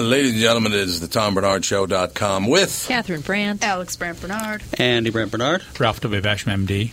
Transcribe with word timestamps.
Ladies 0.00 0.32
and 0.32 0.40
gentlemen, 0.40 0.72
it 0.72 0.80
is 0.80 0.98
the 0.98 1.06
TomBarnardShow.com 1.06 2.48
with 2.48 2.84
Catherine 2.88 3.20
Brandt. 3.20 3.62
Alex 3.62 3.94
Brandt 3.94 4.20
Bernard. 4.20 4.64
Andy 4.76 5.10
Brant 5.10 5.30
Bernard. 5.30 5.62
Ralph 5.78 6.00
W. 6.00 6.20
Basham, 6.20 6.66
MD. 6.66 6.90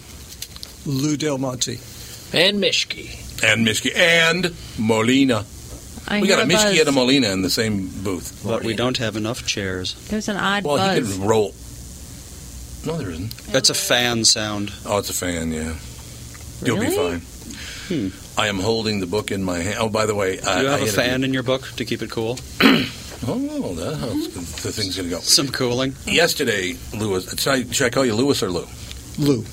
Lou 0.85 1.17
Del 1.17 1.39
Monte. 1.39 1.79
And 2.31 2.61
Mischke. 2.61 3.09
and 3.43 3.65
Mischke 3.65 3.95
and 3.95 4.53
Molina. 4.77 5.45
I 6.07 6.21
we 6.21 6.27
got 6.27 6.43
a 6.43 6.45
Mischke 6.45 6.53
buzz. 6.73 6.79
and 6.81 6.89
a 6.89 6.91
Molina 6.91 7.29
in 7.31 7.41
the 7.41 7.49
same 7.49 7.87
booth. 8.03 8.39
But 8.45 8.63
we 8.63 8.75
don't 8.75 8.97
have 8.99 9.15
enough 9.15 9.47
chairs. 9.47 9.95
There's 10.09 10.29
an 10.29 10.37
odd 10.37 10.63
Well, 10.63 10.77
he 10.93 10.99
buzz. 11.01 11.17
could 11.17 11.25
roll. 11.27 11.55
No, 12.85 12.99
there 12.99 13.09
isn't. 13.09 13.35
That's 13.51 13.71
a 13.71 13.73
fan 13.73 14.25
sound. 14.25 14.71
Oh, 14.85 14.99
it's 14.99 15.09
a 15.09 15.13
fan. 15.13 15.51
Yeah, 15.51 15.73
you'll 16.63 16.79
be 16.79 16.85
Really? 16.95 17.19
fine. 17.19 17.21
Hmm. 18.11 18.30
I 18.37 18.47
am 18.47 18.59
holding 18.59 18.99
the 18.99 19.07
book 19.07 19.31
in 19.31 19.43
my 19.43 19.59
hand. 19.59 19.77
Oh, 19.79 19.89
by 19.89 20.05
the 20.05 20.15
way, 20.15 20.37
Do 20.37 20.47
I, 20.47 20.61
you 20.61 20.67
have 20.67 20.81
a 20.81 20.85
had 20.85 20.93
fan 20.93 21.23
in 21.23 21.33
your 21.33 21.43
book 21.43 21.67
to 21.77 21.85
keep 21.85 22.01
it 22.01 22.09
cool? 22.09 22.39
Oh, 23.27 23.75
that 23.75 23.97
helps. 23.97 24.63
The 24.63 24.71
thing's 24.71 24.97
going 24.97 25.07
to 25.07 25.15
go. 25.15 25.21
Some 25.21 25.49
cooling. 25.49 25.93
Yesterday, 26.07 26.75
Lewis. 26.91 27.29
Should 27.39 27.51
I, 27.53 27.63
should 27.71 27.85
I 27.85 27.89
call 27.91 28.03
you 28.03 28.15
Lewis 28.15 28.41
or 28.41 28.49
Lou? 28.49 28.65
Lou. 29.19 29.45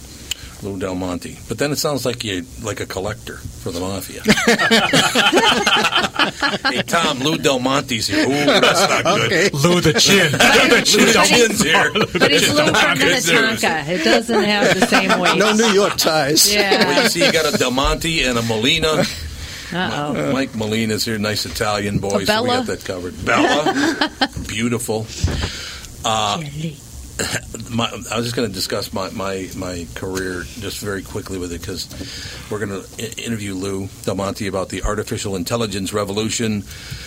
Lou 0.63 0.79
Del 0.79 0.95
Monte. 0.95 1.39
But 1.49 1.59
then 1.59 1.71
it 1.71 1.77
sounds 1.77 2.05
like 2.05 2.25
you 2.25 2.45
like 2.63 2.81
a 2.81 2.87
collector 2.87 3.37
for 3.37 3.71
the 3.71 3.81
mafia. 3.81 4.23
hey, 6.73 6.83
Tom, 6.83 7.21
Lou 7.21 7.39
Del 7.39 7.59
Monte's 7.61 8.09
here. 8.09 8.25
Ooh, 8.25 8.61
that's 8.61 8.89
not 8.89 9.05
good. 9.05 9.33
Okay. 9.33 9.51
Lou 9.53 9.81
the 9.81 9.93
Chin. 9.93 10.33
Lou 10.33 10.69
the 10.69 10.83
Chin's 11.27 11.63
here. 11.63 11.91
but 11.93 12.33
it's 12.33 12.49
Lou 12.49 12.67
from 12.67 12.99
Minnetonka. 12.99 13.85
It 13.93 14.05
doesn't 14.05 14.45
have 14.45 14.79
the 14.81 14.87
same 14.87 15.19
weight. 15.21 15.39
No 15.39 15.53
New 15.53 15.73
York 15.73 15.97
ties. 15.97 16.53
Well, 16.55 17.03
you 17.03 17.09
see, 17.09 17.25
you 17.25 17.33
got 17.33 17.55
a 17.55 17.57
Del 17.57 17.71
Monte 17.71 18.25
and 18.25 18.39
a 18.39 18.43
Molina. 18.43 19.05
Uh-oh. 19.71 20.33
Mike 20.33 20.55
Molina's 20.55 21.05
here, 21.05 21.19
nice 21.19 21.45
Italian 21.45 21.99
boy. 21.99 22.25
So 22.25 22.43
we 22.43 22.49
got 22.49 22.67
that 22.67 22.85
covered. 22.85 23.23
Bella, 23.25 24.11
beautiful. 24.49 25.07
Uh, 26.05 26.43
my, 27.71 27.87
I 27.87 28.17
was 28.17 28.27
just 28.27 28.37
going 28.37 28.49
to 28.49 28.55
discuss 28.55 28.93
my, 28.93 29.11
my, 29.11 29.49
my 29.57 29.87
career 29.95 30.43
just 30.43 30.81
very 30.81 31.03
quickly 31.03 31.39
with 31.39 31.53
it 31.53 31.61
because 31.61 31.89
we're 32.51 32.65
going 32.65 32.83
to 32.83 33.25
interview 33.25 33.55
Lou 33.55 33.89
Del 34.03 34.15
Monte 34.15 34.47
about 34.47 34.69
the 34.69 34.83
artificial 34.83 35.37
intelligence 35.37 35.93
revolution. 35.93 36.65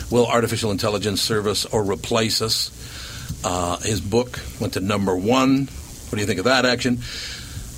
Will 0.10 0.28
artificial 0.28 0.72
intelligence 0.72 1.22
serve 1.22 1.48
us 1.48 1.66
or 1.66 1.84
replace 1.84 2.42
us? 2.42 2.72
Uh, 3.44 3.78
his 3.78 4.02
book 4.02 4.40
went 4.60 4.74
to 4.74 4.80
number 4.82 5.16
one. 5.16 5.68
What 5.68 6.12
do 6.12 6.20
you 6.20 6.28
think 6.28 6.40
of 6.40 6.46
that 6.46 6.66
action? 6.66 7.00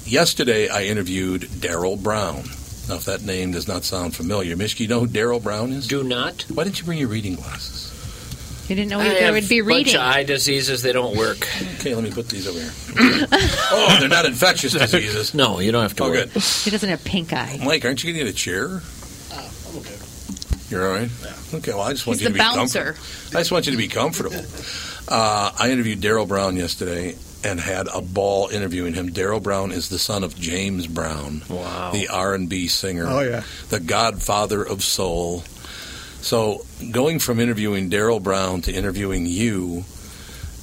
Yesterday, 0.06 0.68
I 0.68 0.86
interviewed 0.86 1.42
Daryl 1.44 2.02
Brown. 2.02 2.44
Now, 2.90 2.96
if 2.96 3.06
that 3.06 3.22
name 3.22 3.52
does 3.52 3.68
not 3.68 3.86
sound 3.86 4.14
familiar, 4.14 4.58
Mischke, 4.58 4.82
you 4.82 4.88
know 4.88 5.00
who 5.02 5.08
Daryl 5.08 5.42
Brown 5.42 5.72
is? 5.72 5.88
Do 5.88 6.04
not. 6.04 6.46
Why 6.50 6.66
didn't 6.66 6.80
you 6.80 6.86
bring 6.86 6.98
your 6.98 7.08
reading 7.08 7.36
glasses? 7.36 7.83
You 8.70 8.76
didn't 8.76 8.90
know 8.92 9.00
I 9.02 9.06
you 9.08 9.10
there 9.16 9.34
would 9.34 9.50
be 9.50 9.60
a 9.60 9.64
bunch 9.64 9.76
reading. 9.88 9.96
of 9.96 10.02
eye 10.02 10.24
diseases. 10.24 10.82
They 10.82 10.94
don't 10.94 11.18
work. 11.18 11.46
Okay, 11.80 11.94
let 11.96 12.04
me 12.04 12.12
put 12.12 12.30
these 12.30 12.48
over 12.48 12.60
here. 12.60 12.72
oh, 13.72 13.98
they're 14.00 14.08
not 14.10 14.26
infectious 14.26 14.72
diseases. 14.74 15.34
No, 15.36 15.60
you 15.60 15.72
don't 15.72 15.82
have 15.82 15.96
to 15.96 16.04
Oh, 16.04 16.10
worry. 16.10 16.18
good. 16.26 16.30
He 16.42 16.70
doesn't 16.70 16.90
have 16.90 17.04
pink 17.04 17.34
eye. 17.34 17.60
Mike, 17.64 17.84
aren't 17.84 18.04
you 18.04 18.14
going 18.14 18.26
to 18.26 18.32
get 18.32 18.34
a 18.34 18.38
chair? 18.38 18.82
I'm 19.34 19.78
okay. 19.80 19.96
You're 20.70 20.88
all 20.88 20.94
right? 20.96 21.10
Okay, 21.54 21.72
well, 21.74 21.82
I 21.82 21.92
just 21.92 22.08
want 22.08 22.20
He's 22.20 22.28
you 22.28 22.30
the 22.30 22.30
to 22.30 22.34
be 22.34 22.40
bouncer. 22.40 22.94
comfortable. 22.94 23.38
I 23.38 23.42
just 23.42 23.52
want 23.52 23.66
you 23.66 23.72
to 23.74 23.78
be 23.78 23.88
comfortable. 23.88 24.42
Uh, 25.06 25.52
I 25.60 25.70
interviewed 25.70 26.00
Daryl 26.00 26.26
Brown 26.26 26.56
yesterday 26.56 27.18
and 27.44 27.60
had 27.60 27.90
a 27.94 28.00
ball 28.02 28.48
interviewing 28.48 28.94
him. 28.94 29.10
Daryl 29.12 29.44
Brown 29.44 29.74
is 29.74 29.90
the 29.90 30.00
son 30.00 30.24
of 30.24 30.34
James 30.40 30.88
Brown, 30.88 31.42
Wow. 31.50 31.92
the 31.92 32.08
R&B 32.08 32.70
singer, 32.70 33.06
Oh, 33.06 33.20
yeah. 33.20 33.44
the 33.68 33.82
godfather 33.82 34.64
of 34.64 34.82
soul. 34.82 35.44
So 36.24 36.66
going 36.92 37.20
from 37.20 37.40
interviewing 37.42 37.90
Daryl 37.90 38.24
Brown 38.24 38.62
to 38.62 38.72
interviewing 38.72 39.26
you, 39.26 39.84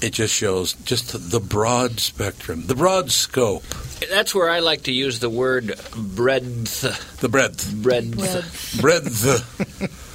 it 0.01 0.11
just 0.11 0.33
shows 0.33 0.73
just 0.73 1.29
the 1.31 1.39
broad 1.39 1.99
spectrum, 1.99 2.65
the 2.65 2.73
broad 2.73 3.11
scope, 3.11 3.63
That's 4.09 4.33
where 4.33 4.49
I 4.49 4.59
like 4.61 4.83
to 4.83 4.91
use 4.91 5.19
the 5.19 5.29
word 5.29 5.79
breadth. 5.95 6.81
the 7.21 7.29
breadth, 7.29 7.71
Breadth. 7.81 8.81
breadth. 8.81 9.97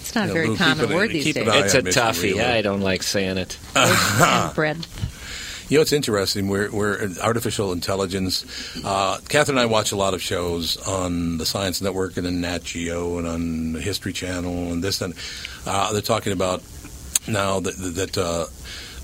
It's 0.00 0.14
not 0.14 0.28
a 0.30 0.32
very 0.32 0.46
Lou, 0.48 0.56
common 0.56 0.92
it- 0.92 0.94
word 0.94 1.10
these 1.10 1.24
days. 1.34 1.36
It's 1.48 1.74
a 1.74 1.82
Michigan 1.82 1.92
toughie. 2.08 2.22
Relay. 2.34 2.44
I 2.58 2.62
don't 2.62 2.82
like 2.82 3.02
saying 3.02 3.36
it. 3.38 3.58
and 3.74 4.54
bread. 4.54 4.86
You 5.68 5.78
know, 5.78 5.82
it's 5.82 5.92
interesting. 5.92 6.48
We're, 6.48 6.70
we're 6.70 7.08
artificial 7.22 7.72
intelligence. 7.72 8.44
Uh, 8.84 9.18
Catherine 9.28 9.56
and 9.56 9.62
I 9.62 9.66
watch 9.66 9.92
a 9.92 9.96
lot 9.96 10.12
of 10.12 10.20
shows 10.20 10.76
on 10.86 11.38
the 11.38 11.46
Science 11.46 11.80
Network 11.80 12.18
and 12.18 12.26
on 12.26 12.42
Nat 12.42 12.64
Geo 12.64 13.16
and 13.18 13.26
on 13.26 13.72
the 13.72 13.80
History 13.80 14.12
Channel 14.12 14.72
and 14.72 14.84
this 14.84 15.00
and 15.00 15.14
uh, 15.66 15.92
they're 15.92 16.02
talking 16.02 16.34
about 16.34 16.62
now 17.26 17.60
that 17.60 17.76
that 17.76 18.18
uh, 18.18 18.46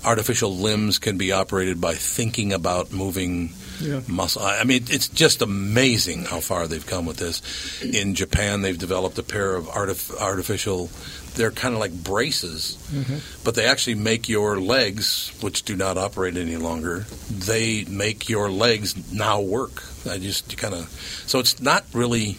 artificial 0.05 0.55
limbs 0.55 0.99
can 0.99 1.17
be 1.17 1.31
operated 1.31 1.81
by 1.81 1.93
thinking 1.93 2.53
about 2.53 2.91
moving 2.91 3.49
Yeah. 3.81 4.01
muscle. 4.07 4.41
I 4.41 4.63
mean, 4.63 4.85
it's 4.89 5.07
just 5.07 5.41
amazing 5.41 6.25
how 6.25 6.39
far 6.39 6.67
they've 6.67 6.85
come 6.85 7.05
with 7.05 7.17
this. 7.17 7.41
In 7.81 8.15
Japan, 8.15 8.61
they've 8.61 8.77
developed 8.77 9.17
a 9.17 9.23
pair 9.23 9.55
of 9.55 9.65
artif- 9.65 10.15
artificial. 10.19 10.89
They're 11.35 11.51
kind 11.51 11.73
of 11.73 11.79
like 11.79 11.93
braces, 11.93 12.77
mm-hmm. 12.91 13.17
but 13.43 13.55
they 13.55 13.65
actually 13.65 13.95
make 13.95 14.27
your 14.27 14.59
legs, 14.59 15.31
which 15.41 15.63
do 15.63 15.75
not 15.75 15.97
operate 15.97 16.35
any 16.35 16.57
longer. 16.57 17.05
They 17.29 17.85
make 17.85 18.27
your 18.27 18.51
legs 18.51 19.13
now 19.13 19.39
work. 19.39 19.83
I 20.09 20.17
just 20.17 20.57
kind 20.57 20.73
of 20.73 20.89
so 21.25 21.39
it's 21.39 21.61
not 21.61 21.85
really. 21.93 22.37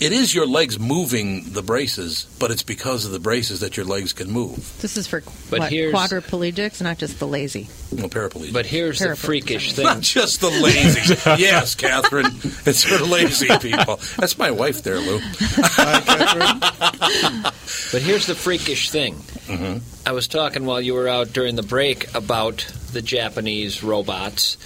It 0.00 0.10
is 0.12 0.34
your 0.34 0.46
legs 0.48 0.80
moving 0.80 1.52
the 1.52 1.62
braces, 1.62 2.26
but 2.40 2.50
it's 2.50 2.64
because 2.64 3.04
of 3.04 3.12
the 3.12 3.20
braces 3.20 3.60
that 3.60 3.76
your 3.76 3.86
legs 3.86 4.12
can 4.12 4.30
move. 4.32 4.56
This 4.82 4.96
is 4.96 5.06
for 5.06 5.20
But 5.48 5.60
what, 5.60 5.70
here's- 5.70 5.94
quadriplegics, 5.94 6.82
not 6.82 6.98
just 6.98 7.20
the 7.20 7.26
lazy. 7.28 7.68
No 7.92 8.08
paraplegic. 8.08 8.52
But 8.52 8.66
here's 8.66 8.98
the 8.98 9.10
Paraplegic. 9.10 9.16
freakish 9.18 9.76
Not 9.78 9.92
thing. 9.94 10.02
just 10.02 10.40
the 10.40 10.50
lazy. 10.50 11.14
yes, 11.40 11.76
Catherine. 11.76 12.26
It's 12.66 12.82
for 12.82 13.04
lazy 13.04 13.46
people. 13.58 14.00
That's 14.16 14.36
my 14.38 14.50
wife 14.50 14.82
there, 14.82 14.98
Lou. 14.98 15.20
But 17.92 18.00
here's 18.02 18.26
the 18.26 18.34
freakish 18.34 18.90
thing. 18.90 19.14
Mm-hmm. 19.46 19.78
I 20.08 20.12
was 20.12 20.26
talking 20.28 20.64
while 20.66 20.80
you 20.80 20.94
were 20.94 21.08
out 21.08 21.32
during 21.32 21.54
the 21.56 21.62
break 21.62 22.12
about 22.14 22.58
the 22.92 23.02
Japanese 23.02 23.82
robots. 23.82 24.56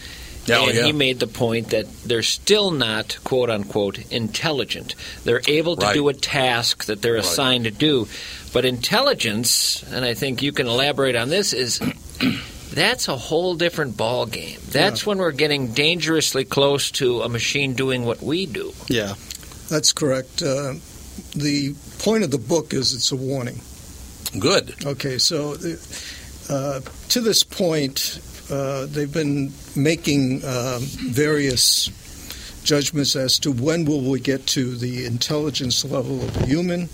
Yeah, 0.47 0.59
oh, 0.59 0.67
and 0.67 0.75
yeah. 0.77 0.85
he 0.87 0.93
made 0.93 1.19
the 1.21 1.27
point 1.27 1.71
that 1.71 1.87
they're 2.05 2.23
still 2.23 2.71
not, 2.71 3.19
quote 3.25 3.51
unquote, 3.51 3.99
intelligent. 4.13 4.95
They're 5.25 5.43
able 5.49 5.77
to 5.77 5.87
Right. 5.87 5.95
do 5.95 6.09
a 6.09 6.15
task 6.15 6.85
that 6.85 7.03
they're 7.03 7.15
Right. 7.15 7.25
assigned 7.25 7.65
to 7.65 7.71
do. 7.71 8.07
But 8.53 8.65
intelligence, 8.65 9.83
and 9.91 10.05
I 10.05 10.15
think 10.15 10.43
you 10.43 10.53
can 10.53 10.67
elaborate 10.67 11.17
on 11.17 11.29
this, 11.31 11.53
is 11.53 11.81
that's 12.73 13.09
a 13.09 13.17
whole 13.17 13.55
different 13.57 13.97
ball 13.97 14.27
game. 14.27 14.59
That's 14.71 15.05
when 15.05 15.19
we're 15.19 15.33
getting 15.33 15.73
dangerously 15.73 16.45
close 16.45 16.91
to 16.93 17.23
a 17.23 17.29
machine 17.29 17.75
doing 17.75 18.05
what 18.05 18.23
we 18.23 18.47
do. 18.47 18.73
Yeah. 18.89 19.15
That's 19.69 19.93
correct. 19.93 20.43
Uh, 20.43 20.75
the 21.35 21.75
point 21.99 22.23
of 22.25 22.31
the 22.31 22.39
book 22.39 22.73
is 22.73 22.95
it's 22.95 23.11
a 23.11 23.17
warning. 23.17 23.61
Good. 24.39 24.75
Okay, 24.85 25.19
so 25.19 25.57
uh, 26.49 26.81
to 27.09 27.21
this 27.21 27.43
point, 27.43 28.21
uh, 28.51 28.87
they've 28.87 29.13
been 29.13 29.53
making 29.75 30.45
um, 30.45 30.83
various 31.11 31.91
judgments 32.65 33.15
as 33.17 33.39
to 33.39 33.53
when 33.53 33.85
will 33.85 34.03
we 34.03 34.21
get 34.21 34.47
to 34.47 34.75
the 34.77 35.05
intelligence 35.05 35.85
level 35.85 36.23
of 36.23 36.37
a 36.43 36.47
human, 36.47 36.89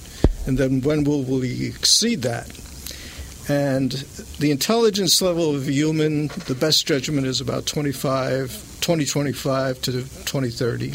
and 0.47 0.59
then 0.59 0.81
when 0.83 1.05
will 1.05 1.23
we 1.23 1.67
exceed 1.67 2.23
that. 2.23 2.51
And 3.49 3.91
the 4.39 4.51
intelligence 4.51 5.21
level 5.21 5.55
of 5.55 5.67
a 5.67 5.73
human, 5.73 6.29
the 6.47 6.55
best 6.55 6.87
judgment 6.87 7.27
is 7.27 7.41
about 7.41 7.67
25, 7.67 8.51
2025 8.81 9.83
to 9.83 9.93
2030. 9.93 10.93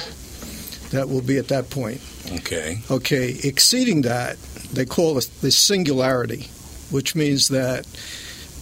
That 0.92 1.10
will 1.10 1.22
be 1.22 1.38
at 1.38 1.50
that 1.50 1.70
point. 1.70 2.02
Okay. 2.32 2.80
Okay, 2.90 3.38
exceeding 3.44 4.04
that, 4.04 4.38
they 4.72 4.86
call 4.86 5.18
it 5.18 5.30
the 5.42 5.52
singularity, 5.52 6.48
which 6.90 7.16
means 7.16 7.50
that 7.50 7.86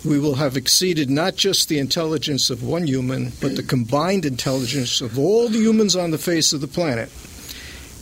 we 0.05 0.19
will 0.19 0.35
have 0.35 0.55
exceeded 0.57 1.09
not 1.09 1.35
just 1.35 1.67
the 1.69 1.79
intelligence 1.79 2.49
of 2.49 2.63
one 2.63 2.85
human, 2.87 3.31
but 3.41 3.55
the 3.55 3.63
combined 3.63 4.25
intelligence 4.25 5.01
of 5.01 5.17
all 5.17 5.49
the 5.49 5.57
humans 5.57 5.95
on 5.95 6.11
the 6.11 6.17
face 6.17 6.53
of 6.53 6.61
the 6.61 6.67
planet. 6.67 7.09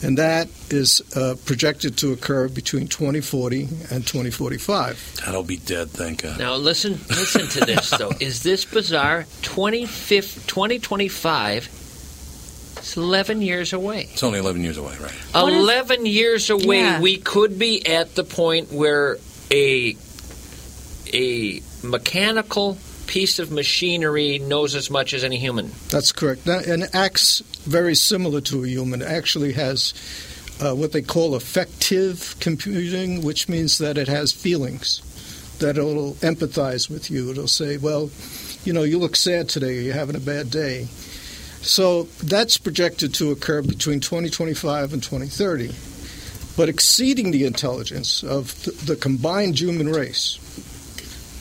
And 0.03 0.17
that 0.17 0.49
is 0.69 1.01
uh, 1.15 1.35
projected 1.45 1.97
to 1.99 2.11
occur 2.11 2.49
between 2.49 2.87
2040 2.87 3.61
and 3.89 4.05
2045. 4.05 5.21
That'll 5.25 5.43
be 5.43 5.55
dead, 5.57 5.91
thank 5.91 6.23
God. 6.23 6.37
Now 6.39 6.55
listen, 6.55 6.99
listen 7.09 7.47
to 7.47 7.61
this 7.65 7.89
though. 7.91 8.11
Is 8.19 8.43
this 8.43 8.65
bizarre? 8.65 9.25
25 9.43 10.45
2025 10.45 11.69
It's 12.79 12.97
11 12.97 13.41
years 13.41 13.71
away. 13.71 14.09
It's 14.11 14.23
only 14.23 14.39
11 14.39 14.61
years 14.61 14.77
away, 14.77 14.91
right? 14.99 15.13
What 15.31 15.53
is- 15.53 15.59
11 15.59 16.05
years 16.05 16.49
away, 16.49 16.79
Yeah. 16.81 16.99
we 16.99 17.15
could 17.17 17.57
be 17.57 17.87
at 17.87 18.13
the 18.15 18.25
point 18.25 18.73
where 18.73 19.17
a 19.51 19.95
a 21.13 21.61
mechanical 21.83 22.77
piece 23.07 23.39
of 23.39 23.51
machinery 23.51 24.39
knows 24.39 24.75
as 24.75 24.89
much 24.89 25.13
as 25.13 25.23
any 25.23 25.37
human. 25.37 25.71
That's 25.89 26.11
correct. 26.11 26.47
And 26.47 26.87
acts 26.93 27.39
very 27.63 27.95
similar 27.95 28.41
to 28.41 28.63
a 28.63 28.67
human. 28.67 29.01
Actually 29.01 29.53
has 29.53 29.93
uh, 30.61 30.73
what 30.73 30.91
they 30.91 31.01
call 31.01 31.35
affective 31.35 32.35
computing, 32.39 33.23
which 33.23 33.49
means 33.49 33.77
that 33.79 33.97
it 33.97 34.07
has 34.07 34.31
feelings, 34.31 35.01
that 35.59 35.77
it'll 35.77 36.13
empathize 36.15 36.89
with 36.89 37.11
you. 37.11 37.31
It'll 37.31 37.47
say, 37.47 37.77
well, 37.77 38.09
you 38.63 38.73
know, 38.73 38.83
you 38.83 38.97
look 38.97 39.15
sad 39.15 39.49
today, 39.49 39.81
you're 39.81 39.93
having 39.93 40.15
a 40.15 40.19
bad 40.19 40.49
day. 40.49 40.87
So 41.61 42.03
that's 42.23 42.57
projected 42.57 43.13
to 43.15 43.31
occur 43.31 43.61
between 43.61 43.99
2025 43.99 44.93
and 44.93 45.03
2030. 45.03 45.73
But 46.55 46.69
exceeding 46.69 47.31
the 47.31 47.45
intelligence 47.45 48.23
of 48.23 48.63
the 48.85 48.95
combined 48.95 49.59
human 49.59 49.89
race 49.89 50.39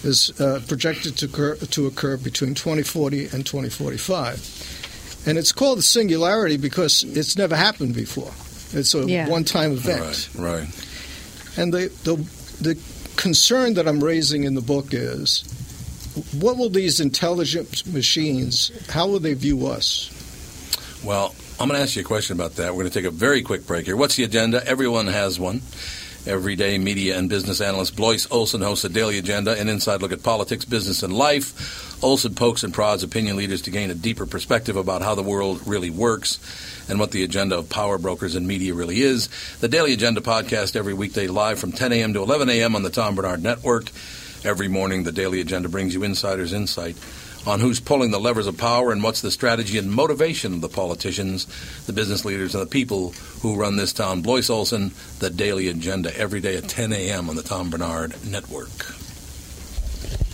is 0.04 0.38
uh, 0.40 0.60
projected 0.68 1.16
to 1.18 1.26
occur, 1.26 1.56
to 1.56 1.86
occur 1.86 2.16
between 2.16 2.54
2040 2.54 3.26
and 3.26 3.44
2045. 3.46 5.22
And 5.26 5.38
it's 5.38 5.52
called 5.52 5.78
the 5.78 5.82
singularity 5.82 6.56
because 6.56 7.04
it's 7.04 7.36
never 7.36 7.54
happened 7.56 7.94
before. 7.94 8.32
It's 8.78 8.94
a 8.94 9.04
Yeah. 9.06 9.28
one-time 9.28 9.72
event. 9.72 10.28
Right, 10.34 10.58
right. 10.58 10.68
And 11.56 11.72
the, 11.72 11.92
the 12.04 12.16
the 12.60 12.78
concern 13.16 13.74
that 13.74 13.86
I'm 13.86 14.02
raising 14.02 14.44
in 14.44 14.54
the 14.54 14.60
book 14.62 14.88
is, 14.92 15.44
what 16.40 16.56
will 16.56 16.70
these 16.70 16.98
intelligent 17.00 17.86
machines? 17.92 18.70
How 18.88 19.06
will 19.06 19.18
they 19.20 19.34
view 19.34 19.66
us? 19.66 20.10
Well, 21.04 21.34
I'm 21.60 21.68
going 21.68 21.78
to 21.78 21.82
ask 21.82 21.94
you 21.96 22.02
a 22.02 22.04
question 22.04 22.36
about 22.36 22.56
that. 22.56 22.74
We're 22.74 22.82
going 22.84 22.90
to 22.92 22.98
take 23.00 23.04
a 23.06 23.10
very 23.10 23.42
quick 23.42 23.66
break 23.66 23.86
here. 23.86 23.96
What's 23.96 24.16
the 24.16 24.24
agenda? 24.24 24.66
Everyone 24.66 25.06
has 25.08 25.38
one. 25.38 25.60
Everyday 26.24 26.78
media 26.78 27.18
and 27.18 27.28
business 27.28 27.60
analyst 27.60 27.96
Blois 27.96 28.28
Olson 28.30 28.62
hosts 28.62 28.84
a 28.84 28.88
daily 28.88 29.18
agenda, 29.18 29.58
an 29.58 29.68
inside 29.68 30.02
look 30.02 30.12
at 30.12 30.22
politics, 30.22 30.64
business, 30.64 31.02
and 31.02 31.12
life. 31.12 32.00
Olson 32.04 32.36
pokes 32.36 32.62
and 32.62 32.72
prods 32.72 33.02
opinion 33.02 33.36
leaders 33.36 33.62
to 33.62 33.72
gain 33.72 33.90
a 33.90 33.94
deeper 33.94 34.24
perspective 34.24 34.76
about 34.76 35.02
how 35.02 35.16
the 35.16 35.22
world 35.22 35.60
really 35.66 35.90
works 35.90 36.38
and 36.88 37.00
what 37.00 37.10
the 37.10 37.24
agenda 37.24 37.58
of 37.58 37.68
power 37.68 37.98
brokers 37.98 38.36
and 38.36 38.46
media 38.46 38.72
really 38.72 39.00
is. 39.00 39.28
The 39.58 39.68
Daily 39.68 39.94
Agenda 39.94 40.20
podcast 40.20 40.76
every 40.76 40.94
weekday 40.94 41.26
live 41.26 41.58
from 41.58 41.72
10 41.72 41.92
a.m. 41.92 42.12
to 42.14 42.22
11 42.22 42.48
a.m. 42.50 42.76
on 42.76 42.84
the 42.84 42.90
Tom 42.90 43.16
Barnard 43.16 43.42
Network. 43.42 43.90
Every 44.44 44.68
morning, 44.68 45.02
the 45.02 45.12
Daily 45.12 45.40
Agenda 45.40 45.68
brings 45.68 45.92
you 45.92 46.04
insiders' 46.04 46.52
insight 46.52 46.96
on 47.46 47.60
who's 47.60 47.80
pulling 47.80 48.10
the 48.10 48.20
levers 48.20 48.46
of 48.46 48.56
power 48.56 48.92
and 48.92 49.02
what's 49.02 49.20
the 49.20 49.30
strategy 49.30 49.78
and 49.78 49.90
motivation 49.90 50.54
of 50.54 50.60
the 50.60 50.68
politicians, 50.68 51.46
the 51.86 51.92
business 51.92 52.24
leaders, 52.24 52.54
and 52.54 52.62
the 52.62 52.70
people 52.70 53.10
who 53.40 53.56
run 53.56 53.76
this 53.76 53.92
town. 53.92 54.22
Blois 54.22 54.48
Olson, 54.48 54.92
the 55.18 55.30
Daily 55.30 55.68
Agenda, 55.68 56.16
every 56.16 56.40
day 56.40 56.56
at 56.56 56.68
10 56.68 56.92
a.m. 56.92 57.28
on 57.28 57.36
the 57.36 57.42
Tom 57.42 57.70
Barnard 57.70 58.14
Network. 58.24 58.68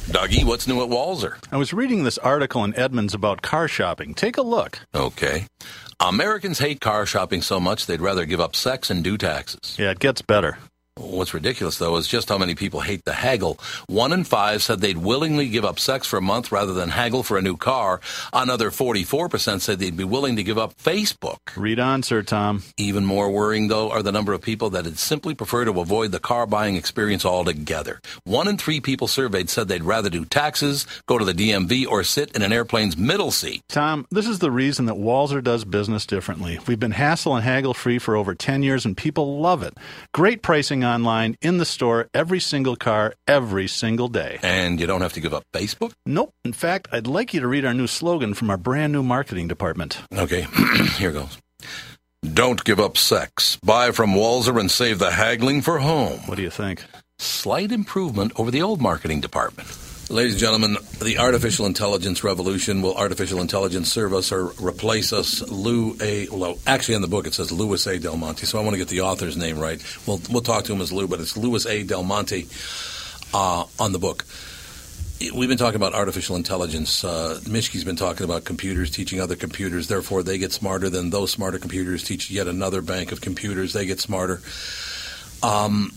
Dougie, 0.09 0.43
what's 0.45 0.67
new 0.67 0.83
at 0.83 0.89
Walser? 0.89 1.37
I 1.53 1.59
was 1.59 1.75
reading 1.75 2.05
this 2.05 2.17
article 2.17 2.65
in 2.65 2.75
Edmunds 2.79 3.13
about 3.13 3.43
car 3.43 3.69
shopping. 3.69 4.15
Take 4.15 4.39
a 4.39 4.43
look. 4.43 4.81
Okay. 4.95 5.47
Americans 6.01 6.59
hate 6.59 6.81
car 6.81 7.05
shopping 7.05 7.43
so 7.43 7.61
much 7.61 7.85
they'd 7.85 8.01
rather 8.01 8.25
give 8.25 8.41
up 8.41 8.57
sex 8.57 8.89
and 8.89 9.05
do 9.05 9.19
taxes. 9.19 9.77
Yeah, 9.79 9.91
it 9.91 9.99
gets 9.99 10.23
better. 10.23 10.57
What's 10.99 11.33
ridiculous, 11.33 11.79
though, 11.79 11.97
is 11.97 12.09
just 12.09 12.29
how 12.29 12.39
many 12.39 12.55
people 12.55 12.81
hate 12.81 13.05
the 13.05 13.13
haggle. 13.13 13.59
One 13.87 14.13
in 14.13 14.25
five 14.25 14.63
said 14.63 14.81
they'd 14.81 14.99
willingly 14.99 15.49
give 15.49 15.65
up 15.65 15.79
sex 15.79 16.07
for 16.07 16.17
a 16.17 16.23
month 16.23 16.51
rather 16.51 16.73
than 16.73 16.91
haggle 16.91 17.23
for 17.23 17.39
a 17.39 17.43
new 17.43 17.57
car. 17.57 18.01
Another 18.33 18.71
44% 18.71 19.61
said 19.61 19.79
they'd 19.79 19.97
be 19.97 20.05
willing 20.05 20.37
to 20.37 20.43
give 20.43 20.59
up 20.59 20.77
Facebook. 20.77 21.39
Read 21.57 21.79
on, 21.79 22.03
Sir 22.03 22.23
Tom. 22.23 22.63
Even 22.77 23.05
more 23.05 23.31
worrying, 23.31 23.69
though, 23.69 23.91
are 23.91 24.03
the 24.03 24.13
number 24.13 24.33
of 24.33 24.43
people 24.43 24.71
that 24.71 24.85
would 24.85 24.99
simply 24.99 25.35
prefer 25.35 25.65
to 25.65 25.81
avoid 25.81 26.11
the 26.11 26.19
car 26.19 26.47
buying 26.47 26.75
experience 26.75 27.25
altogether. 27.25 28.01
One 28.25 28.49
in 28.49 28.59
three 28.59 28.81
people 28.81 29.07
surveyed 29.07 29.51
said 29.51 29.69
they'd 29.69 29.85
rather 29.85 30.11
do 30.11 30.25
taxes, 30.25 30.87
go 31.07 31.17
to 31.17 31.25
the 31.25 31.33
DMV, 31.33 31.87
or 31.87 32.03
sit 32.03 32.35
in 32.35 32.43
an 32.43 32.53
airplane's 32.53 32.97
middle 32.97 33.31
seat. 33.31 33.63
Tom, 33.69 34.07
this 34.11 34.27
is 34.27 34.41
the 34.41 34.51
reason 34.51 34.87
that 34.87 34.97
Walser 34.97 35.43
does 35.43 35.65
business 35.65 36.07
differently. 36.07 36.59
We've 36.67 36.81
been 36.81 36.91
hassle 36.91 37.37
and 37.37 37.45
haggle 37.45 37.75
free 37.75 37.99
for 37.99 38.17
over 38.17 38.35
10 38.35 38.63
years 38.63 38.85
and 38.85 38.97
people 38.97 39.41
love 39.41 39.63
it. 39.63 39.75
Great 40.13 40.43
pricing 40.43 40.85
online, 40.89 41.37
in 41.41 41.59
the 41.59 41.65
store, 41.65 42.09
every 42.13 42.41
single 42.41 42.77
car, 42.77 43.15
every 43.27 43.69
single 43.69 44.09
day. 44.09 44.39
And 44.43 44.81
you 44.81 44.87
don't 44.87 45.03
have 45.03 45.13
to 45.13 45.21
give 45.21 45.35
up 45.35 45.45
Facebook? 45.53 45.93
Nope. 46.05 46.33
In 46.45 46.53
fact, 46.53 46.89
I'd 46.91 47.07
like 47.07 47.33
you 47.35 47.41
to 47.41 47.47
read 47.47 47.65
our 47.65 47.75
new 47.75 47.87
slogan 47.87 48.35
from 48.35 48.51
our 48.51 48.57
brand 48.57 48.93
new 48.93 49.03
marketing 49.03 49.49
department. 49.49 50.01
Okay, 50.13 50.47
here 50.97 51.13
goes. 51.13 51.39
Don't 52.35 52.65
give 52.65 52.81
up 52.81 52.97
sex. 52.97 53.59
Buy 53.63 53.93
from 53.93 54.11
Walser 54.15 54.59
and 54.59 54.71
save 54.71 54.99
the 54.99 55.13
haggling 55.13 55.63
for 55.63 55.79
home. 55.79 56.21
What 56.27 56.37
do 56.37 56.43
you 56.43 56.51
think? 56.51 56.85
Slight 57.19 57.71
improvement 57.71 58.33
over 58.37 58.51
the 58.51 58.63
old 58.63 58.81
marketing 58.81 59.21
department. 59.21 59.69
Ladies 60.11 60.33
and 60.33 60.41
gentlemen, 60.41 60.79
the 61.03 61.19
artificial 61.19 61.67
intelligence 61.67 62.25
revolution. 62.25 62.81
Will 62.81 62.95
artificial 62.95 63.43
intelligence 63.43 63.93
serve 63.93 64.15
us 64.15 64.33
or 64.33 64.47
replace 64.59 65.13
us? 65.13 65.43
Lou 65.51 65.99
A. 66.01 66.27
Well, 66.31 66.57
actually, 66.67 66.95
in 66.95 67.03
the 67.03 67.09
book 67.09 67.27
it 67.27 67.35
says 67.35 67.53
Louis 67.53 67.87
A. 67.87 67.99
Del 67.99 68.17
Monte, 68.17 68.47
so 68.47 68.59
I 68.59 68.63
want 68.63 68.73
to 68.73 68.79
get 68.79 68.89
the 68.89 69.03
author's 69.03 69.37
name 69.37 69.59
right. 69.59 69.85
We'll 70.07 70.19
we'll 70.31 70.41
talk 70.41 70.65
to 70.65 70.73
him 70.73 70.81
as 70.81 70.91
Lou, 70.91 71.09
but 71.09 71.21
it's 71.21 71.37
Louis 71.37 71.67
A. 71.67 71.83
Del 71.83 72.05
Monte 72.05 72.49
uh, 73.35 73.67
on 73.79 73.93
the 73.93 73.99
book. 73.99 74.25
We've 75.21 75.49
been 75.49 75.59
talking 75.59 75.77
about 75.77 75.93
artificial 75.93 76.37
intelligence. 76.37 77.05
Uh, 77.05 77.39
Mischke's 77.43 77.85
been 77.85 77.97
talking 77.97 78.25
about 78.25 78.47
computers 78.47 78.91
teaching 78.91 79.21
other 79.21 79.37
computers. 79.37 79.89
Therefore, 79.89 80.23
they 80.23 80.39
get 80.39 80.55
smarter. 80.55 80.89
Then 80.89 81.11
those 81.11 81.33
smarter 81.33 81.59
computers 81.59 82.03
teach 82.03 82.31
yet 82.31 82.47
another 82.47 82.81
bank 82.81 83.13
of 83.13 83.21
computers. 83.21 83.75
They 83.75 83.85
get 83.85 84.01
smarter. 84.01 84.41
Um, 85.43 85.93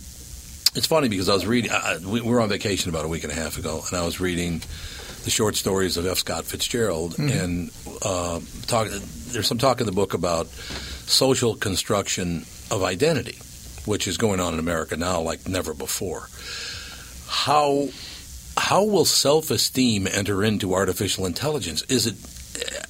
it's 0.76 0.88
funny 0.88 1.10
because 1.10 1.30
I 1.30 1.34
was 1.34 1.46
reading. 1.46 1.72
I, 1.72 1.96
I- 1.96 1.98
we 1.98 2.22
we 2.22 2.30
were 2.32 2.42
on 2.42 2.50
vacation 2.50 2.90
about 2.90 3.06
a 3.06 3.08
week 3.08 3.24
and 3.24 3.32
a 3.32 3.36
half 3.36 3.58
ago, 3.58 3.84
and 3.88 3.98
I 3.98 4.06
was 4.06 4.20
reading 4.20 4.62
the 5.24 5.30
short 5.30 5.56
stories 5.56 5.98
of 5.98 6.06
F. 6.08 6.18
Scott 6.18 6.46
Fitzgerald, 6.46 7.20
and 7.20 7.70
uh, 8.04 8.40
talk, 8.66 8.88
there's 8.90 9.46
some 9.48 9.60
talk 9.60 9.80
in 9.80 9.86
the 9.86 9.92
book 9.92 10.14
about 10.16 10.48
social 10.48 11.54
construction 11.56 12.46
of 12.72 12.82
identity, 12.84 13.38
which 13.86 14.08
is 14.08 14.18
going 14.18 14.40
on 14.40 14.54
in 14.54 14.60
America 14.60 14.98
now 14.98 15.22
like 15.22 15.48
never 15.48 15.74
before. 15.76 16.28
How 17.28 17.90
how 18.58 18.84
will 18.84 19.06
self-esteem 19.06 20.08
enter 20.08 20.44
into 20.44 20.74
artificial 20.74 21.26
intelligence? 21.26 21.84
Is 21.84 22.08
it? 22.08 22.16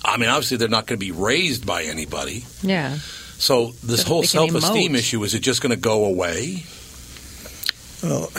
I 0.04 0.18
mean, 0.18 0.30
obviously 0.30 0.58
they're 0.58 0.68
not 0.70 0.88
going 0.88 1.00
to 1.00 1.06
be 1.06 1.12
raised 1.12 1.66
by 1.66 1.84
anybody. 1.84 2.46
Yeah. 2.62 2.98
So 3.38 3.68
this 3.84 4.04
Doesn't 4.04 4.08
whole 4.08 4.24
self-esteem 4.24 4.96
issue 4.96 5.24
is 5.24 5.34
it 5.34 5.40
just 5.40 5.62
going 5.62 5.72
to 5.72 5.80
go 5.80 6.06
away? 6.06 6.64
Well, 8.04 8.32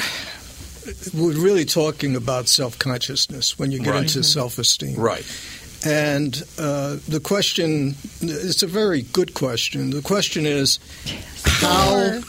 we're 1.15 1.39
really 1.41 1.65
talking 1.65 2.17
about 2.17 2.49
self 2.49 2.79
consciousness 2.79 3.59
when 3.59 3.71
you 3.71 3.79
get 3.79 3.91
Right. 3.91 4.03
into 4.03 4.23
self 4.23 4.59
esteem. 4.59 4.97
Right. 4.97 5.25
And 5.85 6.41
uh, 6.59 6.97
the 7.09 7.21
question, 7.21 7.97
it's 8.21 8.63
a 8.63 8.69
very 8.69 9.03
good 9.03 9.35
question. 9.35 9.91
The 9.91 10.03
question 10.03 10.47
is 10.47 10.79
how 11.45 12.21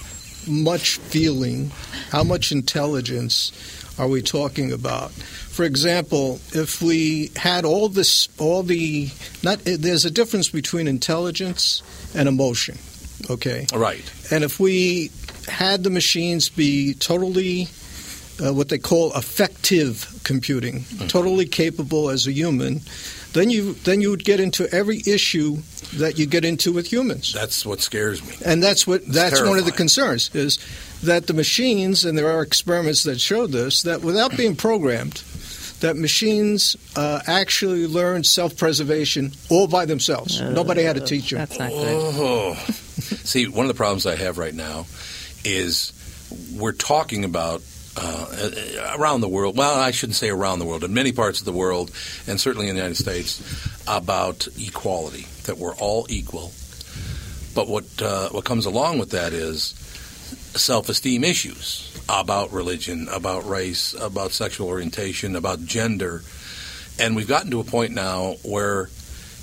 much 0.48 0.98
feeling, 0.98 1.72
how 2.10 2.24
much 2.24 2.52
intelligence 2.52 3.52
are 4.00 4.08
we 4.08 4.24
talking 4.24 4.72
about? 4.72 5.12
For 5.12 5.66
example, 5.66 6.40
if 6.54 6.82
we 6.82 7.30
had 7.36 7.64
all 7.64 7.90
this, 7.90 8.28
all 8.40 8.64
the, 8.64 9.12
not, 9.44 9.60
there's 9.66 10.04
a 10.06 10.12
difference 10.12 10.50
between 10.50 10.88
intelligence 10.88 11.84
and 12.16 12.28
emotion, 12.28 12.80
okay? 13.30 13.68
Right. 13.72 14.04
And 14.32 14.44
if 14.44 14.60
we 14.60 15.12
had 15.48 15.84
the 15.84 15.90
machines 15.90 16.50
be 16.50 16.94
totally 16.94 17.68
uh, 18.44 18.54
what 18.54 18.70
they 18.70 18.78
call 18.78 19.12
affective 19.14 20.22
computing, 20.24 20.86
totally 21.08 21.46
capable 21.46 22.10
as 22.10 22.26
a 22.28 22.32
human, 22.32 22.82
then 23.34 23.50
you 23.50 23.74
then 23.74 24.02
you 24.02 24.10
would 24.10 24.24
get 24.24 24.40
into 24.40 24.68
every 24.74 25.02
issue 25.06 25.58
that 25.96 26.18
you 26.18 26.26
get 26.26 26.46
into 26.46 26.72
with 26.72 26.92
humans. 26.92 27.34
That's 27.34 27.66
what 27.66 27.82
scares 27.82 28.26
me. 28.28 28.36
And 28.46 28.62
that's 28.62 28.88
what 28.88 29.06
that's 29.06 29.42
one 29.42 29.58
of 29.58 29.66
the 29.66 29.72
concerns 29.72 30.34
is 30.34 30.60
that 31.04 31.28
the 31.28 31.34
machines, 31.34 32.06
and 32.06 32.18
there 32.18 32.30
are 32.30 32.42
experiments 32.42 33.04
that 33.04 33.20
show 33.20 33.46
this, 33.48 33.84
that 33.84 34.02
without 34.02 34.36
being 34.38 34.56
programmed, 34.56 35.24
that 35.82 35.98
machines 35.98 36.78
uh, 36.96 37.20
actually 37.28 37.86
learn 37.88 38.24
self-preservation 38.24 39.34
all 39.50 39.68
by 39.68 39.86
themselves. 39.86 40.40
Nobody 40.40 40.82
had 40.84 40.96
to 40.96 41.02
teach 41.02 41.32
them. 41.32 41.40
That's 41.40 41.60
not 41.60 41.70
good. 41.70 42.14
Oh, 42.16 42.54
see, 42.94 43.48
one 43.48 43.66
of 43.66 43.68
the 43.68 43.78
problems 43.78 44.06
I 44.06 44.16
have 44.16 44.38
right 44.38 44.54
now 44.54 44.86
is 45.44 45.94
we're 46.56 46.72
talking 46.72 47.24
about 47.26 47.62
uh, 47.96 48.50
around 48.98 49.22
the 49.22 49.28
world. 49.28 49.58
Well, 49.58 49.80
I 49.80 49.92
shouldn't 49.92 50.16
say 50.16 50.30
around 50.30 50.60
the 50.60 50.66
world. 50.66 50.84
In 50.84 50.94
many 50.94 51.12
parts 51.12 51.40
of 51.40 51.46
the 51.46 51.52
world, 51.52 51.92
and 52.28 52.40
certainly 52.40 52.68
in 52.68 52.76
the 52.76 52.82
United 52.82 52.98
States, 52.98 53.42
about 53.88 54.48
equality. 54.58 55.28
That 55.44 55.58
we're 55.58 55.76
all 55.76 56.06
equal. 56.10 56.54
But 57.54 57.68
what 57.68 58.02
uh, 58.02 58.30
what 58.30 58.46
comes 58.46 58.66
along 58.66 59.00
with 59.00 59.12
that 59.12 59.34
is 59.34 59.76
self-esteem 60.56 61.24
issues 61.24 61.90
about 62.10 62.52
religion, 62.52 63.08
about 63.10 63.48
race, 63.48 63.94
about 63.94 64.32
sexual 64.32 64.68
orientation, 64.68 65.36
about 65.36 65.66
gender, 65.66 66.24
and 67.00 67.16
we've 67.16 67.28
gotten 67.28 67.52
to 67.52 67.60
a 67.60 67.64
point 67.64 67.92
now 67.92 68.36
where 68.44 68.90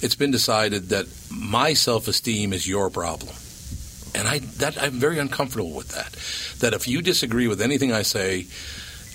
it's 0.03 0.15
been 0.15 0.31
decided 0.31 0.89
that 0.91 1.07
my 1.31 1.75
self-esteem 1.75 2.53
is 2.53 2.67
your 2.67 2.91
problem. 2.91 3.35
And 4.15 4.27
I 4.29 4.39
that 4.59 4.81
I'm 4.81 4.93
very 5.01 5.19
uncomfortable 5.19 5.73
with 5.73 5.89
that. 5.91 6.13
That 6.61 6.75
if 6.75 6.89
you 6.89 7.01
disagree 7.03 7.49
with 7.49 7.61
anything 7.63 7.93
I 7.93 8.03
say, 8.03 8.47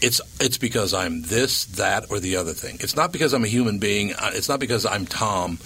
it's 0.02 0.22
it's 0.40 0.58
because 0.58 0.94
I'm 0.94 1.22
this, 1.24 1.66
that, 1.66 2.06
or 2.10 2.20
the 2.20 2.38
other 2.38 2.54
thing. 2.54 2.78
It's 2.80 2.96
not 2.96 3.12
because 3.12 3.34
I'm 3.34 3.44
a 3.44 3.48
human 3.48 3.80
being. 3.80 4.14
uh, 4.14 4.32
It's 4.34 4.48
not 4.50 4.60
because 4.60 4.86
I'm 4.86 5.06
Tom. 5.06 5.60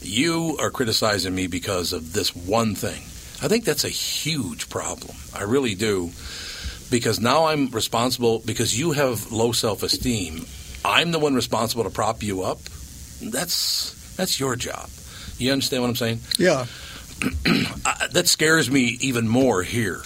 You 0.00 0.56
are 0.60 0.70
criticizing 0.70 1.34
me 1.34 1.48
because 1.48 1.92
of 1.92 2.12
this 2.12 2.34
one 2.36 2.74
thing. 2.76 3.02
I 3.42 3.48
think 3.48 3.64
that's 3.64 3.84
a 3.84 3.88
huge 3.88 4.68
problem. 4.68 5.16
I 5.34 5.42
really 5.42 5.74
do. 5.74 6.10
Because 6.90 7.20
now 7.20 7.46
I'm 7.46 7.68
responsible 7.70 8.38
because 8.46 8.78
you 8.78 8.92
have 8.92 9.30
low 9.30 9.52
self-esteem. 9.52 10.46
I'm 10.84 11.10
the 11.12 11.18
one 11.18 11.34
responsible 11.34 11.84
to 11.84 11.90
prop 11.90 12.22
you 12.22 12.42
up. 12.42 12.60
That's 13.20 13.92
that's 14.16 14.40
your 14.40 14.56
job. 14.56 14.88
You 15.38 15.52
understand 15.52 15.82
what 15.82 15.88
I'm 15.90 15.96
saying? 15.96 16.20
Yeah. 16.38 16.66
I, 17.84 18.08
that 18.12 18.28
scares 18.28 18.70
me 18.70 18.98
even 19.00 19.28
more 19.28 19.62
here. 19.62 20.02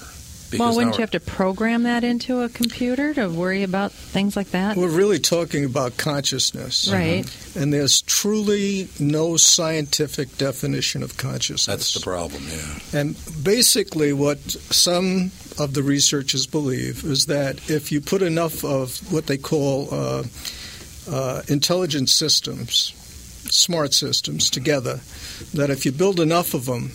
Because 0.53 0.61
Well, 0.67 0.77
wouldn't 0.77 0.97
you 0.97 1.01
have 1.01 1.13
to 1.13 1.21
program 1.21 1.85
that 1.85 2.05
into 2.05 2.43
a 2.43 2.49
computer 2.51 3.15
to 3.15 3.29
worry 3.31 3.63
about 3.63 3.91
things 3.91 4.37
like 4.37 4.51
that? 4.51 4.77
We're 4.77 4.89
really 4.89 5.19
talking 5.19 5.65
about 5.65 5.97
consciousness. 5.97 6.91
Right. 6.93 7.25
And 7.57 7.73
there's 7.73 8.03
truly 8.03 8.89
no 9.01 9.39
scientific 9.39 10.37
definition 10.37 11.03
of 11.03 11.17
consciousness. 11.17 11.65
That's 11.65 11.95
the 11.95 12.01
problem. 12.01 12.43
Yeah. 12.47 13.01
And 13.01 13.17
basically, 13.43 14.13
what 14.13 14.41
some 14.41 15.31
of 15.59 15.73
the 15.73 15.83
researchers 15.83 16.47
believe 16.47 17.03
is 17.05 17.27
that 17.27 17.71
if 17.71 17.91
you 17.91 18.03
put 18.03 18.21
enough 18.21 18.63
of 18.63 19.11
what 19.11 19.29
they 19.29 19.39
call 19.39 19.89
uh, 19.91 20.23
uh, 21.11 21.43
intelligent 21.49 22.11
systems, 22.11 22.93
smart 23.51 23.95
systems, 23.95 24.51
together, 24.51 25.01
that 25.55 25.71
if 25.71 25.87
you 25.87 25.93
build 25.93 26.21
enough 26.21 26.53
of 26.53 26.67
them 26.67 26.93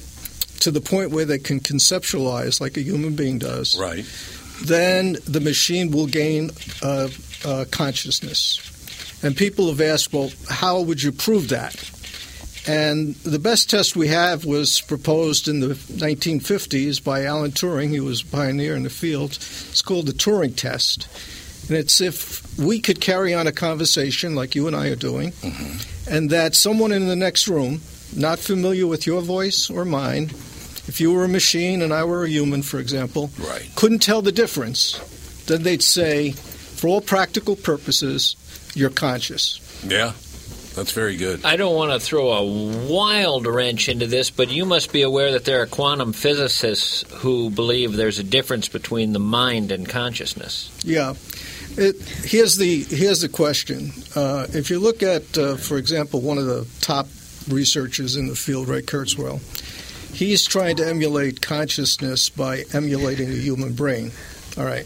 to 0.61 0.71
the 0.71 0.81
point 0.81 1.11
where 1.11 1.25
they 1.25 1.39
can 1.39 1.59
conceptualize 1.59 2.59
like 2.61 2.77
a 2.77 2.81
human 2.81 3.15
being 3.15 3.39
does, 3.39 3.77
Right. 3.79 4.05
then 4.65 5.17
the 5.25 5.39
machine 5.41 5.91
will 5.91 6.07
gain 6.07 6.51
uh, 6.81 7.09
uh, 7.45 7.65
consciousness. 7.71 8.59
And 9.23 9.35
people 9.35 9.67
have 9.67 9.81
asked, 9.81 10.13
well, 10.13 10.31
how 10.49 10.81
would 10.81 11.01
you 11.01 11.11
prove 11.11 11.49
that? 11.49 11.75
And 12.67 13.15
the 13.23 13.39
best 13.39 13.69
test 13.69 13.95
we 13.95 14.09
have 14.09 14.43
was 14.45 14.81
proposed 14.81 15.47
in 15.47 15.61
the 15.61 15.69
1950s 15.75 17.03
by 17.03 17.23
Alan 17.23 17.51
Turing. 17.51 17.89
He 17.91 17.99
was 18.01 18.21
a 18.21 18.25
pioneer 18.25 18.75
in 18.75 18.83
the 18.83 18.89
field. 18.89 19.31
It's 19.31 19.81
called 19.81 20.07
the 20.07 20.11
Turing 20.13 20.55
test. 20.55 21.07
And 21.69 21.77
it's 21.77 22.01
if 22.01 22.57
we 22.59 22.79
could 22.79 22.99
carry 23.01 23.33
on 23.33 23.47
a 23.47 23.51
conversation 23.51 24.35
like 24.35 24.53
you 24.55 24.67
and 24.67 24.75
I 24.75 24.87
are 24.89 24.95
doing, 24.95 25.33
and 26.09 26.29
that 26.29 26.55
someone 26.55 26.91
in 26.91 27.07
the 27.07 27.15
next 27.15 27.47
room, 27.47 27.81
not 28.15 28.39
familiar 28.39 28.87
with 28.87 29.05
your 29.07 29.21
voice 29.21 29.69
or 29.69 29.83
mine, 29.85 30.31
if 30.87 30.99
you 31.01 31.11
were 31.13 31.23
a 31.23 31.29
machine 31.29 31.81
and 31.81 31.93
I 31.93 32.03
were 32.03 32.23
a 32.23 32.29
human, 32.29 32.61
for 32.63 32.79
example, 32.79 33.29
Right. 33.39 33.67
couldn't 33.75 33.99
tell 33.99 34.21
the 34.21 34.31
difference, 34.31 34.99
then 35.47 35.63
they'd 35.63 35.83
say, 35.83 36.31
for 36.31 36.87
all 36.87 37.01
practical 37.01 37.55
purposes, 37.55 38.35
you're 38.73 38.89
conscious. 38.89 39.59
Yeah. 39.85 40.13
That's 40.75 40.91
very 40.91 41.15
good. 41.17 41.43
I 41.43 41.55
don't 41.57 41.73
want 41.75 41.91
to 41.91 41.99
throw 41.99 42.29
a 42.31 42.43
wild 42.87 43.47
wrench 43.47 43.89
into 43.89 44.05
this, 44.05 44.29
but 44.29 44.51
you 44.51 44.63
must 44.63 44.93
be 44.93 45.01
aware 45.01 45.31
that 45.31 45.43
there 45.43 45.59
are 45.63 45.65
quantum 45.65 46.13
physicists 46.13 47.03
who 47.15 47.49
believe 47.49 47.93
there's 47.93 48.19
a 48.19 48.23
difference 48.23 48.67
between 48.67 49.11
the 49.13 49.19
mind 49.19 49.71
and 49.71 49.89
consciousness. 49.89 50.69
Yeah. 50.83 51.15
It, 51.77 51.95
here's 52.23 52.57
the 52.57 52.83
here's 52.83 53.21
the 53.21 53.29
question. 53.29 53.91
Uh, 54.15 54.45
if 54.53 54.69
you 54.69 54.77
look 54.79 55.01
at, 55.01 55.35
uh, 55.35 55.55
for 55.57 55.77
example, 55.79 56.21
one 56.21 56.37
of 56.37 56.45
the 56.45 56.67
top 56.81 57.07
researchers 57.49 58.15
in 58.15 58.27
the 58.27 58.35
field, 58.35 58.67
Ray 58.67 58.83
Kurzweil, 58.83 59.39
he's 60.13 60.45
trying 60.45 60.77
to 60.77 60.87
emulate 60.87 61.41
consciousness 61.41 62.29
by 62.29 62.63
emulating 62.73 63.29
the 63.29 63.41
human 63.41 63.73
brain. 63.73 64.11
All 64.57 64.65
right. 64.65 64.85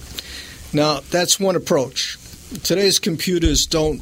Now 0.74 1.02
that's 1.12 1.40
one 1.40 1.56
approach. 1.56 2.18
Today's 2.64 3.00
computers 3.00 3.66
don't 3.66 4.02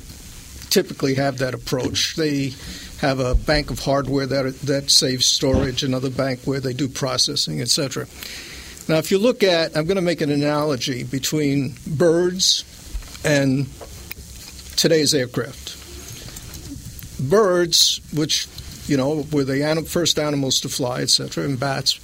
typically 0.70 1.16
have 1.16 1.40
that 1.40 1.54
approach. 1.54 2.16
They 2.16 2.54
have 3.00 3.20
a 3.20 3.36
bank 3.36 3.72
of 3.72 3.80
hardware 3.80 4.26
that 4.26 4.60
that 4.62 4.92
saves 4.92 5.26
storage, 5.26 5.84
another 5.84 6.10
bank 6.10 6.42
where 6.46 6.60
they 6.60 6.74
do 6.74 6.88
processing, 6.88 7.62
etc. 7.62 8.08
Now, 8.90 8.98
if 8.98 9.12
you 9.12 9.20
look 9.20 9.44
at, 9.44 9.78
I'm 9.78 9.86
going 9.86 9.98
to 9.98 10.02
make 10.02 10.20
an 10.22 10.32
analogy 10.32 11.04
between 11.04 11.76
birds 11.86 12.66
and 13.24 13.68
today's 14.76 15.14
aircraft. 15.14 15.78
Birds, 17.30 18.02
which 18.12 18.48
you 18.90 18.98
know 18.98 19.26
were 19.32 19.44
the 19.44 19.64
anim- 19.64 19.86
first 19.86 20.20
animals 20.20 20.60
to 20.62 20.70
fly, 20.70 21.02
etc., 21.02 21.46
and 21.46 21.60
bats, 21.60 22.00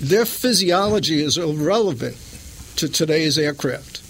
their 0.00 0.24
physiology 0.24 1.22
is 1.22 1.36
irrelevant 1.36 2.16
to 2.76 2.88
today's 2.88 3.36
aircraft. 3.38 4.00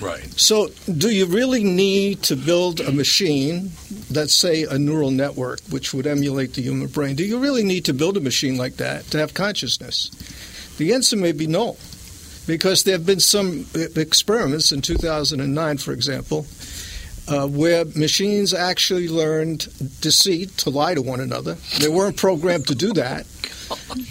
Right. 0.00 0.32
So, 0.40 0.68
do 0.96 1.10
you 1.10 1.26
really 1.26 1.62
need 1.62 2.22
to 2.24 2.36
build 2.36 2.80
a 2.80 2.90
machine 2.90 3.72
that's, 4.10 4.34
say, 4.34 4.62
a 4.62 4.78
neural 4.78 5.10
network, 5.10 5.60
which 5.68 5.92
would 5.92 6.06
emulate 6.06 6.54
the 6.54 6.62
human 6.62 6.88
brain? 6.88 7.16
Do 7.16 7.24
you 7.24 7.38
really 7.38 7.64
need 7.64 7.84
to 7.84 7.92
build 7.92 8.16
a 8.16 8.20
machine 8.20 8.56
like 8.56 8.76
that 8.76 9.04
to 9.10 9.18
have 9.18 9.34
consciousness? 9.34 10.08
The 10.78 10.94
answer 10.94 11.16
may 11.16 11.32
be 11.32 11.46
no, 11.46 11.76
because 12.46 12.84
there 12.84 12.94
have 12.94 13.04
been 13.04 13.20
some 13.20 13.66
experiments 13.74 14.72
in 14.72 14.80
2009, 14.80 15.76
for 15.78 15.92
example, 15.92 16.46
uh, 17.30 17.46
where 17.46 17.84
machines 17.84 18.52
actually 18.52 19.08
learned 19.08 19.68
deceit 20.00 20.56
to 20.58 20.70
lie 20.70 20.94
to 20.94 21.02
one 21.02 21.20
another. 21.20 21.54
They 21.78 21.88
weren't 21.88 22.16
programmed 22.16 22.66
to 22.68 22.74
do 22.74 22.92
that, 22.94 23.26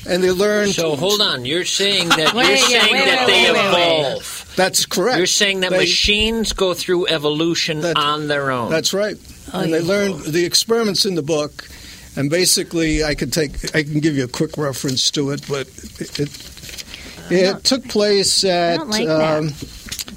and 0.08 0.24
they 0.24 0.32
learned. 0.32 0.74
So 0.74 0.96
hold 0.96 1.22
on, 1.22 1.46
you're 1.46 1.66
saying 1.66 2.10
that 2.10 2.34
Wait, 2.36 2.48
you're 2.48 2.56
yeah, 2.70 2.82
saying 2.82 2.94
wait, 2.94 3.06
that 3.06 3.28
wait, 3.28 3.34
they 3.46 3.52
wait, 3.52 3.54
wait, 3.54 3.74
wait. 3.74 4.00
evolve. 4.00 4.54
That's 4.56 4.86
correct. 4.86 5.18
You're 5.18 5.28
saying 5.28 5.60
that 5.62 5.72
They- 5.72 5.80
machines 5.80 6.54
go 6.54 6.74
through 6.74 7.08
evolution 7.08 7.82
That's- 7.82 8.04
on 8.04 8.28
their 8.28 8.52
own. 8.52 8.70
That's 8.72 8.94
right. 8.94 9.18
Oh, 9.54 9.60
and 9.62 9.74
they 9.74 9.80
yeah. 9.82 9.88
learned 9.88 10.22
the 10.26 10.46
experiments 10.46 11.06
in 11.06 11.16
the 11.16 11.22
book, 11.24 11.68
and 12.16 12.30
basically, 12.30 13.04
I 13.04 13.16
could 13.16 13.34
take, 13.34 13.76
I 13.76 13.84
can 13.84 14.00
give 14.00 14.16
you 14.16 14.24
a 14.26 14.28
quick 14.28 14.58
reference 14.58 15.10
to 15.12 15.32
it, 15.32 15.46
but 15.48 15.68
it, 16.00 16.20
it, 16.20 16.86
it 17.32 17.64
took 17.64 17.88
place 17.88 18.44
at 18.44 18.78
don't 18.78 18.90
like 18.90 19.08
that. 19.08 19.54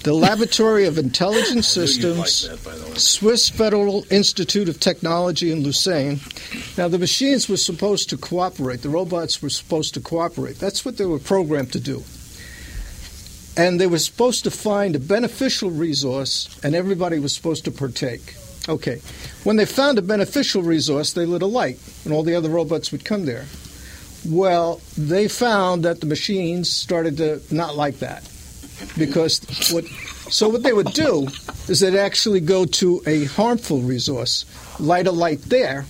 The 0.02 0.12
Laboratory 0.12 0.86
of 0.86 0.98
Intelligent 0.98 1.50
I 1.50 1.52
knew 1.52 1.56
you'd 1.58 1.64
Systems. 1.64 2.48
like 2.48 2.58
that, 2.58 2.64
by 2.64 2.76
the 2.76 2.90
way. 2.90 2.98
Swiss 2.98 3.48
Federal 3.48 4.04
Institute 4.10 4.68
of 4.68 4.80
Technology 4.80 5.52
in 5.52 5.62
Lucerne. 5.62 6.18
Now, 6.76 6.88
the 6.88 6.98
machines 6.98 7.48
were 7.48 7.56
supposed 7.56 8.10
to 8.10 8.16
cooperate. 8.16 8.82
The 8.82 8.88
robots 8.88 9.40
were 9.40 9.50
supposed 9.50 9.94
to 9.94 10.00
cooperate. 10.00 10.58
That's 10.58 10.84
what 10.84 10.96
they 10.96 11.06
were 11.06 11.20
programmed 11.20 11.72
to 11.74 11.80
do. 11.80 12.02
And 13.56 13.80
they 13.80 13.86
were 13.86 14.00
supposed 14.00 14.42
to 14.44 14.50
find 14.50 14.96
a 14.96 14.98
beneficial 14.98 15.70
resource, 15.70 16.58
and 16.64 16.74
everybody 16.74 17.20
was 17.20 17.32
supposed 17.32 17.64
to 17.66 17.70
partake. 17.70 18.34
Okay. 18.68 19.00
When 19.44 19.56
they 19.56 19.66
found 19.66 19.98
a 19.98 20.02
beneficial 20.02 20.62
resource, 20.62 21.12
they 21.12 21.26
lit 21.26 21.42
a 21.42 21.46
light, 21.46 21.78
and 22.04 22.12
all 22.12 22.24
the 22.24 22.34
other 22.34 22.48
robots 22.48 22.90
would 22.90 23.04
come 23.04 23.26
there. 23.26 23.44
Well, 24.26 24.80
they 24.96 25.28
found 25.28 25.84
that 25.84 26.00
the 26.00 26.06
machines 26.06 26.72
started 26.72 27.18
to 27.18 27.40
not 27.54 27.76
like 27.76 27.98
that 27.98 28.28
because 28.98 29.40
what 29.72 29.84
so 30.32 30.48
what 30.48 30.62
they 30.62 30.72
would 30.72 30.92
do 30.92 31.26
is 31.68 31.80
they'd 31.80 31.96
actually 31.96 32.40
go 32.40 32.64
to 32.64 33.02
a 33.06 33.24
harmful 33.26 33.80
resource, 33.82 34.44
light 34.80 35.06
a 35.06 35.12
light 35.12 35.42
there. 35.42 35.84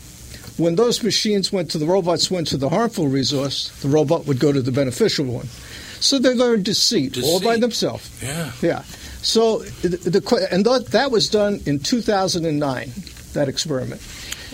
When 0.58 0.74
those 0.76 1.02
machines 1.02 1.50
went 1.52 1.70
to 1.70 1.78
the 1.78 1.86
robots 1.86 2.30
went 2.30 2.46
to 2.48 2.56
the 2.56 2.68
harmful 2.68 3.08
resource, 3.08 3.70
the 3.80 3.88
robot 3.88 4.26
would 4.26 4.38
go 4.38 4.52
to 4.52 4.60
the 4.60 4.72
beneficial 4.72 5.24
one. 5.26 5.46
So 6.00 6.18
they 6.18 6.34
learned 6.34 6.64
deceit, 6.64 7.16
all 7.22 7.40
by 7.40 7.56
themselves. 7.58 8.10
Yeah. 8.22 8.52
Yeah. 8.60 8.82
So 9.22 9.58
the, 9.82 9.88
the 10.10 10.48
and 10.50 10.64
th- 10.64 10.86
that 10.86 11.10
was 11.10 11.28
done 11.28 11.60
in 11.64 11.78
2009. 11.78 12.92
That 13.34 13.48
experiment. 13.48 14.00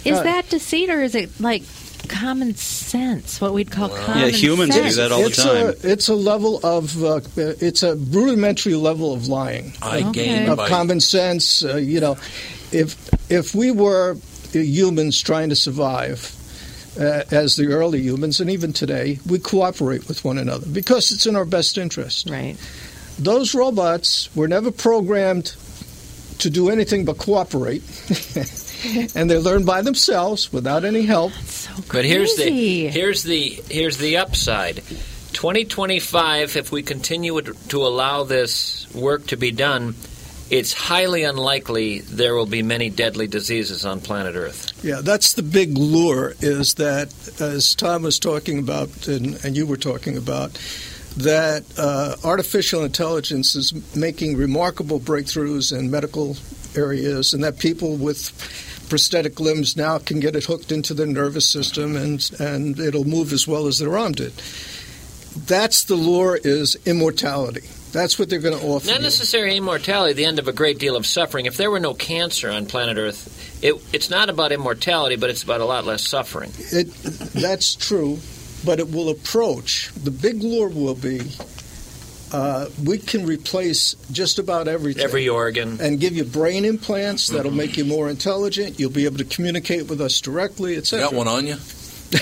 Is 0.05 0.19
Uh, 0.19 0.23
that 0.23 0.49
deceit 0.51 0.91
or 0.91 1.03
is 1.03 1.15
it 1.15 1.31
like 1.41 1.63
common 2.09 2.55
sense? 2.57 3.41
What 3.41 3.53
we'd 3.55 3.71
call 3.71 3.89
common 3.89 4.31
sense. 4.31 4.43
Yeah, 4.43 4.49
humans 4.51 4.75
do 4.75 4.91
that 4.93 5.13
all 5.13 5.23
the 5.23 5.31
time. 5.31 5.67
A, 5.69 5.93
it's 5.93 6.09
a 6.09 6.15
level 6.15 6.61
of 6.65 7.03
uh, 7.05 7.21
it's 7.37 7.83
a 7.83 7.97
rudimentary 7.97 8.75
level 8.75 9.13
of 9.13 9.29
lying. 9.29 9.73
I 9.83 9.99
Okay. 10.03 10.13
gain 10.25 10.49
of 10.49 10.57
by 10.59 10.69
common 10.69 11.01
sense. 11.01 11.65
Uh, 11.65 11.77
you 11.77 12.01
know, 12.01 12.17
if 12.73 12.97
if 13.31 13.55
we 13.55 13.71
were 13.71 14.17
humans 14.53 15.21
trying 15.21 15.49
to 15.51 15.57
survive. 15.57 16.35
Uh, 16.99 17.23
as 17.31 17.55
the 17.55 17.67
early 17.69 18.01
humans, 18.01 18.41
and 18.41 18.51
even 18.51 18.73
today, 18.73 19.21
we 19.25 19.39
cooperate 19.39 20.09
with 20.09 20.25
one 20.25 20.37
another 20.37 20.67
because 20.67 21.13
it's 21.13 21.27
in 21.27 21.37
our 21.37 21.45
best 21.45 21.79
interest. 21.79 22.29
Right. 22.29 22.57
Those 23.21 23.55
robots 23.55 24.29
were 24.35 24.49
never 24.49 24.73
programmed 24.73 25.55
to 26.41 26.51
do 26.51 26.71
anything 26.71 27.05
but 27.05 27.17
cooperate, 27.19 27.83
and 29.15 29.31
they 29.31 29.39
learn 29.39 29.65
by 29.65 29.83
themselves 29.83 30.53
without 30.53 30.85
any 30.85 31.03
help. 31.03 31.33
So 31.33 31.71
But 31.93 32.05
here's 32.05 32.37
the 32.37 32.89
here's 32.89 33.23
the 33.23 33.63
here's 33.71 33.99
the 33.99 34.19
upside. 34.19 34.83
2025, 35.33 36.57
if 36.57 36.73
we 36.73 36.83
continue 36.83 37.41
to 37.41 37.87
allow 37.87 38.25
this 38.25 38.93
work 38.95 39.27
to 39.29 39.37
be 39.37 39.51
done, 39.51 39.95
it's 40.51 40.73
highly 40.73 41.25
unlikely 41.25 42.01
there 42.01 42.35
will 42.35 42.47
be 42.47 42.63
many 42.63 42.89
deadly 42.89 43.27
diseases 43.27 43.85
on 43.85 44.01
planet 44.01 44.35
Earth. 44.35 44.73
Yeah, 44.83 45.01
that's 45.03 45.35
the 45.35 45.43
big 45.43 45.77
lure 45.77 46.35
is 46.41 46.75
that, 46.75 47.13
as 47.41 47.75
Tom 47.75 48.03
was 48.03 48.19
talking 48.19 48.59
about 48.59 49.07
and, 49.07 49.45
and 49.45 49.57
you 49.57 49.67
were 49.67 49.77
talking 49.77 50.17
about, 50.17 50.53
that 51.19 51.65
uh, 51.77 52.17
artificial 52.25 52.85
intelligence 52.85 53.55
is 53.55 53.95
making 53.95 54.37
remarkable 54.37 55.01
breakthroughs 55.01 55.77
in 55.77 55.91
medical 55.91 56.37
areas, 56.77 57.35
and 57.35 57.45
that 57.45 57.59
people 57.59 57.97
with 57.97 58.31
prosthetic 58.89 59.41
limbs 59.41 59.77
now 59.77 59.99
can 59.99 60.21
get 60.21 60.37
it 60.37 60.45
hooked 60.45 60.73
into 60.73 60.95
their 60.95 61.07
nervous 61.07 61.49
system, 61.49 61.97
and 61.97 62.29
and 62.41 62.79
it'll 62.79 63.05
move 63.05 63.33
as 63.33 63.47
well 63.47 63.67
as 63.67 63.79
their 63.79 63.97
arm 63.97 64.13
did. 64.13 64.33
That's 65.47 65.85
the 65.85 65.95
lure 65.95 66.39
is 66.43 66.77
immortality. 66.87 67.69
That's 67.93 68.19
what 68.19 68.29
they're 68.29 68.41
going 68.41 68.59
to 68.59 68.67
offer. 68.67 68.87
Not 68.87 68.97
you. 68.97 69.03
necessarily 69.03 69.57
immortality, 69.57 70.13
the 70.13 70.27
end 70.27 70.39
of 70.39 70.49
a 70.49 70.53
great 70.53 70.79
deal 70.79 70.97
of 70.97 71.07
suffering. 71.07 71.47
If 71.47 71.57
there 71.57 71.71
were 71.71 71.81
no 71.81 71.95
cancer 71.95 72.51
on 72.51 72.67
planet 72.67 72.99
Earth, 72.99 73.63
it, 73.63 73.75
it's 73.93 74.11
not 74.11 74.29
about 74.29 74.53
immortality, 74.53 75.17
but 75.17 75.31
it's 75.31 75.43
about 75.43 75.61
a 75.61 75.65
lot 75.65 75.87
less 75.87 76.07
suffering. 76.07 76.53
It, 76.59 76.93
that's 77.35 77.75
true, 77.75 78.19
but 78.65 78.79
it 78.79 78.91
will 78.91 79.09
approach. 79.09 79.91
The 79.95 80.11
big 80.11 80.43
lure 80.43 80.69
will 80.69 80.95
be 80.95 81.21
uh, 82.33 82.67
we 82.85 82.99
can 82.99 83.25
replace 83.27 83.95
just 84.13 84.39
about 84.39 84.69
everything. 84.69 85.03
Every 85.03 85.29
organ. 85.29 85.81
and 85.81 85.99
give 86.01 86.15
you 86.15 86.25
brain 86.25 86.65
implants 86.65 87.29
that'll 87.29 87.51
make 87.53 87.77
you 87.77 87.85
more 87.85 88.09
intelligent. 88.09 88.79
You'll 88.79 88.91
be 88.91 89.05
able 89.07 89.19
to 89.19 89.25
communicate 89.25 89.89
with 89.89 90.01
us 90.01 90.21
directly, 90.21 90.73
You 90.73 90.79
etc. 90.79 91.07
got 91.07 91.15
one 91.15 91.29
on 91.29 91.47
you? 91.47 91.57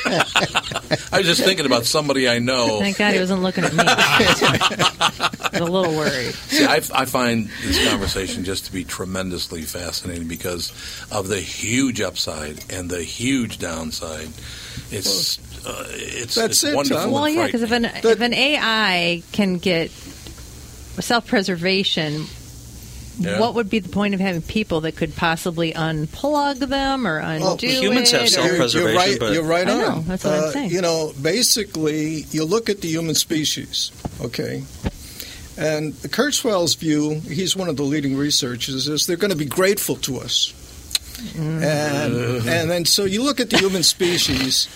I 0.04 1.18
was 1.18 1.26
just 1.26 1.42
thinking 1.42 1.66
about 1.66 1.84
somebody 1.84 2.28
I 2.28 2.38
know. 2.38 2.78
Thank 2.80 2.98
God 2.98 3.14
he 3.14 3.20
wasn't 3.20 3.42
looking 3.42 3.64
at 3.64 3.72
me. 3.74 3.84
I 3.86 5.48
was 5.52 5.60
a 5.60 5.64
little 5.64 5.94
worried. 5.96 6.32
See, 6.34 6.64
I, 6.64 6.76
I 6.94 7.04
find 7.04 7.48
this 7.62 7.88
conversation 7.88 8.44
just 8.44 8.66
to 8.66 8.72
be 8.72 8.84
tremendously 8.84 9.62
fascinating 9.62 10.28
because 10.28 10.72
of 11.10 11.28
the 11.28 11.40
huge 11.40 12.00
upside 12.00 12.64
and 12.72 12.88
the 12.88 13.02
huge 13.02 13.58
downside. 13.58 14.28
It's 14.90 15.36
uh, 15.68 15.84
it's, 15.90 16.34
That's 16.34 16.62
it's 16.62 16.64
it, 16.64 16.74
wonderful. 16.74 16.96
Tom. 16.96 17.04
and 17.04 17.12
Well, 17.12 17.28
yeah, 17.28 17.46
because 17.46 17.62
if 17.62 17.70
an 17.70 17.82
frightening. 17.84 18.12
if 18.12 18.20
an 18.20 18.34
AI 18.34 19.22
can 19.32 19.58
get 19.58 19.90
self 19.90 21.26
preservation, 21.26 22.24
Yeah. 23.20 23.38
what 23.40 23.54
would 23.54 23.68
be 23.68 23.78
the 23.80 23.88
point 23.88 24.14
of 24.14 24.20
having 24.20 24.42
people 24.42 24.80
that 24.82 24.96
could 24.96 25.14
possibly 25.16 25.72
unplug 25.72 26.58
them 26.60 27.06
or 27.06 27.18
undo 27.18 27.66
humans 27.68 28.10
have 28.12 28.22
it? 28.22 28.30
self- 28.30 28.46
or- 28.46 28.48
You're- 28.54 28.68
Self-preservation, 28.68 28.88
You're 28.88 28.96
right, 28.96 29.18
but- 29.20 29.32
you're 29.34 29.42
right 29.42 29.68
I 29.68 29.72
on. 29.72 29.78
know, 29.78 30.04
that's 30.06 30.24
what 30.24 30.34
I'm 30.34 30.44
Uh, 30.44 30.52
saying. 30.52 30.70
You 30.70 30.80
know, 30.80 31.12
basically, 31.20 32.26
you 32.30 32.44
look 32.44 32.68
at 32.70 32.80
the 32.80 32.88
human 32.88 33.14
species, 33.14 33.90
okay? 34.20 34.62
And 35.56 35.94
Kurzweil's 36.02 36.76
view, 36.76 37.20
he's 37.28 37.56
one 37.56 37.68
of 37.68 37.76
the 37.76 37.82
leading 37.82 38.16
researchers, 38.16 38.86
is 38.86 39.06
they're 39.06 39.16
going 39.16 39.30
to 39.32 39.36
be 39.36 39.44
grateful 39.44 39.96
to 39.96 40.20
us. 40.20 40.52
Mm-hmm. 41.18 41.62
And, 41.64 42.48
and 42.48 42.70
then 42.70 42.84
so 42.84 43.04
you 43.04 43.24
look 43.24 43.40
at 43.40 43.50
the 43.50 43.58
human 43.58 43.82
species 43.82 44.68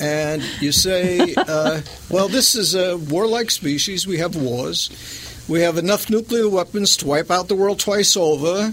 and 0.00 0.42
you 0.60 0.72
say, 0.72 1.34
uh, 1.36 1.80
well, 2.10 2.28
this 2.28 2.54
is 2.54 2.74
a 2.74 2.96
warlike 2.96 3.50
species. 3.50 4.06
We 4.06 4.18
have 4.18 4.36
wars. 4.36 4.90
We 5.48 5.60
have 5.62 5.78
enough 5.78 6.10
nuclear 6.10 6.48
weapons 6.48 6.96
to 6.98 7.06
wipe 7.06 7.30
out 7.30 7.48
the 7.48 7.56
world 7.56 7.80
twice 7.80 8.16
over. 8.16 8.72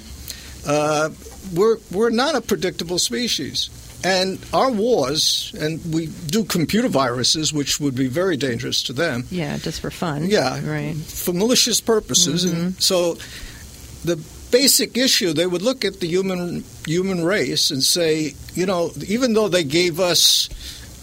Uh, 0.68 1.10
we're, 1.54 1.78
we're 1.92 2.10
not 2.10 2.36
a 2.36 2.42
predictable 2.42 3.00
species. 3.00 3.70
And 4.04 4.44
our 4.54 4.70
wars, 4.72 5.56
and 5.60 5.82
we 5.92 6.08
do 6.28 6.44
computer 6.44 6.90
viruses, 6.90 7.52
which 7.52 7.80
would 7.80 7.96
be 7.96 8.08
very 8.08 8.38
dangerous 8.38 8.84
to 8.84 8.94
them. 8.94 9.24
yeah, 9.32 9.58
just 9.58 9.82
for 9.82 9.90
fun. 9.90 10.26
Yeah, 10.28 10.64
right. 10.70 10.96
for 10.96 11.34
malicious 11.34 11.82
purposes. 11.82 12.44
And 12.44 12.80
so, 12.82 13.18
the 14.04 14.24
basic 14.52 14.96
issue 14.96 15.34
they 15.34 15.48
would 15.48 15.64
look 15.64 15.84
at 15.84 16.00
the 16.00 16.08
human 16.08 16.64
human 16.86 17.24
race 17.24 17.72
and 17.72 17.82
say, 17.84 18.36
you 18.54 18.66
know, 18.66 18.92
even 19.08 19.34
though 19.34 19.48
they 19.48 19.64
gave 19.64 20.00
us 20.00 20.50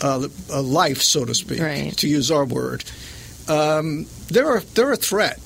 uh, 0.01 0.27
a 0.51 0.61
life, 0.63 1.03
so 1.03 1.25
to 1.25 1.35
speak, 1.35 1.61
Right. 1.61 1.97
to 1.99 2.09
use 2.09 2.31
our 2.31 2.45
word, 2.45 2.85
um, 3.49 4.07
they're 4.29 4.57
a, 4.57 4.61
they're 4.75 4.93
a 4.93 4.97
threat, 4.97 5.39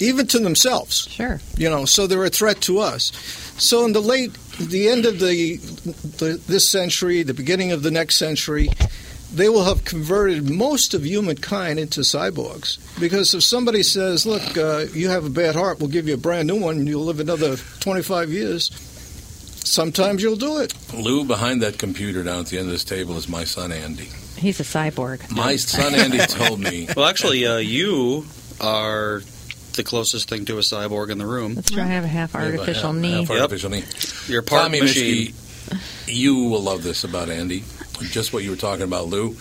even 0.00 0.26
to 0.28 0.38
themselves. 0.38 1.08
Sure. 1.10 1.40
You 1.56 1.70
know, 1.70 1.84
so 1.84 2.06
they're 2.06 2.24
a 2.24 2.30
threat 2.30 2.60
to 2.62 2.78
us. 2.80 3.12
So 3.58 3.84
in 3.84 3.92
the 3.92 4.00
late, 4.02 4.32
the 4.58 4.88
end 4.88 5.06
of 5.06 5.18
the, 5.20 5.56
the 5.56 6.40
this 6.46 6.68
century, 6.68 7.22
the 7.22 7.34
beginning 7.34 7.72
of 7.72 7.82
the 7.82 7.90
next 7.90 8.16
century, 8.16 8.68
they 9.32 9.48
will 9.48 9.64
have 9.64 9.84
converted 9.84 10.48
most 10.50 10.94
of 10.94 11.04
humankind 11.04 11.78
into 11.78 12.00
cyborgs. 12.02 12.78
Because 13.00 13.34
if 13.34 13.42
somebody 13.42 13.82
says, 13.82 14.24
"Look, 14.26 14.56
uh, 14.56 14.86
you 14.92 15.08
have 15.08 15.24
a 15.24 15.30
bad 15.30 15.54
heart, 15.54 15.78
we'll 15.78 15.88
give 15.88 16.06
you 16.08 16.14
a 16.14 16.18
brand 16.18 16.48
new 16.48 16.56
one, 16.56 16.76
and 16.78 16.88
you'll 16.88 17.04
live 17.04 17.20
another 17.20 17.56
25 17.80 18.30
years," 18.30 18.70
sometimes 19.66 20.22
you'll 20.22 20.36
do 20.36 20.58
it. 20.58 20.74
Lou 20.94 21.24
behind 21.24 21.62
that 21.62 21.78
computer 21.78 22.22
down 22.22 22.40
at 22.40 22.46
the 22.46 22.58
end 22.58 22.66
of 22.66 22.72
this 22.72 22.84
table 22.84 23.16
is 23.16 23.28
my 23.28 23.44
son 23.44 23.72
Andy. 23.72 24.08
He's 24.36 24.60
a 24.60 24.64
cyborg. 24.64 25.30
My 25.30 25.56
son 25.56 25.94
Andy 25.94 26.18
told 26.18 26.60
me 26.60 26.88
Well, 26.96 27.06
actually, 27.06 27.46
uh, 27.46 27.56
you 27.56 28.26
are 28.60 29.22
the 29.74 29.82
closest 29.82 30.28
thing 30.28 30.44
to 30.46 30.56
a 30.56 30.60
cyborg 30.60 31.10
in 31.10 31.18
the 31.18 31.26
room. 31.26 31.54
Let's 31.54 31.70
try 31.70 31.82
to 31.84 31.88
have 31.88 32.04
a 32.04 32.08
half 32.08 32.34
artificial 32.34 32.94
Yeah, 32.94 33.00
knee. 33.00 33.20
half 33.24 33.30
artificial 33.30 33.70
knee. 33.70 33.84
You're 34.26 34.42
part 34.42 34.62
Tommy 34.62 34.80
machine. 34.80 35.28
Mischke, 35.32 36.08
you 36.14 36.34
will 36.44 36.62
love 36.62 36.82
this 36.82 37.04
about 37.04 37.28
Andy. 37.28 37.64
Just 38.10 38.32
what 38.32 38.44
you 38.44 38.50
were 38.50 38.56
talking 38.56 38.84
about, 38.84 39.06
Lou. 39.08 39.36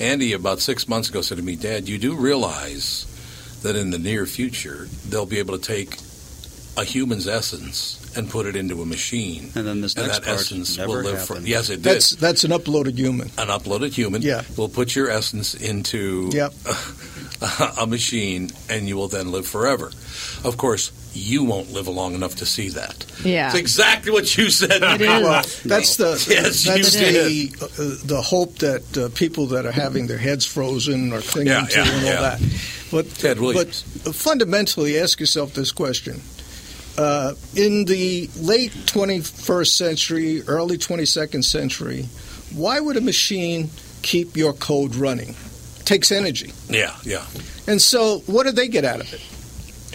Andy, 0.00 0.32
about 0.32 0.60
six 0.60 0.88
months 0.88 1.08
ago, 1.08 1.22
said 1.22 1.38
to 1.38 1.42
me, 1.42 1.56
Dad, 1.56 1.88
you 1.88 1.98
do 1.98 2.14
realize 2.16 3.06
that 3.62 3.74
in 3.76 3.90
the 3.90 3.98
near 3.98 4.26
future, 4.26 4.86
they'll 5.08 5.26
be 5.26 5.38
able 5.38 5.58
to 5.58 5.64
take 5.64 5.96
a 6.76 6.84
human's 6.84 7.26
essence 7.26 8.02
and 8.16 8.28
put 8.30 8.46
it 8.46 8.56
into 8.56 8.80
a 8.82 8.86
machine. 8.86 9.50
And 9.54 9.66
then 9.66 9.80
this 9.82 9.94
and 9.94 10.06
next 10.06 10.18
that 10.20 10.24
part 10.26 10.40
essence 10.40 10.76
never 10.78 10.88
will 10.88 11.02
live 11.02 11.22
for. 11.26 11.34
happened. 11.34 11.48
Yes, 11.48 11.68
it 11.70 11.76
did. 11.76 11.82
That's 11.84 12.10
that's 12.16 12.44
an 12.44 12.50
uploaded 12.50 12.96
human. 12.96 13.28
An 13.38 13.48
uploaded 13.48 13.92
human 13.92 14.22
Yeah. 14.22 14.42
will 14.56 14.68
put 14.68 14.94
your 14.96 15.10
essence 15.10 15.54
into 15.54 16.30
Yep. 16.32 16.54
a 17.78 17.86
machine, 17.86 18.50
and 18.70 18.88
you 18.88 18.96
will 18.96 19.08
then 19.08 19.30
live 19.30 19.46
forever. 19.46 19.90
Of 20.44 20.56
course, 20.56 20.90
you 21.12 21.44
won't 21.44 21.70
live 21.72 21.88
long 21.88 22.14
enough 22.14 22.36
to 22.36 22.46
see 22.46 22.68
that. 22.70 23.04
Yeah. 23.24 23.46
It's 23.48 23.56
exactly 23.56 24.10
what 24.12 24.36
you 24.36 24.48
said. 24.50 24.82
It 24.82 25.00
is. 25.00 25.06
Well, 25.08 25.44
that's 25.64 25.96
the 25.96 26.12
Yes, 26.30 26.64
you 26.64 26.72
that's 26.72 26.92
did. 26.92 27.14
the 27.14 27.64
uh, 27.64 28.06
the 28.06 28.22
hope 28.22 28.56
that 28.58 28.96
uh, 28.96 29.08
people 29.14 29.46
that 29.48 29.66
are 29.66 29.72
having 29.72 30.06
their 30.06 30.18
heads 30.18 30.46
frozen 30.46 31.12
are 31.12 31.20
clinging 31.20 31.52
Yeah, 31.52 31.66
to 31.66 31.76
yeah, 31.78 31.84
and 31.86 32.06
all 32.06 32.12
yeah. 32.12 32.20
that. 32.22 32.40
But 32.90 33.10
Ted 33.16 33.38
Williams. 33.40 33.82
but 34.04 34.14
fundamentally, 34.14 34.98
ask 34.98 35.20
yourself 35.20 35.52
this 35.54 35.72
question: 35.72 36.20
uh, 36.98 37.34
In 37.54 37.84
the 37.84 38.28
late 38.40 38.72
21st 38.72 39.66
century, 39.76 40.42
early 40.46 40.78
22nd 40.78 41.44
century, 41.44 42.04
why 42.54 42.80
would 42.80 42.96
a 42.96 43.00
machine 43.00 43.70
keep 44.02 44.36
your 44.36 44.52
code 44.52 44.94
running? 44.94 45.30
It 45.30 45.84
takes 45.86 46.10
energy, 46.12 46.52
Yeah, 46.68 46.94
yeah. 47.04 47.24
and 47.66 47.80
so 47.80 48.20
what 48.26 48.44
do 48.44 48.52
they 48.52 48.68
get 48.68 48.84
out 48.84 49.00
of 49.00 49.12
it? 49.12 49.20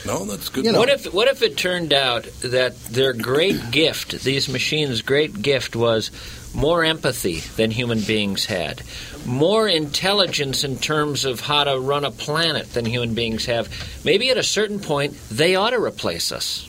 No, 0.06 0.26
that's 0.26 0.50
good. 0.50 0.66
You 0.66 0.72
know- 0.72 0.80
What 0.80 0.90
if 0.90 1.14
what 1.14 1.28
if 1.28 1.42
it 1.44 1.58
turned 1.58 1.94
out 1.94 2.24
that 2.42 2.76
their 2.86 3.14
great 3.14 3.70
gift, 3.72 4.24
these 4.24 4.50
machines' 4.50 5.02
great 5.04 5.42
gift, 5.42 5.76
was 5.76 6.10
more 6.56 6.84
empathy 6.84 7.40
than 7.56 7.70
human 7.72 8.02
beings 8.02 8.46
had, 8.46 8.82
more 9.26 9.68
intelligence 9.68 10.64
in 10.64 10.78
terms 10.80 11.24
of 11.24 11.40
how 11.40 11.64
to 11.66 11.80
run 11.80 12.04
a 12.04 12.10
planet 12.12 12.74
than 12.74 12.84
human 12.86 13.14
beings 13.14 13.46
have? 13.46 13.70
Maybe 14.04 14.32
at 14.32 14.38
a 14.38 14.44
certain 14.44 14.80
point 14.80 15.14
they 15.30 15.56
ought 15.56 15.70
to 15.72 15.80
replace 15.84 16.32
us. 16.32 16.68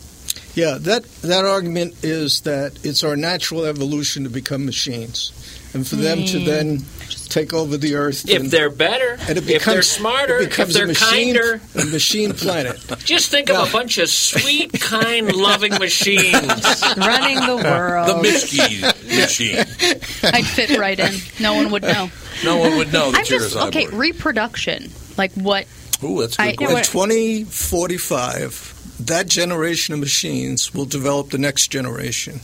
Yeah, 0.54 0.76
that 0.80 1.04
that 1.22 1.44
argument 1.44 1.94
is 2.04 2.42
that 2.42 2.78
it's 2.84 3.02
our 3.04 3.16
natural 3.16 3.64
evolution 3.64 4.24
to 4.24 4.30
become 4.30 4.66
machines, 4.66 5.32
and 5.72 5.86
for 5.86 5.96
them 5.96 6.24
to 6.26 6.38
then 6.40 6.84
take 7.30 7.54
over 7.54 7.78
the 7.78 7.94
earth. 7.94 8.28
If 8.28 8.42
and, 8.42 8.50
they're 8.50 8.68
better, 8.68 9.16
and 9.26 9.38
it 9.38 9.48
if 9.48 9.64
they're 9.64 9.80
smarter, 9.80 10.36
it 10.40 10.42
if 10.44 10.50
becomes 10.50 10.74
they're 10.74 10.84
a 10.84 10.88
machine, 10.88 11.34
kinder. 11.34 11.60
a 11.74 11.84
machine 11.86 12.32
planet. 12.34 12.78
Just 12.98 13.30
think 13.30 13.48
of 13.48 13.66
a 13.66 13.72
bunch 13.72 13.96
of 13.96 14.10
sweet, 14.10 14.78
kind, 14.78 15.34
loving 15.34 15.72
machines. 15.78 16.34
Running 16.98 17.36
the 17.46 17.62
world. 17.64 18.08
The 18.08 18.28
Mischke 18.28 18.82
machine. 19.22 19.56
I'd 20.34 20.44
fit 20.46 20.78
right 20.78 20.98
in. 21.00 21.14
No 21.40 21.54
one 21.54 21.70
would 21.70 21.82
know. 21.82 22.10
No 22.44 22.58
one 22.58 22.76
would 22.76 22.92
know 22.92 23.10
that 23.10 23.20
I'm 23.20 23.24
you're 23.26 23.40
just 23.40 23.54
a 23.56 23.58
cyborg. 23.58 23.68
okay. 23.68 23.86
Reproduction, 23.86 24.90
like 25.16 25.32
what? 25.32 25.66
Ooh, 26.04 26.20
that's 26.20 26.38
a 26.38 26.42
I- 26.42 26.50
good 26.56 26.60
you 26.60 26.66
know 26.66 26.72
question. 26.74 27.00
In 27.00 27.46
2045, 27.46 28.81
that 29.06 29.28
generation 29.28 29.94
of 29.94 30.00
machines 30.00 30.74
will 30.74 30.84
develop 30.84 31.30
the 31.30 31.38
next 31.38 31.68
generation. 31.68 32.40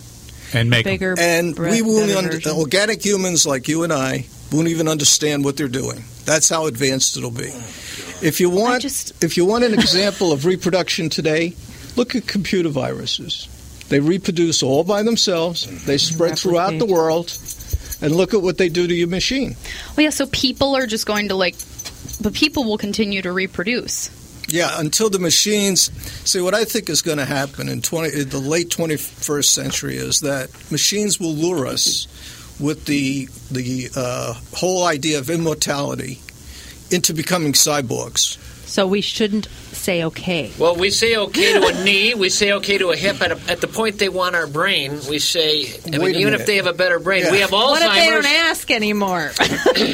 And 0.53 0.71
make 0.71 0.85
Bigger, 0.85 1.15
And 1.19 1.55
bre- 1.55 1.69
we 1.71 1.83
won't 1.83 2.11
under, 2.11 2.33
version. 2.33 2.53
organic 2.53 3.05
humans 3.05 3.47
like 3.47 3.69
you 3.69 3.83
and 3.83 3.93
I 3.93 4.27
won't 4.51 4.69
even 4.69 4.89
understand 4.89 5.45
what 5.45 5.57
they're 5.57 5.69
doing. 5.69 6.05
That's 6.25 6.49
how 6.49 6.67
advanced 6.67 7.17
it'll 7.19 7.31
be. 7.31 7.53
If 8.23 8.41
you 8.41 8.49
want, 8.49 8.83
just- 8.83 9.23
if 9.23 9.37
you 9.37 9.45
want 9.45 9.65
an 9.65 9.75
example 9.75 10.33
of 10.33 10.47
reproduction 10.47 11.11
today, 11.11 11.55
look 11.97 12.15
at 12.15 12.27
computer 12.27 12.71
viruses. 12.71 13.47
They 13.91 14.01
reproduce 14.01 14.63
all 14.63 14.85
by 14.85 15.03
themselves. 15.03 15.67
They 15.85 15.97
mm-hmm. 15.97 16.15
spread 16.15 16.39
throughout 16.39 16.79
the 16.79 16.87
world, 16.87 17.33
and 18.01 18.15
look 18.15 18.35
at 18.35 18.43
what 18.43 18.59
they 18.59 18.69
do 18.69 18.87
to 18.87 18.95
your 18.95 19.09
machine. 19.09 19.57
Well, 19.97 20.05
yeah. 20.05 20.11
So 20.11 20.27
people 20.27 20.77
are 20.77 20.87
just 20.87 21.07
going 21.07 21.29
to 21.29 21.35
like, 21.35 21.57
but 22.21 22.35
people 22.35 22.65
will 22.65 22.79
continue 22.79 23.23
to 23.23 23.33
reproduce. 23.33 24.11
Yeah, 24.51 24.81
until 24.81 25.11
the 25.11 25.19
machines. 25.19 25.91
See, 26.29 26.41
what 26.41 26.55
I 26.55 26.65
think 26.65 26.89
is 26.89 27.03
going 27.03 27.19
to 27.19 27.27
happen 27.27 27.69
in 27.69 27.83
twenty, 27.83 28.19
in 28.19 28.31
the 28.31 28.39
late 28.39 28.71
twenty-first 28.71 29.53
century 29.53 29.97
is 29.97 30.21
that 30.21 30.49
machines 30.71 31.21
will 31.21 31.35
lure 31.35 31.67
us 31.67 32.09
with 32.59 32.87
the 32.87 33.29
the 33.51 33.91
uh, 33.95 34.35
whole 34.55 34.85
idea 34.87 35.19
of 35.19 35.29
immortality 35.29 36.21
into 36.91 37.13
becoming 37.13 37.53
cyborgs. 37.53 38.39
So 38.67 38.87
we 38.87 39.03
shouldn't 39.03 39.49
say 39.79 40.05
okay. 40.05 40.53
Well, 40.59 40.77
we 40.77 40.91
say 40.91 41.17
okay 41.17 41.53
to 41.55 41.67
a 41.67 41.85
knee. 41.85 42.15
We 42.15 42.29
say 42.29 42.53
okay 42.53 42.79
to 42.79 42.91
a 42.91 42.97
hip. 42.97 43.21
At, 43.23 43.33
a, 43.33 43.51
at 43.51 43.61
the 43.61 43.69
point 43.69 43.99
they 43.99 44.09
want 44.09 44.35
our 44.37 44.47
brain, 44.47 44.99
we 45.09 45.19
say. 45.19 45.67
I 45.87 45.91
mean, 45.99 46.03
even 46.11 46.25
minute. 46.25 46.41
if 46.41 46.47
they 46.47 46.57
have 46.57 46.67
a 46.67 46.73
better 46.73 46.99
brain, 46.99 47.25
Yeah. 47.25 47.33
we 47.33 47.41
have 47.41 47.51
Alzheimer's. 47.51 47.71
What 47.81 47.83
if 47.83 47.93
they 47.95 48.11
don't 48.11 48.27
ask 48.27 48.71
anymore? 48.71 49.31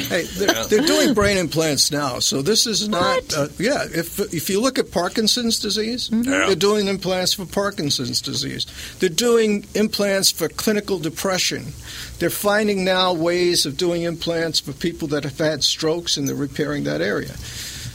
Hey, 0.05 0.23
they're, 0.23 0.65
they're 0.65 0.85
doing 0.85 1.13
brain 1.13 1.37
implants 1.37 1.91
now, 1.91 2.19
so 2.19 2.41
this 2.41 2.65
is 2.67 2.87
not. 2.87 3.33
Uh, 3.35 3.47
yeah, 3.57 3.83
if 3.91 4.19
if 4.33 4.49
you 4.49 4.61
look 4.61 4.77
at 4.79 4.91
Parkinson's 4.91 5.59
disease, 5.59 6.09
Yeah. 6.11 6.45
they're 6.47 6.55
doing 6.55 6.87
implants 6.87 7.33
for 7.33 7.45
Parkinson's 7.45 8.21
disease. 8.21 8.65
They're 8.99 9.09
doing 9.09 9.65
implants 9.73 10.31
for 10.31 10.47
clinical 10.49 10.99
depression. 10.99 11.73
They're 12.19 12.29
finding 12.29 12.83
now 12.85 13.13
ways 13.13 13.65
of 13.65 13.77
doing 13.77 14.03
implants 14.03 14.59
for 14.59 14.73
people 14.73 15.07
that 15.09 15.23
have 15.23 15.37
had 15.37 15.63
strokes, 15.63 16.17
and 16.17 16.27
they're 16.27 16.35
repairing 16.35 16.83
that 16.85 17.01
area. 17.01 17.33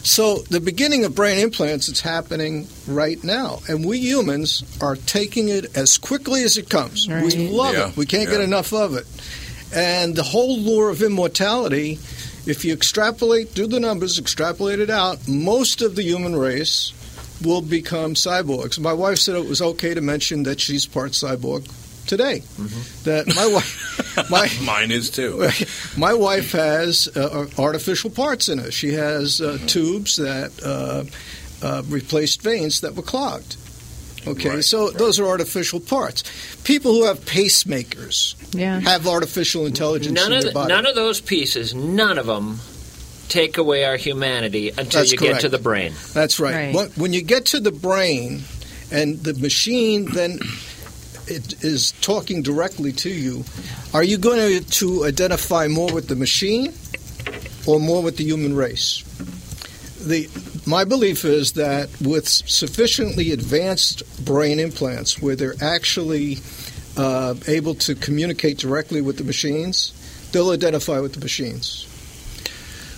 So 0.02 0.38
the 0.38 0.60
beginning 0.60 1.04
of 1.04 1.14
brain 1.14 1.38
implants 1.38 1.88
is 1.88 2.00
happening 2.00 2.66
right 2.86 3.22
now, 3.22 3.60
and 3.68 3.84
we 3.84 3.98
humans 3.98 4.64
are 4.80 4.96
taking 4.96 5.48
it 5.48 5.76
as 5.76 5.98
quickly 5.98 6.42
as 6.42 6.56
it 6.56 6.70
comes. 6.70 7.06
We 7.06 7.48
love 7.48 7.74
Yeah, 7.74 7.88
it. 7.90 7.96
We 7.96 8.06
can't 8.06 8.28
get 8.28 8.40
enough 8.40 8.72
of 8.72 8.94
it. 8.94 9.06
And 9.74 10.16
the 10.16 10.22
whole 10.22 10.58
lure 10.58 10.88
of 10.90 11.02
immortality, 11.02 11.98
if 12.46 12.64
you 12.64 12.72
extrapolate, 12.72 13.54
do 13.54 13.66
the 13.66 13.78
numbers, 13.78 14.18
extrapolate 14.18 14.80
it 14.80 14.90
out, 14.90 15.28
most 15.28 15.82
of 15.82 15.96
the 15.96 16.02
human 16.02 16.34
race 16.34 16.92
will 17.44 17.62
become 17.62 18.14
cyborgs. 18.14 18.78
My 18.78 18.92
wife 18.92 19.18
said 19.18 19.36
it 19.36 19.46
was 19.48 19.62
okay 19.62 19.94
to 19.94 20.00
mention 20.00 20.42
that 20.44 20.60
she's 20.60 20.86
part 20.86 21.12
cyborg 21.12 21.70
today. 22.10 22.42
That 23.04 23.32
my 23.34 23.46
wife, 23.46 24.30
my 24.30 24.48
Mine 24.62 24.90
is 24.90 25.08
too. 25.10 25.48
my 25.96 26.12
wife 26.12 26.52
has 26.52 27.08
uh, 27.16 27.46
artificial 27.56 28.10
parts 28.10 28.48
in 28.50 28.58
her. 28.58 28.70
She 28.70 28.92
has 28.92 29.40
uh, 29.40 29.56
tubes 29.66 30.16
that 30.16 30.52
uh, 30.62 31.04
uh, 31.66 31.82
replaced 31.88 32.42
veins 32.42 32.82
that 32.82 32.94
were 32.94 33.02
clogged. 33.02 33.56
Okay, 34.26 34.50
Right, 34.50 34.64
so 34.64 34.90
those 34.90 35.18
are 35.18 35.26
artificial 35.26 35.80
parts. 35.80 36.24
People 36.64 36.92
who 36.92 37.04
have 37.04 37.20
pacemakers 37.20 38.34
yeah. 38.54 38.78
have 38.80 39.06
artificial 39.06 39.64
intelligence 39.64 40.14
None 40.14 40.32
in 40.32 40.38
of 40.38 40.42
their 40.44 40.50
the, 40.50 40.54
body. 40.54 40.68
none 40.74 40.84
of 40.84 40.94
those 40.94 41.22
pieces, 41.22 41.74
none 41.74 42.18
of 42.18 42.26
them, 42.26 42.58
take 43.28 43.56
away 43.56 43.84
our 43.84 43.96
humanity 43.96 44.68
until 44.68 45.00
That's 45.00 45.12
you 45.12 45.16
get 45.18 45.40
to 45.40 45.48
the 45.48 45.58
brain. 45.58 45.94
That's 46.12 46.38
right. 46.38 46.54
Right. 46.54 46.74
When- 46.74 46.90
When 46.96 47.12
you 47.14 47.22
get 47.22 47.46
to 47.46 47.60
the 47.60 47.72
brain, 47.72 48.42
and 48.92 49.18
the 49.22 49.34
machine 49.34 50.04
then 50.12 50.40
it 51.30 51.64
is 51.64 51.92
talking 52.00 52.42
directly 52.42 52.92
to 52.92 53.10
you, 53.10 53.44
are 53.94 54.02
you 54.02 54.18
going 54.18 54.38
to, 54.38 54.70
to 54.70 55.04
identify 55.04 55.68
more 55.68 55.92
with 55.92 56.08
the 56.08 56.16
machine 56.16 56.72
or 57.66 57.78
more 57.78 58.02
with 58.02 58.16
the 58.16 58.24
human 58.24 58.54
race? 58.56 59.04
The 60.04 60.28
my 60.66 60.84
belief 60.84 61.24
is 61.24 61.52
that 61.52 61.88
with 62.00 62.26
sufficiently 62.28 63.32
advanced 63.32 64.02
brain 64.24 64.58
implants, 64.58 65.20
where 65.20 65.36
they're 65.36 65.54
actually 65.60 66.38
uh, 66.96 67.34
able 67.48 67.74
to 67.76 67.94
communicate 67.94 68.58
directly 68.58 69.00
with 69.00 69.18
the 69.18 69.24
machines, 69.24 69.92
they'll 70.32 70.50
identify 70.50 71.00
with 71.00 71.14
the 71.14 71.20
machines. 71.20 71.86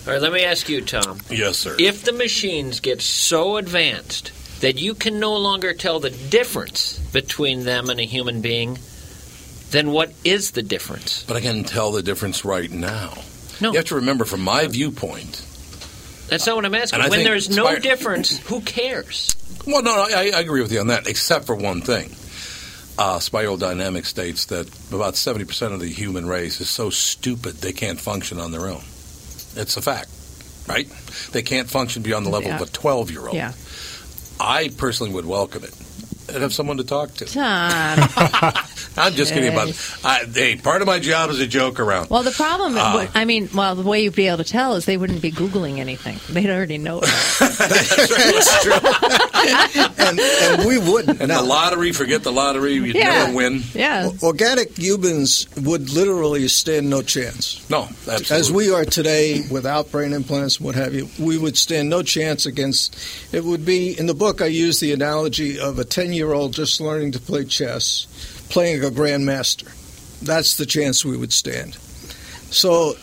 All 0.05 0.13
right, 0.13 0.21
let 0.21 0.33
me 0.33 0.43
ask 0.43 0.67
you, 0.67 0.81
Tom. 0.81 1.19
Yes, 1.29 1.57
sir. 1.57 1.75
If 1.79 2.03
the 2.03 2.11
machines 2.11 2.79
get 2.79 3.01
so 3.01 3.57
advanced 3.57 4.31
that 4.63 4.79
you 4.79 4.95
can 4.95 5.19
no 5.19 5.35
longer 5.35 5.73
tell 5.73 5.99
the 5.99 6.09
difference 6.09 6.97
between 7.11 7.65
them 7.65 7.89
and 7.89 7.99
a 7.99 8.03
human 8.03 8.39
being, 8.39 8.79
then 9.71 9.91
what 9.91 10.13
is 10.23 10.51
the 10.51 10.63
difference? 10.63 11.25
but 11.27 11.35
I 11.35 11.41
can 11.41 11.65
tell 11.65 11.91
the 11.91 12.01
difference 12.01 12.45
right 12.45 12.71
now. 12.71 13.13
No. 13.59 13.71
You 13.71 13.77
have 13.77 13.87
to 13.87 13.95
remember, 13.95 14.23
from 14.23 14.41
my 14.41 14.65
viewpoint, 14.67 15.45
That's 16.29 16.47
not 16.47 16.55
what 16.55 16.63
I'm 16.65 16.73
asking. 16.75 17.01
When 17.09 17.25
there's 17.25 17.49
no 17.49 17.65
Spire- 17.65 17.79
difference, 17.79 18.39
who 18.47 18.61
cares? 18.61 19.35
Well, 19.67 19.83
no, 19.83 19.95
no 19.95 20.03
I, 20.03 20.31
I 20.33 20.39
agree 20.39 20.61
with 20.61 20.71
you 20.71 20.79
on 20.79 20.87
that, 20.87 21.07
except 21.07 21.45
for 21.45 21.55
one 21.55 21.81
thing. 21.81 22.15
Uh, 22.97 23.19
Spiral 23.19 23.57
Dynamics 23.57 24.07
states 24.07 24.45
that 24.45 24.67
about 24.93 25.15
70% 25.15 25.73
of 25.73 25.79
the 25.81 25.87
human 25.89 26.25
race 26.25 26.61
is 26.61 26.69
so 26.69 26.89
stupid 26.89 27.55
they 27.55 27.73
can't 27.73 27.99
function 27.99 28.39
on 28.39 28.51
their 28.53 28.67
own. 28.67 28.83
It's 29.55 29.75
a 29.75 29.81
fact, 29.81 30.09
right? 30.69 30.87
They 31.33 31.41
can't 31.41 31.69
function 31.69 32.01
beyond 32.01 32.25
the 32.25 32.29
level 32.29 32.49
Yeah. 32.49 32.61
of 32.61 32.69
a 32.69 32.71
12 32.71 33.11
year 33.11 33.25
old. 33.25 33.35
Yeah. 33.35 33.51
I 34.39 34.69
personally 34.77 35.13
would 35.13 35.25
welcome 35.25 35.63
it 35.63 35.73
and 36.29 36.41
have 36.41 36.53
someone 36.53 36.77
to 36.77 36.83
talk 36.83 37.13
to. 37.15 37.25
Tom. 37.25 37.99
I'm 38.95 39.13
just 39.13 39.33
kidding 39.33 39.51
about 39.51 39.69
Hey. 39.69 39.71
it. 39.71 40.05
I, 40.05 40.25
hey, 40.31 40.55
part 40.55 40.81
of 40.81 40.87
my 40.87 40.99
job 40.99 41.29
is 41.31 41.39
a 41.39 41.47
joke 41.47 41.79
around. 41.79 42.09
Well, 42.09 42.21
the 42.23 42.31
problem, 42.31 42.73
would- 42.73 43.09
I 43.15 43.25
mean, 43.25 43.49
well, 43.53 43.75
the 43.75 43.81
way 43.81 44.03
you'd 44.03 44.15
be 44.15 44.27
able 44.27 44.37
to 44.37 44.43
tell 44.43 44.75
is 44.75 44.85
they 44.85 44.97
wouldn't 44.97 45.21
be 45.21 45.31
Googling 45.31 45.79
anything. 45.79 46.19
They'd 46.29 46.49
already 46.49 46.77
know 46.77 46.99
it. 47.01 47.09
That's 47.39 48.63
true. 48.63 48.73
And, 50.03 50.19
and 50.19 50.65
we 50.67 50.77
wouldn't. 50.77 51.21
And 51.21 51.31
the 51.31 51.41
lottery, 51.41 51.91
forget 51.91 52.23
the 52.23 52.31
lottery, 52.31 52.73
you'd 52.73 52.95
Yeah. 52.95 53.25
never 53.25 53.33
win. 53.35 53.61
Yeah. 53.73 54.09
Organic 54.21 54.77
humans 54.77 55.47
would 55.57 55.89
literally 55.91 56.47
stand 56.47 56.89
no 56.89 57.01
chance. 57.01 57.67
No, 57.69 57.83
absolutely. 58.07 58.35
As 58.37 58.51
we 58.51 58.71
are 58.73 58.85
today, 58.85 59.41
without 59.49 59.91
brain 59.91 60.13
implants, 60.13 60.59
what 60.61 60.75
have 60.75 60.93
you, 60.93 61.09
we 61.19 61.37
would 61.37 61.57
stand 61.57 61.89
no 61.89 62.03
chance 62.03 62.45
against. 62.45 62.95
It 63.33 63.43
would 63.43 63.65
be 63.65 63.97
in 63.97 64.05
the 64.05 64.13
book. 64.13 64.41
I 64.41 64.45
use 64.47 64.79
the 64.79 64.91
analogy 64.93 65.59
of 65.59 65.79
a 65.79 65.85
ten-year-old 66.13 66.53
just 66.53 66.79
learning 66.79 67.11
to 67.13 67.19
play 67.19 67.43
chess, 67.43 68.05
playing 68.49 68.83
a 68.83 68.89
grandmaster. 68.89 69.67
That's 70.21 70.57
the 70.57 70.65
chance 70.65 71.03
we 71.03 71.17
would 71.17 71.33
stand. 71.33 71.75
So, 72.51 72.93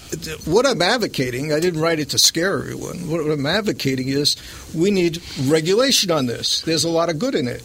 what 0.44 0.64
I'm 0.64 0.80
advocating, 0.80 1.52
I 1.52 1.58
didn't 1.58 1.80
write 1.80 1.98
it 1.98 2.10
to 2.10 2.18
scare 2.18 2.56
everyone. 2.58 3.08
What 3.10 3.20
I'm 3.28 3.46
advocating 3.46 4.08
is 4.08 4.36
we 4.72 4.92
need 4.92 5.20
regulation 5.46 6.12
on 6.12 6.26
this. 6.26 6.60
There's 6.60 6.84
a 6.84 6.88
lot 6.88 7.08
of 7.10 7.18
good 7.18 7.34
in 7.34 7.48
it. 7.48 7.62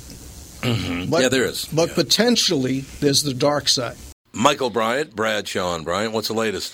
Mhm. 0.61 1.11
But- 1.11 1.21
yeah, 1.21 1.29
there 1.29 1.45
is. 1.45 1.67
But 1.71 1.89
Yeah. 1.89 1.95
potentially, 1.95 2.85
there's 3.01 3.21
the 3.21 3.35
dark 3.35 3.69
side. 3.69 3.97
Michael 4.33 4.71
Bryant, 4.71 5.15
Brad 5.15 5.47
Sean 5.47 5.83
Bryant, 5.83 6.11
what's 6.11 6.27
the 6.27 6.33
latest? 6.33 6.73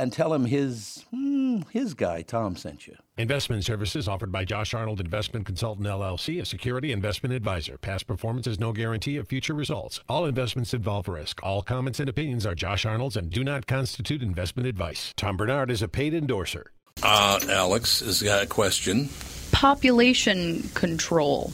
And 0.00 0.12
tell 0.12 0.32
him 0.32 0.44
his, 0.44 1.04
hmm, 1.10 1.62
his 1.70 1.94
guy, 1.94 2.22
Tom, 2.22 2.54
sent 2.54 2.86
you. 2.86 2.96
Investment 3.16 3.64
services 3.64 4.06
offered 4.06 4.30
by 4.30 4.44
Josh 4.44 4.72
Arnold 4.72 5.00
Investment 5.00 5.44
Consultant 5.44 5.88
LLC, 5.88 6.40
a 6.40 6.44
security 6.44 6.92
investment 6.92 7.34
advisor. 7.34 7.78
Past 7.78 8.06
performance 8.06 8.46
is 8.46 8.60
no 8.60 8.72
guarantee 8.72 9.16
of 9.16 9.26
future 9.26 9.54
results. 9.54 10.00
All 10.08 10.24
investments 10.24 10.72
involve 10.72 11.08
risk. 11.08 11.42
All 11.42 11.62
comments 11.62 11.98
and 11.98 12.08
opinions 12.08 12.46
are 12.46 12.54
Josh 12.54 12.86
Arnold's 12.86 13.16
and 13.16 13.28
do 13.28 13.42
not 13.42 13.66
constitute 13.66 14.22
investment 14.22 14.68
advice. 14.68 15.12
Tom 15.16 15.36
Barnard 15.36 15.68
is 15.68 15.82
a 15.82 15.88
paid 15.88 16.14
endorser. 16.14 16.70
Uh, 17.02 17.40
Alex 17.48 18.00
has 18.00 18.22
got 18.22 18.44
a 18.44 18.46
question. 18.46 19.08
Population 19.50 20.62
control. 20.74 21.52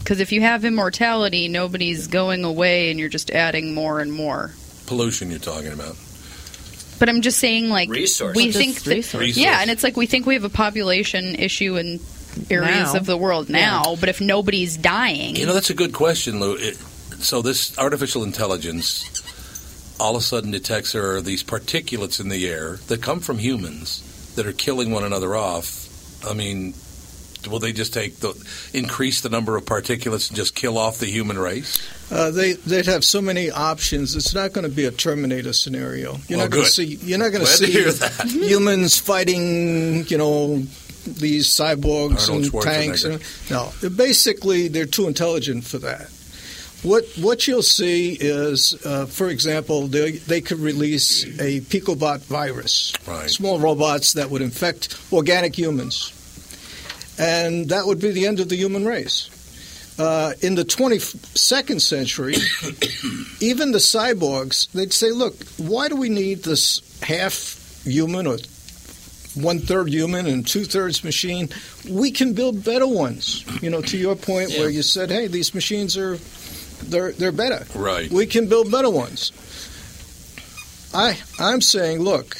Because 0.00 0.20
if 0.20 0.32
you 0.32 0.42
have 0.42 0.64
immortality, 0.64 1.48
nobody's 1.48 2.06
going 2.06 2.44
away 2.44 2.90
and 2.90 3.00
you're 3.00 3.08
just 3.08 3.30
adding 3.30 3.74
more 3.74 4.00
and 4.00 4.12
more. 4.12 4.52
Pollution 4.86 5.30
you're 5.30 5.40
talking 5.40 5.72
about. 5.72 5.96
But 6.98 7.08
I'm 7.08 7.20
just 7.20 7.38
saying, 7.38 7.68
like, 7.68 7.88
Resource. 7.90 8.36
we 8.36 8.46
Just 8.46 8.58
think, 8.58 8.80
that, 8.84 8.90
resource. 8.90 9.36
yeah, 9.36 9.60
and 9.60 9.70
it's 9.70 9.82
like 9.82 9.96
we 9.96 10.06
think 10.06 10.26
we 10.26 10.34
have 10.34 10.44
a 10.44 10.48
population 10.48 11.34
issue 11.34 11.76
in 11.76 12.00
areas 12.50 12.92
Now. 12.94 13.00
of 13.00 13.06
the 13.06 13.16
world 13.16 13.48
now, 13.48 13.96
but 14.00 14.08
if 14.08 14.20
nobody's 14.20 14.76
dying, 14.76 15.36
You 15.36 15.46
know, 15.46 15.54
that's 15.54 15.70
a 15.70 15.74
good 15.74 15.92
question, 15.92 16.38
Lou. 16.40 16.54
It, 16.56 16.76
so 17.18 17.40
this 17.42 17.76
artificial 17.78 18.22
intelligence 18.24 19.22
all 19.98 20.16
of 20.16 20.20
a 20.20 20.24
sudden 20.24 20.50
detects 20.50 20.92
there 20.92 21.12
are 21.16 21.22
these 21.22 21.42
particulates 21.42 22.20
in 22.20 22.28
the 22.28 22.46
air 22.46 22.76
that 22.88 23.00
come 23.00 23.20
from 23.20 23.38
humans 23.38 24.32
that 24.36 24.46
are 24.46 24.52
killing 24.52 24.90
one 24.90 25.04
another 25.04 25.34
off. 25.34 25.88
I 26.28 26.34
mean, 26.34 26.74
will 27.48 27.58
they 27.58 27.72
just 27.72 27.92
take 27.94 28.16
the 28.20 28.34
increase 28.72 29.20
the 29.20 29.28
number 29.28 29.56
of 29.56 29.64
particulates 29.64 30.28
and 30.28 30.36
just 30.36 30.54
kill 30.54 30.76
off 30.78 30.98
the 30.98 31.06
human 31.06 31.38
race? 31.38 31.78
Uh, 32.10 32.30
they 32.30 32.52
they'd 32.52 32.86
have 32.86 33.04
so 33.04 33.20
many 33.20 33.50
options. 33.50 34.14
It's 34.16 34.34
not 34.34 34.52
going 34.52 34.68
to 34.68 34.74
be 34.74 34.84
a 34.84 34.90
Terminator 34.90 35.52
scenario. 35.52 36.18
You're 36.28 36.38
Well, 36.38 36.46
not 36.46 36.50
going 36.52 36.64
to 36.64 36.70
see. 36.70 36.84
You're 37.02 37.18
not 37.18 37.30
going 37.32 37.44
to 37.44 37.50
see 37.50 37.70
humans 38.46 38.98
fighting. 38.98 40.06
You 40.06 40.18
know 40.18 40.62
these 41.06 41.46
cyborgs 41.48 42.28
Arnold 42.28 42.52
and 42.52 42.62
tanks. 42.62 43.04
And, 43.04 43.22
no, 43.50 43.70
basically 43.96 44.68
they're 44.68 44.86
too 44.86 45.06
intelligent 45.06 45.64
for 45.64 45.78
that. 45.78 46.10
What 46.82 47.04
what 47.18 47.46
you'll 47.48 47.62
see 47.62 48.12
is, 48.20 48.74
uh, 48.84 49.06
for 49.06 49.28
example, 49.28 49.86
they 49.88 50.12
they 50.12 50.40
could 50.40 50.58
release 50.60 51.24
a 51.40 51.60
picobot 51.62 52.20
virus, 52.26 52.92
Right. 53.06 53.30
small 53.30 53.58
robots 53.58 54.12
that 54.12 54.30
would 54.30 54.42
infect 54.42 54.96
organic 55.12 55.56
humans, 55.56 56.12
and 57.18 57.68
that 57.70 57.86
would 57.86 58.00
be 58.00 58.10
the 58.10 58.26
end 58.26 58.40
of 58.40 58.48
the 58.48 58.56
human 58.56 58.84
race. 58.84 59.30
Uh, 59.98 60.34
in 60.42 60.54
the 60.54 60.64
22nd 60.64 61.80
century, 61.80 62.34
even 63.40 63.72
the 63.72 63.78
cyborgs, 63.78 64.70
they'd 64.72 64.92
say, 64.92 65.10
look, 65.10 65.34
why 65.56 65.88
do 65.88 65.96
we 65.96 66.10
need 66.10 66.42
this 66.42 66.82
half 67.02 67.82
human 67.84 68.26
or 68.26 68.36
one 69.34 69.58
third 69.58 69.88
human 69.88 70.26
and 70.26 70.46
two 70.46 70.64
thirds 70.64 71.02
machine? 71.02 71.48
We 71.88 72.10
can 72.10 72.34
build 72.34 72.62
better 72.62 72.86
ones. 72.86 73.44
You 73.62 73.70
know, 73.70 73.80
to 73.82 73.96
your 73.96 74.16
point 74.16 74.50
where 74.50 74.68
you 74.68 74.82
said, 74.82 75.10
hey, 75.10 75.28
these 75.28 75.54
machines 75.54 75.96
are 75.96 76.18
they're 76.84 77.12
they're 77.12 77.32
better. 77.32 77.66
Right. 77.74 78.10
We 78.10 78.26
can 78.26 78.48
build 78.48 78.70
better 78.70 78.90
ones. 78.90 79.32
I 80.92 81.18
I'm 81.38 81.62
saying, 81.62 82.00
look, 82.00 82.36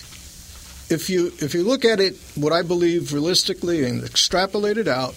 if 0.88 1.10
you 1.10 1.32
if 1.38 1.54
you 1.54 1.64
look 1.64 1.84
at 1.84 2.00
it, 2.00 2.16
what 2.34 2.52
I 2.52 2.62
believe 2.62 3.12
realistically 3.12 3.84
and 3.84 4.04
extrapolate 4.04 4.78
it 4.78 4.88
out, 4.88 5.14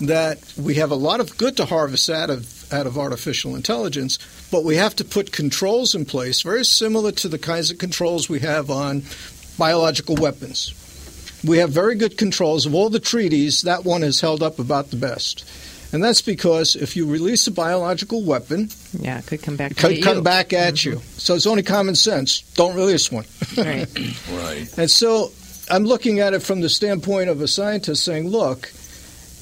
that 0.00 0.38
we 0.56 0.74
have 0.74 0.90
a 0.90 0.96
lot 0.96 1.20
of 1.20 1.36
good 1.36 1.56
to 1.56 1.66
harvest 1.66 2.08
out 2.10 2.30
of 2.30 2.72
out 2.72 2.86
of 2.86 2.98
artificial 2.98 3.56
intelligence, 3.56 4.18
but 4.50 4.64
we 4.64 4.76
have 4.76 4.94
to 4.96 5.04
put 5.04 5.32
controls 5.32 5.94
in 5.94 6.04
place 6.04 6.42
very 6.42 6.64
similar 6.64 7.12
to 7.12 7.28
the 7.28 7.38
kinds 7.38 7.70
of 7.70 7.78
controls 7.78 8.28
we 8.28 8.40
have 8.40 8.70
on 8.70 9.02
biological 9.58 10.14
weapons. 10.16 10.74
We 11.44 11.58
have 11.58 11.70
very 11.70 11.94
good 11.94 12.18
controls 12.18 12.66
of 12.66 12.74
all 12.74 12.90
the 12.90 13.00
treaties. 13.00 13.62
That 13.62 13.84
one 13.84 14.02
is 14.02 14.20
held 14.20 14.42
up 14.42 14.58
about 14.58 14.90
the 14.90 14.96
best. 14.96 15.44
And 15.92 16.02
that's 16.04 16.22
because 16.22 16.76
if 16.76 16.94
you 16.96 17.06
release 17.06 17.46
a 17.48 17.50
biological 17.50 18.22
weapon, 18.24 18.68
Yeah, 18.98 19.18
it 19.18 19.26
could 19.26 19.42
come 19.42 19.56
back. 19.56 19.72
it 19.72 19.76
could 19.76 19.94
get 19.96 20.04
come 20.04 20.16
you. 20.18 20.22
back 20.22 20.52
at 20.52 20.84
you. 20.84 21.00
So 21.16 21.34
it's 21.34 21.46
only 21.46 21.62
common 21.64 21.96
sense. 21.96 22.42
Don't 22.54 22.76
release 22.76 23.10
one. 23.10 23.24
Right. 23.56 23.88
Right. 24.30 24.78
And 24.78 24.90
so 24.90 25.32
I'm 25.68 25.84
looking 25.84 26.20
at 26.20 26.32
it 26.34 26.42
from 26.42 26.60
the 26.60 26.68
standpoint 26.68 27.28
of 27.28 27.40
a 27.40 27.48
scientist 27.48 28.04
saying, 28.04 28.28
look, 28.28 28.70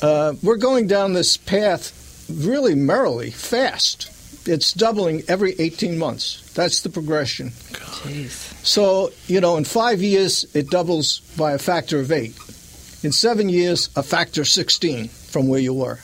uh, 0.01 0.35
we're 0.43 0.57
going 0.57 0.87
down 0.87 1.13
this 1.13 1.37
path 1.37 1.93
really 2.31 2.75
merrily, 2.75 3.31
fast. 3.31 4.11
It's 4.49 4.73
doubling 4.73 5.23
every 5.29 5.55
18 5.59 5.99
months. 5.99 6.51
That's 6.55 6.81
the 6.81 6.89
progression. 6.89 7.49
Jeez. 7.51 8.65
So, 8.65 9.11
you 9.27 9.41
know, 9.43 9.57
in 9.59 9.65
five 9.65 10.01
years, 10.01 10.47
it 10.55 10.71
doubles 10.71 11.21
by 11.37 11.53
a 11.53 11.59
factor 11.59 12.01
of 12.01 12.11
eight. 12.11 12.35
In 13.03 13.13
seven 13.13 13.49
years, 13.51 13.91
a 13.97 14.03
factor 14.03 14.41
of 14.41 14.49
16 14.49 15.09
from 15.09 15.49
where 15.49 15.61
you 15.61 15.75
were. 15.75 15.99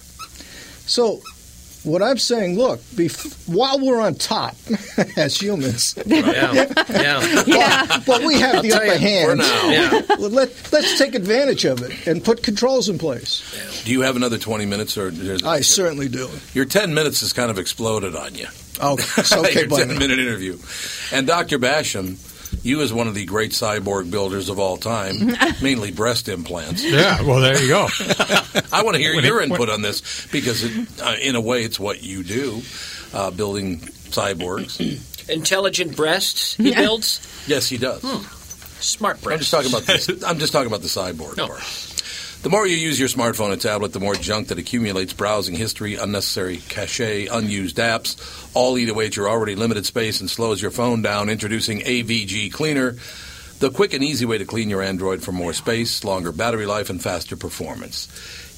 So, 0.87 1.23
what 1.85 2.03
I'm 2.03 2.17
saying, 2.17 2.57
look, 2.57 2.81
bef- 2.95 3.47
while 3.47 3.79
we're 3.79 4.01
on 4.01 4.15
top 4.15 4.57
as 5.19 5.37
humans, 5.41 5.95
Yeah, 6.07 6.53
yeah. 7.47 7.87
but, 7.89 8.07
but 8.07 8.23
we 8.25 8.39
have 8.41 8.57
I'll 8.57 8.63
the 8.63 8.73
upper 8.73 8.85
you, 8.87 8.93
hand. 8.99 9.39
now. 9.39 9.69
Yeah. 9.71 10.01
Well, 10.19 10.31
let, 10.31 10.51
let's 10.73 10.97
take 10.99 11.15
advantage 11.15 11.65
of 11.67 11.83
it 11.83 12.07
and 12.07 12.25
put 12.25 12.43
controls 12.43 12.89
in 12.89 12.99
place. 12.99 13.43
Do 13.85 13.93
you 13.93 14.01
have 14.01 14.17
another 14.17 14.39
20 14.39 14.65
minutes? 14.67 14.97
or 14.97 15.11
there's- 15.11 15.43
I 15.43 15.61
certainly 15.61 16.09
do. 16.09 16.31
Your 16.55 16.65
10 16.65 16.95
minutes 16.95 17.21
has 17.21 17.33
kind 17.35 17.51
of 17.51 17.59
exploded 17.59 18.17
on 18.17 18.35
you. 18.35 18.47
Oh, 18.81 18.97
it's 18.99 19.33
okay 19.33 19.67
Your 19.67 19.69
10 19.69 19.89
minute 19.99 20.19
interview. 20.19 20.59
And 21.13 21.27
Dr. 21.27 21.59
Basham, 21.59 22.17
you 22.65 22.81
as 22.81 22.93
one 22.93 23.07
of 23.09 23.15
the 23.15 23.25
great 23.25 23.53
cyborg 23.53 24.11
builders 24.11 24.49
of 24.49 24.59
all 24.59 24.77
time, 24.77 25.37
mainly 25.63 25.93
breast 25.93 26.29
implants. 26.29 26.83
Yeah, 26.83 27.23
well, 27.23 27.41
there 27.41 27.61
you 27.61 27.69
go. 27.69 27.87
I 28.73 28.83
want 28.83 28.97
to 28.97 29.01
hear 29.03 29.15
When 29.15 29.25
your 29.25 29.41
it- 29.41 29.51
when- 29.51 29.53
input 29.53 29.69
on 29.71 29.83
this 29.83 30.27
because, 30.33 30.65
it, 30.65 31.01
uh, 31.03 31.15
in 31.21 31.37
a 31.37 31.41
way, 31.41 31.63
it's 31.63 31.79
what 31.79 32.03
you 32.03 32.23
do, 32.25 32.63
uh, 33.13 33.31
building 33.31 33.81
cyborgs. 33.81 34.81
Intelligent 35.29 35.97
breasts 35.97 36.55
he 36.57 36.75
builds. 36.75 37.21
Yes, 37.47 37.69
he 37.69 37.79
does. 37.79 38.03
Smart 38.81 39.23
breasts. 39.23 39.53
I'm 39.55 39.61
just 39.63 39.71
talking 39.71 39.71
about 39.71 39.83
this. 40.17 40.25
I'm 40.27 40.39
just 40.39 40.53
talking 40.53 40.67
about 40.67 40.83
the 40.83 40.89
cyborg 40.89 41.37
No. 41.39 41.47
part. 41.49 41.61
The 42.45 42.51
more 42.51 42.67
you 42.67 42.77
use 42.77 43.01
your 43.01 43.09
smartphone 43.09 43.53
and 43.53 43.61
tablet, 43.61 43.95
the 43.95 44.01
more 44.01 44.15
junk 44.15 44.49
that 44.49 44.59
accumulates 44.59 45.15
browsing 45.15 45.55
history, 45.55 45.95
unnecessary 45.95 46.59
cache, 46.69 47.01
unused 47.01 47.79
apps, 47.79 48.51
all 48.53 48.77
eat 48.77 48.91
away 48.91 49.07
at 49.07 49.17
your 49.17 49.31
already 49.31 49.55
limited 49.57 49.87
space 49.87 50.21
and 50.21 50.29
slows 50.29 50.61
your 50.61 50.71
phone 50.71 51.01
down. 51.01 51.31
Introducing 51.31 51.81
AVG 51.81 52.53
Cleaner, 52.53 52.97
the 53.61 53.71
quick 53.71 53.95
and 53.95 54.05
easy 54.05 54.27
way 54.27 54.37
to 54.37 54.45
clean 54.45 54.69
your 54.69 54.83
Android 54.83 55.23
for 55.23 55.33
more 55.33 55.55
space, 55.55 56.05
longer 56.05 56.33
battery 56.33 56.67
life, 56.67 56.91
and 56.91 57.03
faster 57.03 57.35
performance. 57.35 58.09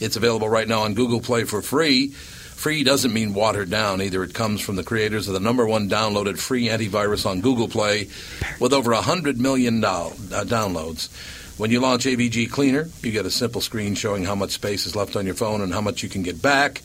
It's 0.00 0.16
available 0.16 0.48
right 0.48 0.66
now 0.66 0.80
on 0.80 0.94
Google 0.94 1.20
Play 1.20 1.44
for 1.44 1.62
free. 1.62 2.08
Free 2.08 2.82
doesn't 2.82 3.14
mean 3.14 3.34
watered 3.34 3.70
down 3.70 4.02
either. 4.02 4.24
It 4.24 4.34
comes 4.34 4.60
from 4.60 4.74
the 4.74 4.82
creators 4.82 5.28
of 5.28 5.34
the 5.34 5.38
number 5.38 5.64
one 5.64 5.88
downloaded 5.88 6.40
free 6.40 6.66
antivirus 6.66 7.24
on 7.24 7.40
Google 7.40 7.68
Play 7.68 8.08
with 8.58 8.72
over 8.72 8.90
100 8.90 9.38
million 9.38 9.80
dow- 9.80 10.08
uh, 10.32 10.42
downloads. 10.42 11.08
When 11.56 11.70
you 11.70 11.80
launch 11.80 12.04
AVG 12.04 12.50
Cleaner, 12.50 12.86
you 13.02 13.12
get 13.12 13.24
a 13.24 13.30
simple 13.30 13.62
screen 13.62 13.94
showing 13.94 14.24
how 14.24 14.34
much 14.34 14.50
space 14.50 14.84
is 14.84 14.94
left 14.94 15.16
on 15.16 15.24
your 15.24 15.34
phone 15.34 15.62
and 15.62 15.72
how 15.72 15.80
much 15.80 16.02
you 16.02 16.08
can 16.10 16.22
get 16.22 16.42
back. 16.42 16.82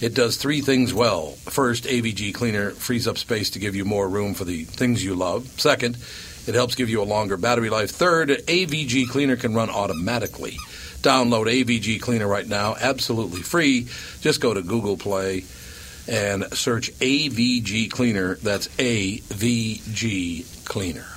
It 0.00 0.14
does 0.14 0.36
three 0.36 0.60
things 0.60 0.94
well. 0.94 1.32
First, 1.46 1.84
AVG 1.84 2.32
Cleaner 2.32 2.70
frees 2.70 3.08
up 3.08 3.18
space 3.18 3.50
to 3.50 3.58
give 3.58 3.74
you 3.74 3.84
more 3.84 4.08
room 4.08 4.34
for 4.34 4.44
the 4.44 4.62
things 4.62 5.04
you 5.04 5.16
love. 5.16 5.48
Second, 5.60 5.98
it 6.46 6.54
helps 6.54 6.76
give 6.76 6.88
you 6.88 7.02
a 7.02 7.04
longer 7.04 7.36
battery 7.36 7.68
life. 7.68 7.90
Third, 7.90 8.28
AVG 8.28 9.08
Cleaner 9.08 9.34
can 9.34 9.54
run 9.54 9.70
automatically. 9.70 10.56
Download 11.02 11.46
AVG 11.46 12.00
Cleaner 12.00 12.28
right 12.28 12.46
now, 12.46 12.76
absolutely 12.80 13.42
free. 13.42 13.88
Just 14.20 14.40
go 14.40 14.54
to 14.54 14.62
Google 14.62 14.96
Play 14.96 15.44
and 16.06 16.44
search 16.52 16.92
AVG 17.00 17.90
Cleaner. 17.90 18.36
That's 18.36 18.68
AVG 18.68 20.64
Cleaner. 20.64 21.15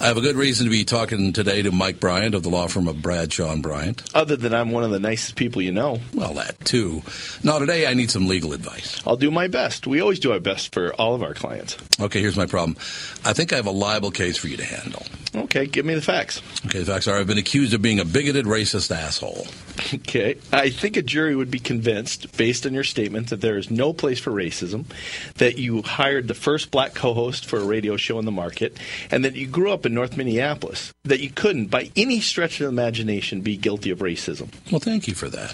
I 0.00 0.08
have 0.08 0.16
a 0.16 0.20
good 0.20 0.36
reason 0.36 0.66
to 0.66 0.70
be 0.70 0.84
talking 0.84 1.32
today 1.32 1.62
to 1.62 1.70
Mike 1.70 2.00
Bryant 2.00 2.34
of 2.34 2.42
the 2.42 2.50
law 2.50 2.66
firm 2.66 2.88
of 2.88 3.00
Bradshaw 3.00 3.52
and 3.52 3.62
Bryant. 3.62 4.02
Other 4.14 4.34
than 4.36 4.52
I'm 4.52 4.70
one 4.72 4.82
of 4.82 4.90
the 4.90 4.98
nicest 4.98 5.36
people 5.36 5.62
you 5.62 5.70
know. 5.72 6.00
Well, 6.12 6.34
that 6.34 6.62
too. 6.64 7.02
Now, 7.42 7.58
today 7.60 7.86
I 7.86 7.94
need 7.94 8.10
some 8.10 8.26
legal 8.26 8.52
advice. 8.52 9.00
I'll 9.06 9.16
do 9.16 9.30
my 9.30 9.46
best. 9.46 9.86
We 9.86 10.00
always 10.00 10.18
do 10.18 10.32
our 10.32 10.40
best 10.40 10.74
for 10.74 10.92
all 10.94 11.14
of 11.14 11.22
our 11.22 11.32
clients. 11.32 11.76
Okay, 12.00 12.20
here's 12.20 12.36
my 12.36 12.46
problem. 12.46 12.76
I 13.24 13.32
think 13.32 13.52
I 13.52 13.56
have 13.56 13.66
a 13.66 13.70
libel 13.70 14.10
case 14.10 14.36
for 14.36 14.48
you 14.48 14.56
to 14.56 14.64
handle. 14.64 15.06
Okay, 15.34 15.66
give 15.66 15.86
me 15.86 15.94
the 15.94 16.02
facts. 16.02 16.42
Okay, 16.66 16.80
the 16.80 16.86
facts 16.86 17.06
are 17.08 17.16
I've 17.16 17.26
been 17.28 17.38
accused 17.38 17.72
of 17.72 17.80
being 17.80 18.00
a 18.00 18.04
bigoted, 18.04 18.46
racist 18.46 18.94
asshole. 18.94 19.46
Okay. 19.92 20.36
I 20.52 20.70
think 20.70 20.96
a 20.96 21.02
jury 21.02 21.36
would 21.36 21.50
be 21.50 21.58
convinced, 21.58 22.36
based 22.36 22.66
on 22.66 22.74
your 22.74 22.84
statement, 22.84 23.30
that 23.30 23.40
there 23.40 23.58
is 23.58 23.70
no 23.70 23.92
place 23.92 24.18
for 24.18 24.30
racism, 24.30 24.86
that 25.34 25.58
you 25.58 25.82
hired 25.82 26.28
the 26.28 26.34
first 26.34 26.70
black 26.70 26.94
co 26.94 27.14
host 27.14 27.44
for 27.46 27.58
a 27.58 27.64
radio 27.64 27.96
show 27.96 28.18
in 28.18 28.24
the 28.24 28.30
market, 28.30 28.78
and 29.10 29.24
that 29.24 29.34
you 29.34 29.46
grew 29.46 29.72
up 29.72 29.84
in 29.84 29.94
North 29.94 30.16
Minneapolis, 30.16 30.92
that 31.04 31.20
you 31.20 31.30
couldn't, 31.30 31.66
by 31.66 31.90
any 31.96 32.20
stretch 32.20 32.60
of 32.60 32.64
the 32.64 32.68
imagination, 32.68 33.40
be 33.40 33.56
guilty 33.56 33.90
of 33.90 33.98
racism. 33.98 34.48
Well, 34.70 34.80
thank 34.80 35.08
you 35.08 35.14
for 35.14 35.28
that. 35.28 35.52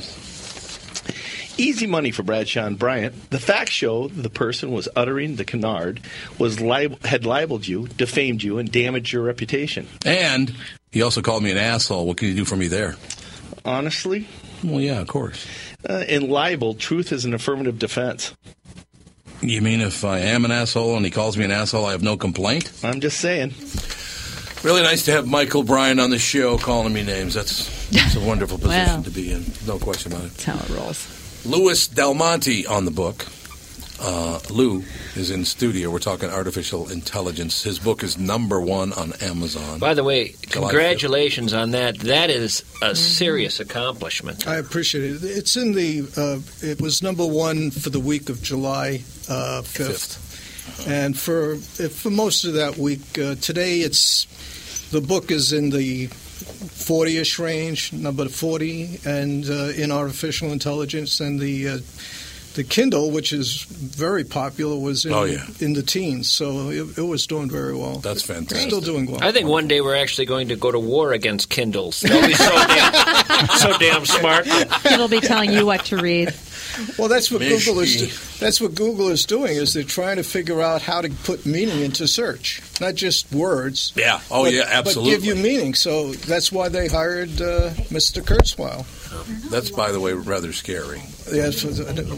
Easy 1.56 1.86
money 1.86 2.10
for 2.10 2.22
Bradshaw 2.22 2.64
and 2.64 2.78
Bryant. 2.78 3.30
The 3.30 3.38
facts 3.38 3.72
show 3.72 4.08
the 4.08 4.30
person 4.30 4.70
was 4.70 4.88
uttering 4.96 5.36
the 5.36 5.44
canard, 5.44 6.00
was 6.38 6.58
lib- 6.60 7.04
had 7.04 7.26
libeled 7.26 7.66
you, 7.66 7.88
defamed 7.88 8.42
you, 8.42 8.58
and 8.58 8.70
damaged 8.70 9.12
your 9.12 9.22
reputation. 9.22 9.86
And 10.06 10.54
he 10.90 11.02
also 11.02 11.20
called 11.20 11.42
me 11.42 11.50
an 11.50 11.58
asshole. 11.58 12.06
What 12.06 12.16
can 12.16 12.28
you 12.28 12.34
do 12.34 12.44
for 12.46 12.56
me 12.56 12.68
there? 12.68 12.96
Honestly, 13.64 14.26
Well, 14.64 14.80
yeah, 14.80 15.00
of 15.00 15.08
course. 15.08 15.46
uh, 15.88 16.04
in 16.08 16.28
libel, 16.30 16.74
truth 16.74 17.12
is 17.12 17.24
an 17.24 17.34
affirmative 17.34 17.78
defense. 17.78 18.34
You 19.42 19.62
mean 19.62 19.80
if 19.80 20.04
I 20.04 20.18
am 20.18 20.44
an 20.44 20.50
asshole 20.50 20.96
and 20.96 21.04
he 21.04 21.10
calls 21.10 21.36
me 21.36 21.44
an 21.44 21.50
asshole, 21.50 21.86
I 21.86 21.92
have 21.92 22.02
no 22.02 22.16
complaint? 22.16 22.70
I'm 22.84 23.00
just 23.00 23.20
saying. 23.20 23.54
Really 24.62 24.82
nice 24.82 25.04
to 25.06 25.12
have 25.12 25.26
Michael 25.26 25.62
Bryant 25.62 25.98
on 26.00 26.10
the 26.10 26.18
show 26.18 26.58
calling 26.58 26.92
me 26.92 27.02
names. 27.02 27.32
That's, 27.34 27.88
that's 27.90 28.16
a 28.16 28.20
wonderful 28.20 28.58
position 28.58 28.96
Wow. 28.96 29.02
to 29.02 29.10
be 29.10 29.32
in. 29.32 29.44
No 29.66 29.78
question 29.78 30.12
about 30.12 30.24
it. 30.26 30.32
That's 30.32 30.44
how 30.44 30.58
it 30.58 30.68
rolls. 30.78 31.46
Louis 31.46 31.88
Del 31.88 32.12
Monte 32.12 32.66
on 32.66 32.84
the 32.84 32.90
book. 32.90 33.26
Uh, 34.02 34.40
Lou 34.48 34.82
is 35.14 35.30
in 35.30 35.44
studio. 35.44 35.90
We're 35.90 35.98
talking 35.98 36.30
artificial 36.30 36.88
intelligence. 36.88 37.62
His 37.62 37.78
book 37.78 38.02
is 38.02 38.16
number 38.16 38.58
one 38.58 38.94
on 38.94 39.12
Amazon. 39.20 39.78
By 39.78 39.92
the 39.92 40.02
way, 40.02 40.36
July 40.48 40.70
congratulations 40.70 41.52
on 41.52 41.72
that. 41.72 41.98
That 41.98 42.30
is 42.30 42.64
a 42.80 42.96
serious 42.96 43.60
accomplishment. 43.60 44.48
I 44.48 44.56
appreciate 44.56 45.04
it. 45.04 45.22
It's 45.22 45.54
in 45.56 45.72
the. 45.72 46.08
Uh, 46.16 46.38
it 46.66 46.80
was 46.80 47.02
number 47.02 47.26
one 47.26 47.70
for 47.70 47.90
the 47.90 48.00
week 48.00 48.30
of 48.30 48.42
July 48.42 49.02
uh, 49.28 49.60
fifth, 49.62 50.88
and 50.88 51.18
for 51.18 51.56
for 51.56 52.10
most 52.10 52.44
of 52.44 52.54
that 52.54 52.78
week. 52.78 53.18
Uh, 53.18 53.34
today, 53.34 53.80
it's 53.80 54.24
the 54.92 55.02
book 55.02 55.30
is 55.30 55.52
in 55.52 55.68
the 55.68 56.06
forty-ish 56.06 57.38
range, 57.38 57.92
number 57.92 58.30
forty, 58.30 58.98
and 59.04 59.44
uh, 59.50 59.72
in 59.76 59.92
artificial 59.92 60.52
intelligence, 60.52 61.20
and 61.20 61.38
the. 61.38 61.82
The 62.54 62.64
Kindle, 62.64 63.12
which 63.12 63.32
is 63.32 63.62
very 63.62 64.24
popular, 64.24 64.76
was 64.76 65.04
in, 65.06 65.12
Oh, 65.12 65.22
yeah. 65.22 65.46
in 65.60 65.72
the 65.74 65.82
teens, 65.82 66.28
so 66.28 66.70
it, 66.70 66.98
it 66.98 67.02
was 67.02 67.26
doing 67.28 67.48
very 67.48 67.74
well. 67.76 67.98
That's 67.98 68.22
fantastic. 68.22 68.68
Still 68.68 68.80
doing 68.80 69.06
well. 69.06 69.22
I 69.22 69.30
think 69.30 69.46
one 69.48 69.68
day 69.68 69.80
we're 69.80 69.94
actually 69.94 70.26
going 70.26 70.48
to 70.48 70.56
go 70.56 70.72
to 70.72 70.78
war 70.80 71.12
against 71.12 71.48
Kindles. 71.48 72.00
They'll 72.00 72.26
be 72.26 72.34
so 72.34 72.50
damn, 72.50 73.46
so 73.56 73.78
damn 73.78 74.04
smart. 74.04 74.48
It'll 74.84 75.06
be 75.08 75.20
telling 75.20 75.52
you 75.52 75.64
what 75.64 75.84
to 75.86 75.98
read. 75.98 76.34
Well, 76.98 77.08
that's 77.08 77.30
what 77.30 77.40
Mish 77.40 77.66
Google 77.66 77.82
is. 77.82 78.02
me. 78.02 78.08
That's 78.40 78.60
what 78.60 78.74
Google 78.74 79.08
is 79.08 79.26
doing. 79.26 79.56
Is 79.56 79.74
they're 79.74 79.82
trying 79.82 80.16
to 80.16 80.22
figure 80.22 80.60
out 80.62 80.82
how 80.82 81.00
to 81.02 81.10
put 81.24 81.44
meaning 81.46 81.80
into 81.80 82.06
search, 82.08 82.62
not 82.80 82.94
just 82.94 83.30
words. 83.32 83.92
Yeah. 83.96 84.20
Oh, 84.30 84.44
but- 84.44 84.52
yeah, 84.54 84.64
absolutely. 84.66 85.14
But 85.14 85.22
give 85.22 85.24
you 85.24 85.34
meaning. 85.42 85.74
So 85.74 86.12
that's 86.12 86.50
why 86.50 86.68
they 86.68 86.88
hired 86.88 87.30
uh, 87.40 87.70
Mr. 87.90 88.22
Kurzweil. 88.22 88.84
That's, 89.50 89.70
by 89.70 89.92
the 89.92 90.00
way, 90.00 90.12
rather 90.12 90.52
scary. 90.52 91.02
Yes, 91.32 91.62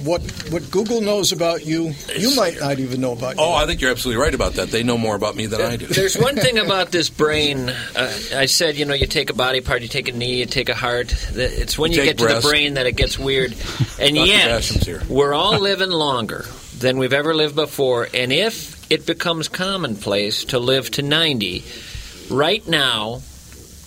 what 0.05 0.23
what 0.51 0.71
Google 0.71 1.01
knows 1.01 1.33
about 1.33 1.67
you, 1.67 1.93
you 2.17 2.35
might 2.35 2.59
not 2.59 2.79
even 2.79 3.01
know 3.01 3.13
about. 3.13 3.37
Oh. 3.39 3.53
I 3.53 3.67
think 3.67 3.81
you're 3.81 3.91
absolutely 3.91 4.23
right 4.23 4.35
about 4.35 4.55
that. 4.55 4.71
They 4.71 4.83
know 4.83 4.97
more 4.97 5.15
about 5.15 5.37
me 5.37 5.47
than 5.47 5.61
I 5.61 5.77
do. 5.77 5.87
There's 5.87 6.17
one 6.17 6.35
thing 6.37 6.59
about 6.65 6.91
this 6.93 7.11
brain. 7.11 7.69
Uh, 7.69 8.13
I 8.35 8.47
said, 8.47 8.77
you 8.77 8.87
know, 8.87 8.95
you 8.95 9.07
take 9.07 9.29
a 9.31 9.35
body 9.35 9.61
part, 9.61 9.83
you 9.83 9.89
take 9.89 10.09
a 10.09 10.13
knee, 10.13 10.39
you 10.39 10.47
take 10.47 10.69
a 10.69 10.75
heart. 10.75 11.13
It's 11.37 11.79
when 11.79 11.93
You 11.93 11.99
you, 11.99 12.03
take 12.09 12.17
get 12.19 12.29
to 12.29 12.35
the 12.35 12.41
brain 12.41 12.75
that 12.75 12.87
it 12.87 12.97
gets 12.97 13.19
weird. 13.19 13.53
And 14.01 14.17
Dr. 14.17 14.27
yet, 14.27 14.65
here. 14.65 15.03
we're 15.09 15.35
all 15.35 15.59
living 15.59 15.91
longer 15.91 16.45
than 16.79 16.99
we've 16.99 17.13
ever 17.13 17.35
lived 17.35 17.55
before. 17.55 18.09
And 18.15 18.33
if 18.33 18.91
it 18.91 19.05
becomes 19.07 19.49
commonplace 19.49 20.45
to 20.47 20.59
live 20.59 20.91
to 20.93 21.03
90, 21.03 21.65
right 22.31 22.67
now, 22.67 23.21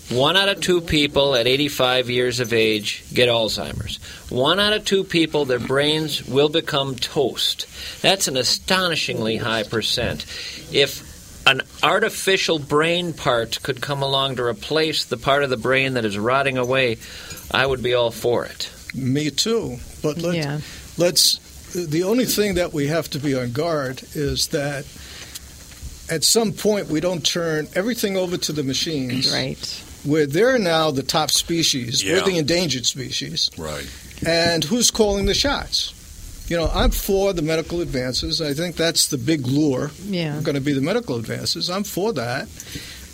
one 0.10 0.38
out 0.38 0.50
of 0.50 0.62
two 0.62 0.82
people 0.82 1.36
at 1.36 1.48
85 1.48 2.10
years 2.10 2.40
of 2.40 2.54
age 2.54 3.04
get 3.14 3.28
Alzheimer's. 3.30 3.98
One 4.32 4.60
out 4.60 4.74
of 4.74 4.86
two 4.86 5.04
people, 5.04 5.46
their 5.46 5.60
brains 5.60 6.24
will 6.26 6.50
become 6.50 6.96
toast. 6.96 7.66
That's 8.02 8.28
an 8.28 8.38
astonishingly 8.38 9.38
high 9.38 9.64
percent. 9.64 10.26
If 10.72 11.14
an 11.48 11.62
artificial 11.84 12.60
brain 12.60 13.14
part 13.14 13.62
could 13.64 13.82
come 13.82 14.02
along 14.02 14.36
to 14.38 14.44
replace 14.44 15.06
the 15.06 15.18
part 15.18 15.44
of 15.44 15.50
the 15.50 15.58
brain 15.58 15.94
that 15.94 16.06
is 16.06 16.18
rotting 16.18 16.58
away, 16.58 16.98
I 17.52 17.66
would 17.66 17.84
be 17.84 17.94
all 17.94 18.12
for 18.12 18.46
it. 18.46 18.72
Me 18.94 19.30
too. 19.30 19.78
But 20.02 20.18
let, 20.18 20.36
Yeah. 20.36 20.60
let's. 20.98 21.40
The 21.74 22.04
only 22.04 22.26
thing 22.26 22.56
that 22.56 22.74
we 22.74 22.88
have 22.88 23.10
to 23.12 23.20
be 23.20 23.36
on 23.36 23.52
guard 23.52 24.02
is 24.14 24.48
that 24.48 24.86
at 26.10 26.24
some 26.24 26.54
point 26.54 26.88
we 26.88 27.00
don't 27.02 27.26
turn 27.26 27.68
everything 27.76 28.16
over 28.16 28.38
to 28.38 28.54
the 28.54 28.64
machines. 28.64 29.32
Right. 29.32 29.82
Where 30.06 30.26
they're 30.28 30.60
now 30.60 30.92
the 30.92 31.04
top 31.04 31.32
species, 31.32 32.04
Yeah. 32.04 32.16
we're 32.16 32.26
the 32.26 32.38
endangered 32.38 32.86
species. 32.86 33.50
Right. 33.58 33.88
And 34.26 34.64
who's 34.64 34.92
calling 34.92 35.26
the 35.26 35.34
shots? 35.34 35.94
You 36.48 36.58
know, 36.58 36.70
I'm 36.74 36.92
for 36.92 37.34
the 37.34 37.42
medical 37.42 37.82
advances. 37.82 38.40
I 38.42 38.54
think 38.54 38.76
that's 38.76 39.08
the 39.08 39.18
big 39.18 39.48
lure. 39.48 39.92
Yeah. 40.06 40.40
Going 40.42 40.56
to 40.56 40.62
be 40.62 40.74
the 40.74 40.82
medical 40.82 41.16
advances. 41.18 41.70
I'm 41.70 41.84
for 41.84 42.14
that. 42.14 42.48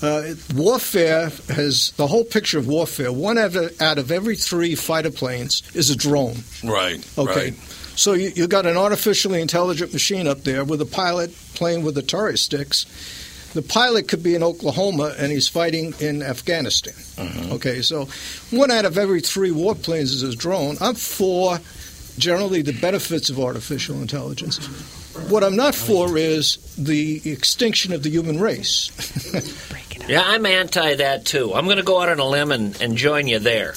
Uh, 0.01 0.33
warfare 0.55 1.29
has 1.47 1.91
the 1.91 2.07
whole 2.07 2.23
picture 2.25 2.57
of 2.57 2.67
warfare. 2.67 3.11
One 3.11 3.37
out 3.37 3.55
of, 3.55 3.81
out 3.81 3.97
of 3.99 4.11
every 4.11 4.35
three 4.35 4.75
fighter 4.75 5.11
planes 5.11 5.63
is 5.73 5.89
a 5.89 5.95
drone. 5.95 6.37
Right. 6.63 7.07
Okay. 7.17 7.51
Right. 7.51 7.53
So 7.95 8.13
you, 8.13 8.31
you 8.35 8.47
got 8.47 8.65
an 8.65 8.77
artificially 8.77 9.41
intelligent 9.41 9.93
machine 9.93 10.27
up 10.27 10.43
there 10.43 10.63
with 10.65 10.81
a 10.81 10.85
pilot 10.85 11.31
playing 11.53 11.83
with 11.83 11.95
the 11.95 12.01
Atari 12.01 12.37
sticks. 12.37 12.85
The 13.53 13.61
pilot 13.61 14.07
could 14.07 14.23
be 14.23 14.35
in 14.35 14.43
Oklahoma 14.43 15.13
and 15.17 15.31
he's 15.31 15.47
fighting 15.47 15.93
in 15.99 16.21
Afghanistan. 16.21 16.93
Mm-hmm. 16.93 17.51
Okay, 17.53 17.81
so 17.81 18.07
one 18.49 18.71
out 18.71 18.85
of 18.85 18.97
every 18.97 19.21
three 19.21 19.51
warplanes 19.51 20.13
is 20.13 20.23
a 20.23 20.35
drone. 20.35 20.77
I'm 20.79 20.95
for 20.95 21.59
generally 22.17 22.61
the 22.61 22.73
benefits 22.79 23.29
of 23.29 23.39
artificial 23.39 24.01
intelligence. 24.01 24.57
What 25.29 25.43
I'm 25.43 25.55
not 25.55 25.75
for 25.75 26.17
is 26.17 26.57
the 26.77 27.21
extinction 27.29 27.91
of 27.93 28.03
the 28.03 28.09
human 28.09 28.39
race. 28.39 28.89
Yeah, 30.07 30.23
I'm 30.25 30.45
anti 30.45 30.95
that 30.95 31.25
too. 31.25 31.53
I'm 31.53 31.65
going 31.65 31.77
to 31.77 31.83
go 31.83 32.01
out 32.01 32.09
on 32.09 32.19
a 32.19 32.25
limb 32.25 32.51
and, 32.51 32.79
and 32.81 32.97
join 32.97 33.27
you 33.27 33.39
there. 33.39 33.75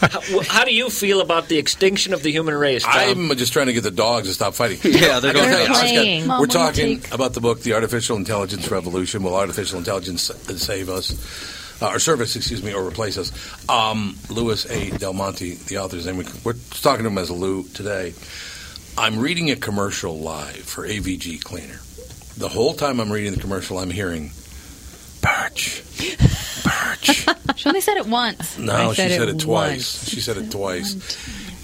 How, 0.00 0.20
how 0.48 0.64
do 0.64 0.74
you 0.74 0.90
feel 0.90 1.20
about 1.20 1.48
the 1.48 1.58
extinction 1.58 2.12
of 2.14 2.22
the 2.22 2.30
human 2.30 2.54
race? 2.54 2.82
Tom? 2.84 3.30
I'm 3.30 3.36
just 3.36 3.52
trying 3.52 3.66
to 3.66 3.72
get 3.72 3.82
the 3.82 3.90
dogs 3.90 4.28
to 4.28 4.34
stop 4.34 4.54
fighting. 4.54 4.78
Yeah, 4.92 5.20
they're 5.20 5.30
I 5.30 5.34
gotta 5.34 5.34
going- 5.34 5.50
tell 5.50 5.58
you, 5.58 5.64
I 5.64 5.66
got- 5.66 5.80
playing. 5.80 6.26
Mom, 6.26 6.40
we're 6.40 6.46
talking 6.46 7.00
take- 7.00 7.14
about 7.14 7.32
the 7.34 7.40
book, 7.40 7.60
The 7.62 7.74
Artificial 7.74 8.16
Intelligence 8.16 8.70
Revolution. 8.70 9.22
Will 9.22 9.34
artificial 9.34 9.78
intelligence 9.78 10.22
save 10.56 10.88
us, 10.88 11.82
uh, 11.82 11.88
or 11.88 11.98
service, 11.98 12.36
excuse 12.36 12.62
me, 12.62 12.72
or 12.74 12.86
replace 12.86 13.16
us? 13.18 13.32
Um, 13.68 14.16
Louis 14.28 14.64
A. 14.70 14.90
Del 14.98 15.12
Monte, 15.12 15.54
the 15.54 15.78
author's 15.78 16.06
name. 16.06 16.22
We're 16.44 16.54
talking 16.70 17.04
to 17.04 17.10
him 17.10 17.18
as 17.18 17.30
Lou 17.30 17.64
today. 17.68 18.14
I'm 18.98 19.18
reading 19.18 19.50
a 19.50 19.56
commercial 19.56 20.18
live 20.18 20.56
for 20.56 20.86
AVG 20.86 21.42
Cleaner. 21.42 21.80
The 22.36 22.48
whole 22.48 22.74
time 22.74 23.00
I'm 23.00 23.10
reading 23.12 23.32
the 23.32 23.40
commercial, 23.40 23.78
I'm 23.78 23.90
hearing 23.90 24.32
Birch. 26.64 27.26
She 27.56 27.68
only 27.68 27.80
said 27.80 27.96
it 27.96 28.06
once. 28.06 28.58
No, 28.58 28.90
I 28.90 28.94
she 28.94 29.02
said 29.08 29.28
it, 29.28 29.32
once. 29.32 29.44
twice. 29.44 30.08
She 30.08 30.20
said 30.20 30.36
it 30.36 30.50
twice. 30.50 30.94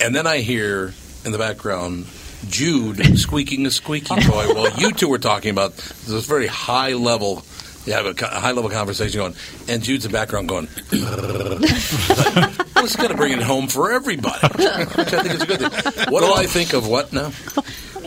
And 0.00 0.14
then 0.14 0.26
I 0.26 0.38
hear 0.38 0.92
in 1.24 1.32
the 1.32 1.38
background 1.38 2.06
Jude 2.48 3.18
squeaking 3.18 3.66
a 3.66 3.70
squeaky 3.70 4.14
toy 4.20 4.46
while 4.54 4.70
you 4.78 4.92
two 4.92 5.08
were 5.08 5.18
talking 5.18 5.50
about 5.50 5.76
this 5.76 6.26
very 6.26 6.46
high 6.46 6.92
level. 6.94 7.44
You 7.86 7.94
have 7.94 8.06
a, 8.06 8.26
high 8.26 8.52
level 8.52 8.68
conversation 8.70 9.18
going, 9.18 9.34
and 9.66 9.82
Jude's 9.82 10.04
in 10.04 10.12
the 10.12 10.18
background 10.18 10.48
going. 10.48 10.68
well, 10.92 12.84
it's 12.84 12.96
going 12.96 13.08
to 13.10 13.16
bring 13.16 13.32
it 13.32 13.42
home 13.42 13.66
for 13.66 13.90
everybody, 13.92 14.46
which 14.46 15.12
I 15.14 15.22
think 15.22 15.34
is 15.34 15.42
a 15.42 15.46
good 15.46 15.72
thing. 15.72 16.12
What 16.12 16.20
do 16.20 16.32
I 16.34 16.44
think 16.46 16.74
of 16.74 16.86
what 16.86 17.12
now? 17.14 17.32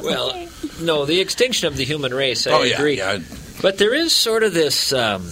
Well, 0.04 0.48
no, 0.82 1.06
the 1.06 1.20
extinction 1.20 1.68
of 1.68 1.78
the 1.78 1.84
human 1.86 2.14
race. 2.14 2.46
I 2.48 2.52
Oh, 2.52 2.62
yeah, 2.64 2.76
agree. 2.76 2.98
yeah. 2.98 3.20
But 3.62 3.78
there 3.80 3.94
is 3.94 4.14
sort 4.14 4.44
of 4.44 4.54
this. 4.54 4.94
Um, 4.94 5.28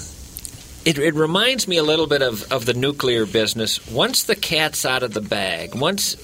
it, 0.86 0.98
it 0.98 1.14
reminds 1.14 1.68
me 1.68 1.78
a 1.78 1.84
little 1.84 2.08
bit 2.08 2.22
of, 2.22 2.52
of 2.52 2.66
the 2.66 2.74
nuclear 2.74 3.26
business. 3.26 3.86
Once 3.90 4.24
the 4.24 4.36
cat's 4.36 4.86
out 4.86 5.04
of 5.04 5.14
the 5.14 5.22
bag, 5.22 5.76
once 5.76 6.16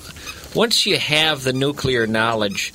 once 0.56 0.86
you 0.86 0.98
have 0.98 1.44
the 1.44 1.54
nuclear 1.54 2.08
knowledge, 2.08 2.74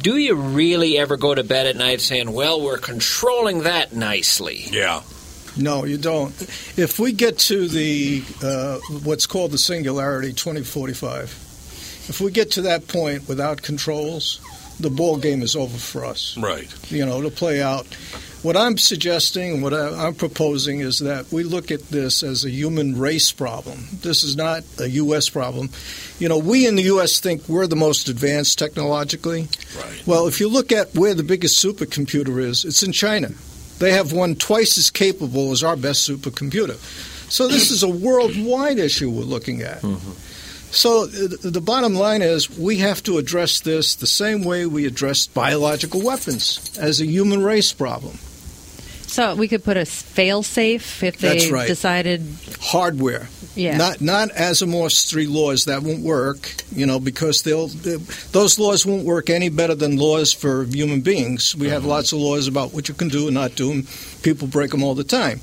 do 0.00 0.16
you 0.16 0.34
really 0.34 0.98
ever 0.98 1.16
go 1.16 1.34
to 1.34 1.44
bed 1.44 1.66
at 1.66 1.76
night 1.76 2.00
saying, 2.00 2.32
"Well, 2.32 2.62
we're 2.62 2.78
controlling 2.78 3.64
that 3.64 3.94
nicely"? 3.94 4.64
Yeah. 4.70 5.02
No, 5.56 5.84
you 5.84 5.98
don't. 5.98 6.30
If 6.76 6.98
we 6.98 7.12
get 7.12 7.38
to 7.40 7.68
the 7.68 8.22
uh, 8.42 8.78
what's 9.02 9.26
called 9.26 9.50
the 9.50 9.58
singularity 9.58 10.32
2045, 10.32 11.24
if 12.08 12.20
we 12.20 12.30
get 12.30 12.52
to 12.52 12.62
that 12.62 12.88
point 12.88 13.28
without 13.28 13.60
controls, 13.60 14.40
the 14.80 14.90
ball 14.90 15.18
game 15.18 15.42
is 15.42 15.56
over 15.56 15.76
for 15.76 16.04
us. 16.04 16.36
Right. 16.38 16.68
You 16.90 17.04
know, 17.04 17.20
to 17.22 17.30
play 17.30 17.60
out. 17.60 17.86
What 18.42 18.56
I'm 18.56 18.78
suggesting, 18.78 19.60
what 19.60 19.74
I, 19.74 20.06
I'm 20.06 20.14
proposing, 20.14 20.80
is 20.80 21.00
that 21.00 21.30
we 21.30 21.42
look 21.42 21.70
at 21.70 21.88
this 21.88 22.22
as 22.22 22.42
a 22.42 22.50
human 22.50 22.98
race 22.98 23.32
problem. 23.32 23.84
This 24.00 24.24
is 24.24 24.34
not 24.34 24.64
a 24.78 24.88
U.S. 24.88 25.28
problem. 25.28 25.68
You 26.18 26.30
know, 26.30 26.38
we 26.38 26.66
in 26.66 26.76
the 26.76 26.84
U.S. 26.84 27.20
think 27.20 27.46
we're 27.50 27.66
the 27.66 27.76
most 27.76 28.08
advanced 28.08 28.58
technologically. 28.58 29.48
Right. 29.76 30.06
Well, 30.06 30.26
if 30.26 30.40
you 30.40 30.48
look 30.48 30.72
at 30.72 30.94
where 30.94 31.12
the 31.12 31.22
biggest 31.22 31.62
supercomputer 31.62 32.42
is, 32.42 32.64
it's 32.64 32.82
in 32.82 32.92
China. 32.92 33.28
They 33.78 33.92
have 33.92 34.12
one 34.12 34.36
twice 34.36 34.78
as 34.78 34.90
capable 34.90 35.52
as 35.52 35.62
our 35.62 35.76
best 35.76 36.08
supercomputer. 36.08 36.76
So 37.30 37.46
this 37.46 37.70
is 37.70 37.82
a 37.82 37.88
worldwide 37.90 38.78
issue 38.78 39.10
we're 39.10 39.22
looking 39.22 39.60
at. 39.60 39.82
So 40.70 41.04
uh, 41.04 41.08
the 41.42 41.60
bottom 41.60 41.94
line 41.94 42.22
is 42.22 42.48
we 42.48 42.78
have 42.78 43.02
to 43.02 43.18
address 43.18 43.60
this 43.60 43.96
the 43.96 44.06
same 44.06 44.44
way 44.44 44.66
we 44.66 44.86
addressed 44.86 45.34
biological 45.34 46.02
weapons 46.02 46.76
as 46.78 47.00
a 47.00 47.06
human 47.06 47.42
race 47.42 47.72
problem. 47.72 48.18
So 49.10 49.34
we 49.34 49.48
could 49.48 49.64
put 49.64 49.76
a 49.76 49.84
fail 49.84 50.44
safe 50.44 51.02
if 51.02 51.18
they 51.18 51.38
That's 51.40 51.50
right. 51.50 51.66
decided. 51.66 52.24
Hardware. 52.60 53.28
Yeah. 53.56 53.76
Not 53.76 54.00
not 54.00 54.28
Asimov's 54.30 55.10
three 55.10 55.26
laws 55.26 55.64
that 55.64 55.82
won't 55.82 56.02
work, 56.02 56.54
you 56.70 56.86
know, 56.86 57.00
because 57.00 57.42
they'll 57.42 57.66
those 58.30 58.60
laws 58.60 58.86
won't 58.86 59.04
work 59.04 59.28
any 59.28 59.48
better 59.48 59.74
than 59.74 59.96
laws 59.96 60.32
for 60.32 60.64
human 60.64 61.00
beings. 61.00 61.56
We 61.56 61.70
have 61.70 61.82
uh-huh. 61.82 61.88
lots 61.88 62.12
of 62.12 62.20
laws 62.20 62.46
about 62.46 62.72
what 62.72 62.88
you 62.88 62.94
can 62.94 63.08
do 63.08 63.26
and 63.26 63.34
not 63.34 63.56
do, 63.56 63.72
and 63.72 63.88
people 64.22 64.46
break 64.46 64.70
them 64.70 64.84
all 64.84 64.94
the 64.94 65.02
time. 65.02 65.40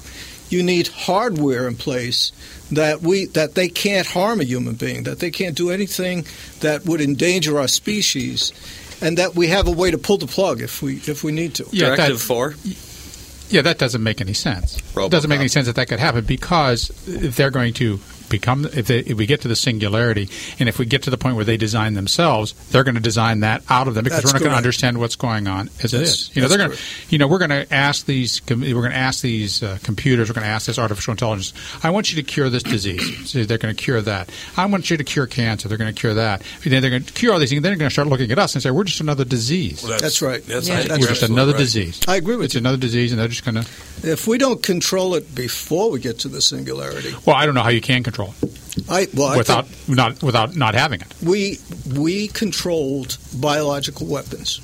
You 0.50 0.64
need 0.64 0.88
hardware 0.88 1.68
in 1.68 1.76
place 1.76 2.32
that 2.72 3.02
we 3.02 3.26
that 3.26 3.56
they 3.56 3.68
can't 3.68 4.08
harm 4.08 4.40
a 4.40 4.46
human 4.46 4.76
being, 4.76 5.04
that 5.04 5.20
they 5.20 5.30
can't 5.30 5.58
do 5.58 5.72
anything 5.72 6.26
that 6.62 6.86
would 6.86 7.02
endanger 7.02 7.60
our 7.60 7.68
species, 7.68 8.54
and 9.02 9.18
that 9.18 9.36
we 9.36 9.50
have 9.50 9.68
a 9.68 9.72
way 9.72 9.92
to 9.92 9.98
pull 9.98 10.18
the 10.18 10.28
plug 10.28 10.62
if 10.62 10.82
we 10.82 11.02
if 11.06 11.22
we 11.22 11.34
need 11.34 11.56
to. 11.56 11.68
Yeah, 11.72 11.98
that- 11.98 12.18
four. 12.18 12.56
Yeah, 13.50 13.62
that 13.62 13.78
doesn't 13.78 14.04
make 14.04 14.20
any 14.22 14.34
sense. 14.34 14.78
It 14.78 15.12
doesn't 15.12 15.30
make 15.30 15.40
any 15.40 15.48
sense 15.48 15.68
that 15.68 15.76
that 15.76 15.88
could 15.88 16.00
happen 16.00 16.26
because 16.26 16.90
they're 17.06 17.52
going 17.52 17.74
to 17.76 18.00
become, 18.30 18.66
if, 18.66 18.88
they, 18.88 19.00
if 19.00 19.18
we 19.18 19.26
get 19.26 19.42
to 19.42 19.48
the 19.48 19.56
singularity, 19.56 20.30
and 20.60 20.68
if 20.70 20.80
we 20.80 20.86
get 20.86 21.04
to 21.04 21.10
the 21.10 21.18
point 21.18 21.36
where 21.36 21.46
they 21.46 21.58
design 21.58 21.94
themselves, 21.94 22.54
they're 22.72 22.84
going 22.84 22.96
to 22.96 23.02
design 23.02 23.42
that 23.42 23.64
out 23.70 23.88
of 23.88 23.96
them 23.96 24.04
because 24.04 24.24
That's 24.24 24.34
we're 24.34 24.40
not 24.40 24.44
going 24.44 24.52
to 24.52 24.58
understand 24.58 24.98
what's 25.00 25.16
going 25.16 25.48
on 25.48 25.70
as 25.84 25.94
it 25.94 25.98
That's- 25.98 26.10
is. 26.30 26.36
You 26.36 26.42
know, 26.42 26.48
they're 26.48 26.58
going 26.58 26.72
to, 26.72 26.78
you 27.10 27.18
know, 27.18 27.28
we're 27.28 27.40
going 27.40 27.50
to 27.52 27.74
ask 27.74 28.06
these, 28.06 28.42
we're 28.50 28.56
going 28.74 28.92
to 28.92 28.96
ask 28.98 29.22
these 29.22 29.62
uh, 29.64 29.78
computers, 29.84 30.30
we're 30.30 30.34
going 30.36 30.46
to 30.46 30.50
ask 30.52 30.66
this 30.68 30.80
artificial 30.80 31.12
intelligence. 31.12 31.54
I 31.84 31.90
want 31.90 32.12
you 32.12 32.16
to 32.22 32.24
cure 32.24 32.50
this 32.50 32.64
disease. 32.64 32.98
So 33.28 33.44
they're 33.44 33.58
going 33.58 33.76
to 33.76 33.82
cure 33.84 34.02
that. 34.02 34.30
I 34.56 34.66
want 34.68 34.90
you 34.90 34.96
to 34.98 35.04
cure 35.04 35.28
cancer. 35.28 35.68
They're 35.68 35.78
going 35.78 35.94
to 35.94 36.00
cure 36.00 36.14
that. 36.14 36.42
And 36.64 36.72
then 36.72 36.82
they're 36.82 36.92
going 36.92 37.04
to 37.04 37.14
cure 37.14 37.34
all 37.34 37.40
these 37.40 37.50
things. 37.50 37.62
Then 37.62 37.72
they're 37.72 37.78
going 37.78 37.90
to 37.90 37.94
start 37.94 38.08
looking 38.08 38.32
at 38.32 38.40
us 38.40 38.54
and 38.56 38.64
say, 38.64 38.72
we're 38.72 38.86
just 38.86 39.02
another 39.02 39.26
disease. 39.26 39.84
Well, 39.84 39.98
That's 40.00 40.22
right. 40.22 40.42
That's, 40.46 40.70
Yeah. 40.70 40.84
that's 40.84 41.00
we're 41.02 41.08
just 41.08 41.24
another 41.24 41.52
right. 41.52 41.58
disease. 41.60 42.00
I 42.08 42.16
agree 42.16 42.36
with 42.38 42.46
It's 42.46 42.56
another 42.56 42.78
disease, 42.78 43.12
and 43.12 43.20
they're 43.20 43.28
just 43.28 43.44
going 43.44 43.56
to. 43.56 43.70
If 44.10 44.28
we 44.28 44.38
don't 44.38 44.64
control 44.64 45.16
it 45.16 45.36
before 45.36 45.92
we 45.92 46.00
get 46.00 46.20
to 46.20 46.30
the 46.30 46.42
singularity, 46.42 47.14
Well, 47.26 47.36
I 47.36 47.46
don't 47.46 47.54
know 47.56 47.64
how 47.64 47.70
you 47.70 47.82
can 47.82 48.04
control 48.04 48.17
it 48.26 48.90
I 48.90 49.08
well, 49.14 49.30
I 49.30 49.38
without 49.38 49.68
think 49.68 49.98
not 49.98 50.22
without 50.24 50.56
not 50.56 50.76
having 50.76 51.02
it. 51.02 51.14
we 51.24 51.60
we 51.96 52.28
controlled 52.28 53.18
biological 53.36 54.08
weapons. 54.08 54.60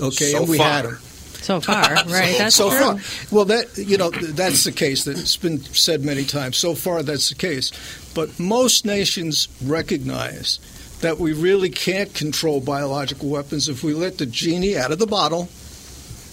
Okay, 0.00 0.32
So 0.32 0.38
and 0.40 0.48
we 0.48 0.58
far. 0.58 0.66
had 0.70 0.84
them. 0.86 0.98
So 1.40 1.60
far, 1.60 1.82
right? 2.06 2.36
That's 2.38 2.56
so 2.56 2.68
true. 2.70 2.78
far. 2.78 2.98
Well, 3.30 3.44
that 3.46 3.76
you 3.78 3.96
know 3.96 4.10
that's 4.10 4.64
the 4.64 4.72
case. 4.72 5.04
That's 5.04 5.36
been 5.36 5.58
said 5.60 6.04
many 6.04 6.24
times. 6.24 6.56
So 6.56 6.74
far, 6.74 7.02
that's 7.02 7.28
the 7.28 7.34
case. 7.36 7.70
But 8.14 8.38
most 8.40 8.84
nations 8.84 9.48
recognize 9.64 10.58
that 11.00 11.18
we 11.18 11.32
really 11.32 11.70
can't 11.70 12.12
control 12.12 12.60
biological 12.60 13.28
weapons. 13.28 13.68
If 13.68 13.84
we 13.84 13.94
let 13.94 14.18
the 14.18 14.26
genie 14.26 14.76
out 14.76 14.90
of 14.90 14.98
the 14.98 15.06
bottle, 15.06 15.48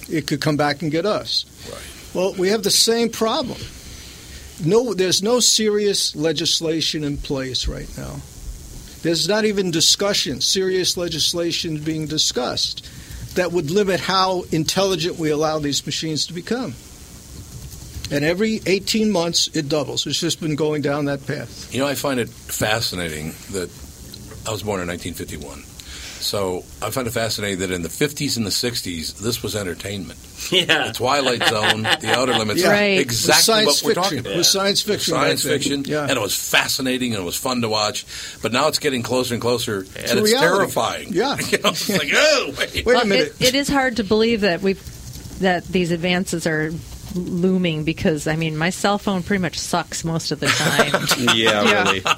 it 0.09 0.25
could 0.27 0.41
come 0.41 0.57
back 0.57 0.81
and 0.81 0.91
get 0.91 1.05
us. 1.05 1.45
Right. 1.71 2.15
Well, 2.15 2.33
we 2.33 2.49
have 2.49 2.63
the 2.63 2.71
same 2.71 3.09
problem. 3.09 3.59
No, 4.63 4.93
there's 4.93 5.21
no 5.21 5.39
serious 5.39 6.15
legislation 6.15 7.03
in 7.03 7.17
place 7.17 7.67
right 7.67 7.89
now. 7.97 8.17
There's 9.01 9.27
not 9.27 9.45
even 9.45 9.71
discussion, 9.71 10.41
serious 10.41 10.97
legislation 10.97 11.77
being 11.79 12.07
discussed 12.07 12.87
that 13.35 13.51
would 13.51 13.69
limit 13.69 13.99
how 13.99 14.43
intelligent 14.51 15.19
we 15.19 15.29
allow 15.29 15.59
these 15.59 15.85
machines 15.85 16.27
to 16.27 16.33
become. 16.33 16.73
And 18.11 18.23
every 18.23 18.61
18 18.65 19.11
months, 19.11 19.47
it 19.55 19.67
doubles. 19.67 20.05
It's 20.07 20.19
just 20.19 20.39
been 20.39 20.55
going 20.55 20.81
down 20.81 21.05
that 21.05 21.25
path. 21.25 21.73
You 21.73 21.81
know, 21.81 21.87
I 21.87 21.95
find 21.95 22.19
it 22.19 22.29
fascinating 22.29 23.33
that 23.51 23.69
I 24.47 24.51
was 24.51 24.63
born 24.63 24.81
in 24.81 24.87
1951. 24.87 25.63
So 26.25 26.63
I 26.81 26.89
find 26.89 27.07
it 27.07 27.11
fascinating 27.11 27.59
that 27.59 27.69
in 27.71 27.83
the 27.83 27.89
50s 27.89 28.35
and 28.37 28.45
the 28.45 28.49
60s, 28.49 29.19
this 29.19 29.43
was 29.43 29.55
entertainment. 29.55 30.19
Yeah. 30.51 30.87
The 30.87 30.93
Twilight 30.93 31.43
Zone, 31.47 31.83
The 31.83 32.13
Outer 32.15 32.33
Limits, 32.37 32.61
Yeah. 32.61 32.71
Right. 32.71 32.99
exactly 32.99 33.65
what 33.65 33.81
we're 33.83 33.93
fiction. 33.93 33.93
talking 34.03 34.19
about. 34.19 34.33
It 34.33 34.37
was 34.37 34.49
science 34.49 34.81
fiction 34.81 35.13
Science 35.13 35.43
fiction, 35.43 35.83
Yeah. 35.85 36.01
and 36.03 36.11
it 36.11 36.19
was 36.21 36.35
fascinating 36.35 37.13
and 37.13 37.21
it 37.21 37.25
was 37.25 37.35
fun 37.35 37.61
to 37.61 37.69
watch. 37.69 38.05
But 38.41 38.51
now 38.51 38.67
it's 38.67 38.79
getting 38.79 39.01
closer 39.03 39.33
and 39.35 39.41
closer, 39.41 39.79
and 39.79 39.87
it's 39.97 40.13
reality. 40.13 40.39
terrifying. 40.39 41.13
Yeah. 41.13 41.37
you 41.51 41.57
know, 41.59 41.69
it's 41.69 41.89
like, 41.89 42.11
oh, 42.13 42.53
wait. 42.57 42.85
Wait 42.85 43.03
a 43.03 43.05
minute. 43.05 43.33
It, 43.39 43.49
it 43.49 43.55
is 43.55 43.67
hard 43.69 43.97
to 43.97 44.03
believe 44.03 44.41
that 44.41 44.61
we've 44.61 44.81
that 45.39 45.65
these 45.65 45.91
advances 45.91 46.47
are 46.47 46.71
looming 47.15 47.83
because 47.83 48.27
I 48.27 48.35
mean 48.35 48.57
my 48.57 48.69
cell 48.69 48.97
phone 48.97 49.23
pretty 49.23 49.41
much 49.41 49.57
sucks 49.57 50.03
most 50.03 50.31
of 50.31 50.39
the 50.39 50.47
time. 50.47 51.35
Yeah, 51.35 51.63
Yeah. 51.63 51.83
really. 51.83 51.99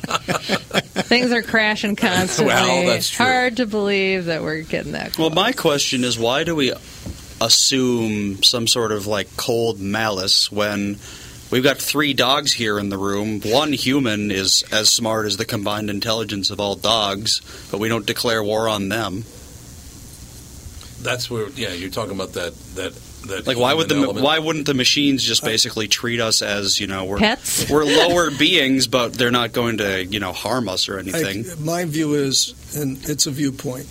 Things 1.08 1.32
are 1.32 1.41
crashing 1.43 1.95
constantly. 1.95 2.54
Well, 2.56 2.86
that's 2.88 3.10
true. 3.10 3.26
Hard 3.26 3.58
to 3.58 3.66
believe 3.66 4.26
that 4.26 4.41
we're 4.41 4.62
getting 4.62 4.93
that. 4.93 5.18
Well, 5.18 5.30
my 5.30 5.52
question 5.52 6.04
is 6.04 6.18
why 6.20 6.43
do 6.43 6.56
we 6.56 6.74
assume 7.39 8.41
some 8.43 8.68
sort 8.68 8.91
of 8.91 9.06
like 9.08 9.38
cold 9.38 9.80
malice 9.80 10.52
when 10.52 10.98
We've 11.50 11.64
got 11.64 11.78
three 11.78 12.14
dogs 12.14 12.52
here 12.52 12.78
in 12.78 12.89
the 12.89 12.98
room. 12.98 13.39
One 13.39 13.72
human 13.72 14.32
is 14.32 14.66
as 14.70 14.89
smart 14.89 15.26
as 15.28 15.38
the 15.38 15.45
combined 15.45 15.89
intelligence 15.89 16.50
of 16.50 16.60
all 16.60 16.76
dogs, 16.76 17.39
but 17.72 17.80
we 17.80 17.88
don't 17.88 18.06
declare 18.06 18.43
war 18.43 18.68
on 18.68 18.89
them. 18.89 19.24
That's 21.02 21.30
where, 21.30 21.48
yeah, 21.52 21.72
you're 21.72 21.89
talking 21.89 22.16
about 22.16 22.34
that 22.34 22.54
that 22.76 22.93
that. 22.93 23.02
Like, 23.26 23.57
why 23.57 23.74
would 23.74 23.89
the 23.89 23.95
element. 23.95 24.24
why 24.24 24.39
wouldn't 24.39 24.65
the 24.68 24.74
machines 24.74 25.24
just 25.24 25.43
basically 25.43 25.88
treat 25.88 26.20
us 26.20 26.41
as 26.41 26.80
you 26.80 26.88
know 26.88 27.05
we're 27.05 27.18
Pets? 27.18 27.70
we're 27.70 27.84
lower 27.84 28.32
beings, 28.32 28.88
but 28.88 29.13
they're 29.13 29.32
not 29.32 29.51
going 29.51 29.78
to 29.80 30.05
you 30.05 30.20
know 30.20 30.32
harm 30.32 30.70
us 30.70 30.88
or 30.88 30.97
anything? 30.97 31.45
I, 31.49 31.55
my 31.59 31.86
view 31.86 32.13
is, 32.13 32.53
and 32.76 32.97
it's 33.09 33.28
a 33.28 33.32
viewpoint. 33.32 33.88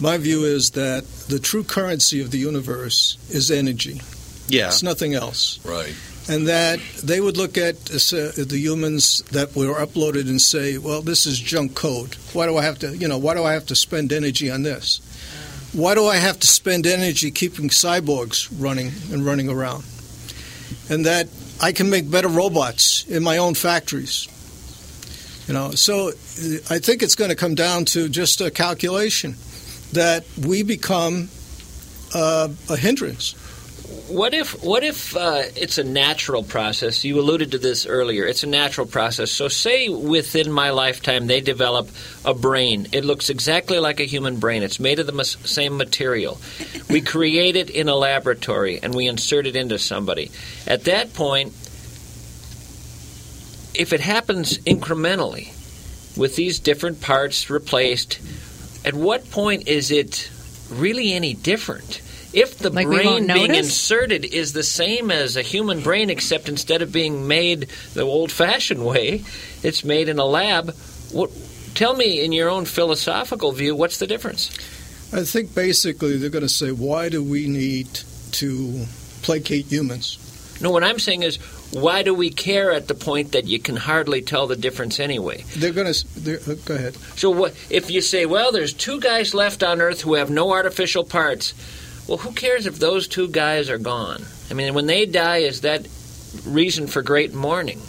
My 0.00 0.18
view 0.18 0.44
is 0.44 0.70
that 0.72 1.04
the 1.28 1.38
true 1.38 1.64
currency 1.64 2.20
of 2.20 2.30
the 2.30 2.38
universe 2.38 3.16
is 3.30 3.50
energy. 3.50 4.02
yeah, 4.48 4.66
It's 4.66 4.82
nothing 4.82 5.14
else. 5.14 5.64
Right. 5.64 5.94
And 6.28 6.48
that 6.48 6.80
they 7.02 7.20
would 7.20 7.36
look 7.36 7.58
at 7.58 7.76
uh, 7.90 8.32
the 8.36 8.58
humans 8.58 9.22
that 9.32 9.54
were 9.54 9.74
uploaded 9.74 10.28
and 10.28 10.40
say, 10.40 10.78
"Well, 10.78 11.02
this 11.02 11.26
is 11.26 11.38
junk 11.38 11.74
code. 11.74 12.14
Why 12.32 12.46
do 12.46 12.56
I 12.56 12.62
have 12.64 12.78
to, 12.78 12.96
you 12.96 13.08
know, 13.08 13.18
why 13.18 13.34
do 13.34 13.44
I 13.44 13.52
have 13.52 13.66
to 13.66 13.76
spend 13.76 14.12
energy 14.12 14.50
on 14.50 14.62
this? 14.62 15.00
Why 15.74 15.96
do 15.96 16.06
I 16.06 16.16
have 16.16 16.38
to 16.38 16.46
spend 16.46 16.86
energy 16.86 17.32
keeping 17.32 17.68
cyborgs 17.68 18.48
running 18.58 18.92
and 19.12 19.26
running 19.26 19.48
around? 19.48 19.84
And 20.88 21.04
that 21.04 21.28
I 21.60 21.72
can 21.72 21.90
make 21.90 22.08
better 22.08 22.28
robots 22.28 23.04
in 23.08 23.24
my 23.24 23.38
own 23.38 23.54
factories. 23.54 24.28
You 25.48 25.54
know, 25.54 25.72
so 25.72 26.08
uh, 26.08 26.12
I 26.70 26.78
think 26.78 27.02
it's 27.02 27.16
going 27.16 27.30
to 27.30 27.36
come 27.36 27.56
down 27.56 27.86
to 27.86 28.08
just 28.08 28.40
a 28.40 28.52
calculation 28.52 29.34
that 29.92 30.24
we 30.46 30.62
become 30.62 31.28
uh, 32.14 32.48
a 32.70 32.76
hindrance. 32.76 33.34
What 34.08 34.34
if 34.34 34.62
what 34.62 34.82
if 34.82 35.16
uh, 35.16 35.42
it's 35.56 35.78
a 35.78 35.84
natural 35.84 36.42
process? 36.42 37.04
You 37.04 37.20
alluded 37.20 37.52
to 37.52 37.58
this 37.58 37.86
earlier. 37.86 38.26
It's 38.26 38.42
a 38.42 38.48
natural 38.48 38.86
process. 38.86 39.30
So, 39.30 39.48
say 39.48 39.88
within 39.88 40.50
my 40.50 40.70
lifetime 40.70 41.26
they 41.26 41.40
develop 41.40 41.88
a 42.24 42.34
brain. 42.34 42.88
It 42.92 43.04
looks 43.04 43.30
exactly 43.30 43.78
like 43.78 44.00
a 44.00 44.04
human 44.04 44.38
brain. 44.38 44.62
It's 44.62 44.80
made 44.80 44.98
of 44.98 45.06
the 45.06 45.12
mas- 45.12 45.38
same 45.44 45.76
material. 45.76 46.40
We 46.90 47.00
create 47.14 47.56
it 47.56 47.70
in 47.70 47.88
a 47.88 47.94
laboratory 47.94 48.80
and 48.82 48.94
we 48.94 49.06
insert 49.06 49.46
it 49.46 49.56
into 49.56 49.78
somebody. 49.78 50.30
At 50.66 50.84
that 50.84 51.14
point, 51.14 51.52
if 53.74 53.92
it 53.92 54.00
happens 54.00 54.58
incrementally, 54.58 55.52
with 56.16 56.36
these 56.36 56.58
different 56.58 57.00
parts 57.00 57.50
replaced, 57.50 58.20
at 58.84 58.94
what 58.94 59.30
point 59.30 59.68
is 59.68 59.90
it 59.90 60.30
really 60.70 61.12
any 61.12 61.34
different? 61.34 62.00
If 62.34 62.58
the 62.58 62.70
Like 62.70 62.86
brain 62.86 63.28
being 63.28 63.54
inserted 63.54 64.24
is 64.24 64.52
the 64.52 64.64
same 64.64 65.10
as 65.10 65.36
a 65.36 65.42
human 65.42 65.80
brain, 65.80 66.10
except 66.10 66.48
instead 66.48 66.82
of 66.82 66.90
being 66.90 67.28
made 67.28 67.68
the 67.94 68.02
old-fashioned 68.02 68.84
way, 68.84 69.24
it's 69.62 69.84
made 69.84 70.08
in 70.08 70.18
a 70.18 70.24
lab. 70.24 70.74
What? 71.12 71.30
Tell 71.74 71.94
me, 71.94 72.24
in 72.24 72.32
your 72.32 72.48
own 72.48 72.64
philosophical 72.64 73.52
view, 73.52 73.76
what's 73.76 73.98
the 73.98 74.06
difference? 74.06 74.50
I 75.12 75.22
think 75.22 75.54
basically 75.54 76.16
they're 76.16 76.30
going 76.30 76.42
to 76.42 76.48
say, 76.48 76.72
why 76.72 77.08
do 77.08 77.22
we 77.22 77.46
need 77.46 77.88
to 78.32 78.84
placate 79.22 79.66
humans? 79.66 80.18
No, 80.60 80.70
what 80.70 80.84
I'm 80.84 80.98
saying 80.98 81.22
is, 81.22 81.36
why 81.72 82.02
do 82.02 82.14
we 82.14 82.30
care 82.30 82.72
at 82.72 82.86
the 82.88 82.94
point 82.94 83.32
that 83.32 83.46
you 83.46 83.58
can 83.58 83.76
hardly 83.76 84.22
tell 84.22 84.46
the 84.46 84.56
difference 84.56 85.00
anyway? 85.00 85.44
They're 85.56 85.72
going 85.72 85.92
to 85.92 86.34
uh, 86.34 86.54
go 86.64 86.74
ahead. 86.74 86.96
So 87.16 87.30
what 87.30 87.54
if 87.70 87.90
you 87.90 88.00
say, 88.00 88.26
well, 88.26 88.52
there's 88.52 88.72
two 88.72 89.00
guys 89.00 89.34
left 89.34 89.62
on 89.62 89.80
Earth 89.80 90.00
who 90.02 90.14
have 90.14 90.30
no 90.30 90.52
artificial 90.52 91.04
parts? 91.04 91.54
Well, 92.06 92.18
who 92.18 92.32
cares 92.32 92.66
if 92.66 92.78
those 92.78 93.08
two 93.08 93.28
guys 93.28 93.70
are 93.70 93.78
gone? 93.78 94.24
I 94.50 94.54
mean, 94.54 94.74
when 94.74 94.86
they 94.86 95.06
die, 95.06 95.38
is 95.38 95.62
that 95.62 95.86
reason 96.44 96.86
for 96.86 97.02
great 97.02 97.32
mourning? 97.32 97.80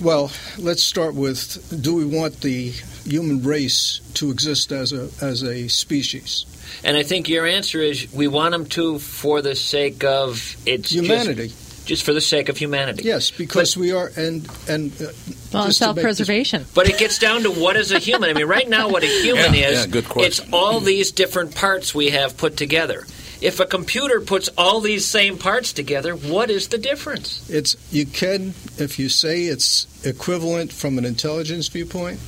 Well, 0.00 0.30
let's 0.58 0.82
start 0.82 1.14
with: 1.14 1.82
Do 1.82 1.94
we 1.94 2.04
want 2.04 2.40
the 2.40 2.70
human 3.04 3.42
race 3.42 4.00
to 4.14 4.30
exist 4.30 4.70
as 4.70 4.92
a 4.92 5.08
as 5.20 5.42
a 5.42 5.68
species? 5.68 6.44
And 6.84 6.96
I 6.96 7.02
think 7.02 7.28
your 7.28 7.46
answer 7.46 7.80
is 7.80 8.12
we 8.12 8.28
want 8.28 8.52
them 8.52 8.66
to 8.66 8.98
for 8.98 9.42
the 9.42 9.56
sake 9.56 10.04
of 10.04 10.56
it's 10.66 10.90
Humanity. 10.90 11.48
Just, 11.48 11.67
for 12.02 12.12
the 12.12 12.20
sake 12.20 12.48
of 12.48 12.56
humanity. 12.58 13.02
Yes, 13.04 13.30
because 13.30 13.76
we 13.76 13.92
are 13.92 14.10
and 14.16 14.46
and 14.68 14.92
uh, 15.00 15.06
Well, 15.06 15.12
just 15.12 15.52
to 15.52 15.58
make 15.58 15.66
this- 15.66 15.76
self-preservation. 15.78 16.66
But 16.74 16.88
it 16.88 16.98
gets 16.98 17.18
down 17.18 17.42
to 17.42 17.50
what 17.50 17.76
is 17.76 17.90
a 17.92 17.98
human. 17.98 18.28
I 18.30 18.32
mean, 18.34 18.46
right 18.46 18.68
now, 18.68 18.88
what 18.88 19.02
a 19.02 19.06
human 19.22 19.54
Yeah, 19.54 19.68
is, 19.70 19.78
yeah, 19.80 19.86
good 19.86 20.08
question. 20.08 20.26
it's 20.44 20.52
all 20.52 20.80
these 20.80 21.10
different 21.12 21.54
parts 21.54 21.94
we 21.94 22.10
have 22.10 22.36
put 22.36 22.56
together. 22.56 23.06
If 23.40 23.60
a 23.60 23.66
computer 23.66 24.20
puts 24.20 24.48
all 24.58 24.80
these 24.80 25.04
same 25.06 25.38
parts 25.38 25.72
together, 25.72 26.14
what 26.14 26.50
is 26.50 26.68
the 26.68 26.78
difference? 26.78 27.48
It's 27.48 27.76
you 27.92 28.04
can 28.04 28.52
if 28.78 28.98
you 28.98 29.08
say 29.08 29.44
it's 29.44 29.86
equivalent 30.04 30.72
from 30.72 30.98
an 30.98 31.04
intelligence 31.04 31.68
viewpoint, 31.68 32.18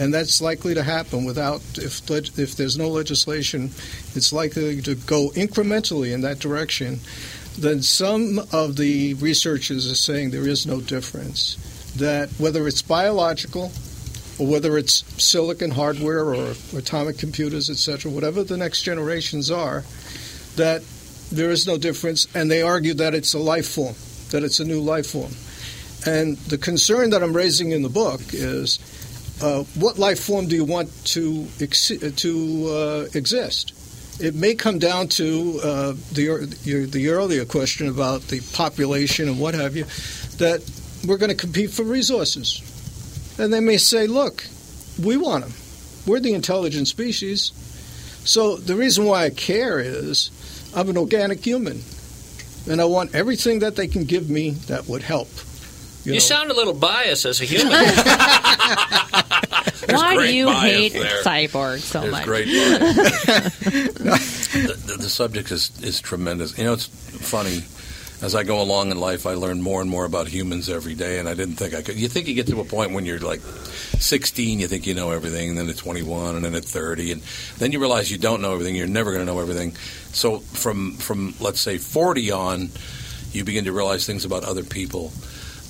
and 0.00 0.12
that's 0.12 0.40
likely 0.42 0.74
to 0.74 0.82
happen 0.82 1.24
without 1.24 1.60
if 1.76 2.02
if 2.10 2.56
there's 2.56 2.76
no 2.76 2.88
legislation, 2.88 3.70
it's 4.16 4.32
likely 4.32 4.82
to 4.82 4.96
go 4.96 5.30
incrementally 5.36 6.12
in 6.12 6.22
that 6.22 6.40
direction. 6.40 6.98
Then 7.58 7.82
some 7.82 8.38
of 8.52 8.76
the 8.76 9.14
researchers 9.14 9.90
are 9.90 9.96
saying 9.96 10.30
there 10.30 10.46
is 10.46 10.66
no 10.66 10.80
difference. 10.80 11.56
That 11.96 12.30
whether 12.38 12.68
it's 12.68 12.82
biological 12.82 13.72
or 14.38 14.46
whether 14.46 14.78
it's 14.78 15.04
silicon 15.22 15.72
hardware 15.72 16.32
or 16.32 16.54
atomic 16.76 17.18
computers, 17.18 17.68
etc., 17.68 18.12
whatever 18.12 18.44
the 18.44 18.56
next 18.56 18.82
generations 18.82 19.50
are, 19.50 19.82
that 20.54 20.82
there 21.32 21.50
is 21.50 21.66
no 21.66 21.76
difference, 21.76 22.28
and 22.34 22.48
they 22.48 22.62
argue 22.62 22.94
that 22.94 23.14
it's 23.14 23.34
a 23.34 23.38
life 23.38 23.68
form, 23.68 23.96
that 24.30 24.44
it's 24.44 24.60
a 24.60 24.64
new 24.64 24.80
life 24.80 25.08
form. 25.08 25.32
And 26.06 26.36
the 26.48 26.58
concern 26.58 27.10
that 27.10 27.22
I'm 27.24 27.34
raising 27.34 27.72
in 27.72 27.82
the 27.82 27.88
book 27.88 28.20
is 28.32 28.78
uh, 29.42 29.64
what 29.74 29.98
life 29.98 30.20
form 30.20 30.46
do 30.46 30.54
you 30.54 30.64
want 30.64 30.90
to 31.06 31.46
ex- 31.60 31.88
to 31.88 32.66
uh, 32.68 33.08
exist? 33.14 33.72
It 34.20 34.34
may 34.34 34.54
come 34.54 34.78
down 34.78 35.08
to 35.08 35.60
uh, 35.62 35.94
the 36.12 36.22
your, 36.64 36.86
the 36.86 37.08
earlier 37.10 37.44
question 37.44 37.88
about 37.88 38.22
the 38.22 38.40
population 38.52 39.28
and 39.28 39.38
what 39.38 39.54
have 39.54 39.76
you, 39.76 39.84
that 40.38 40.68
we're 41.06 41.18
going 41.18 41.30
to 41.30 41.36
compete 41.36 41.70
for 41.70 41.84
resources, 41.84 42.60
and 43.38 43.52
they 43.52 43.60
may 43.60 43.76
say, 43.76 44.08
"Look, 44.08 44.44
we 45.02 45.16
want 45.16 45.44
them. 45.44 45.52
We're 46.06 46.20
the 46.20 46.34
intelligent 46.34 46.88
species." 46.88 47.52
So 48.24 48.56
the 48.56 48.74
reason 48.74 49.04
why 49.04 49.24
I 49.24 49.30
care 49.30 49.78
is 49.78 50.30
I'm 50.74 50.88
an 50.88 50.98
organic 50.98 51.44
human, 51.44 51.82
and 52.68 52.80
I 52.80 52.86
want 52.86 53.14
everything 53.14 53.60
that 53.60 53.76
they 53.76 53.86
can 53.86 54.04
give 54.04 54.28
me 54.28 54.50
that 54.66 54.88
would 54.88 55.02
help. 55.02 55.28
You, 56.04 56.14
know. 56.14 56.18
sound 56.18 56.50
a 56.50 56.54
little 56.54 56.74
biased 56.74 57.24
as 57.24 57.40
a 57.40 57.44
human. 57.44 57.72
Why 59.88 60.26
do 60.26 60.34
you 60.34 60.50
hate 60.50 60.92
there. 60.92 61.22
cyborgs 61.22 61.80
so 61.80 62.00
There's 62.00 62.12
much? 62.12 62.24
great 62.24 62.46
the, 62.48 64.82
the, 64.86 64.96
the 64.98 65.08
subject 65.08 65.52
is, 65.52 65.70
is 65.82 66.00
tremendous. 66.00 66.56
You 66.58 66.64
know, 66.64 66.72
it's 66.72 66.86
funny. 66.86 67.62
As 68.20 68.34
I 68.34 68.42
go 68.42 68.60
along 68.60 68.90
in 68.90 68.98
life, 68.98 69.26
I 69.26 69.34
learn 69.34 69.62
more 69.62 69.80
and 69.80 69.88
more 69.88 70.04
about 70.04 70.26
humans 70.26 70.68
every 70.68 70.94
day, 70.94 71.20
and 71.20 71.28
I 71.28 71.34
didn't 71.34 71.54
think 71.54 71.72
I 71.72 71.82
could. 71.82 71.94
You 71.94 72.08
think 72.08 72.26
you 72.26 72.34
get 72.34 72.48
to 72.48 72.60
a 72.60 72.64
point 72.64 72.90
when 72.90 73.06
you're 73.06 73.20
like 73.20 73.40
16, 73.40 74.58
you 74.58 74.66
think 74.66 74.88
you 74.88 74.94
know 74.94 75.12
everything, 75.12 75.50
and 75.50 75.58
then 75.58 75.68
at 75.68 75.76
21, 75.76 76.34
and 76.34 76.44
then 76.44 76.56
at 76.56 76.64
30, 76.64 77.12
and 77.12 77.22
then 77.58 77.70
you 77.70 77.78
realize 77.78 78.10
you 78.10 78.18
don't 78.18 78.42
know 78.42 78.54
everything. 78.54 78.74
You're 78.74 78.88
never 78.88 79.12
going 79.12 79.24
to 79.24 79.32
know 79.32 79.38
everything. 79.38 79.76
So 80.12 80.40
from 80.40 80.94
from 80.94 81.34
let's 81.38 81.60
say 81.60 81.78
40 81.78 82.32
on, 82.32 82.70
you 83.30 83.44
begin 83.44 83.66
to 83.66 83.72
realize 83.72 84.04
things 84.04 84.24
about 84.24 84.42
other 84.42 84.64
people. 84.64 85.12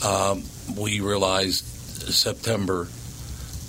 Um, 0.03 0.43
we 0.75 1.01
realized 1.01 1.67
September 1.67 2.89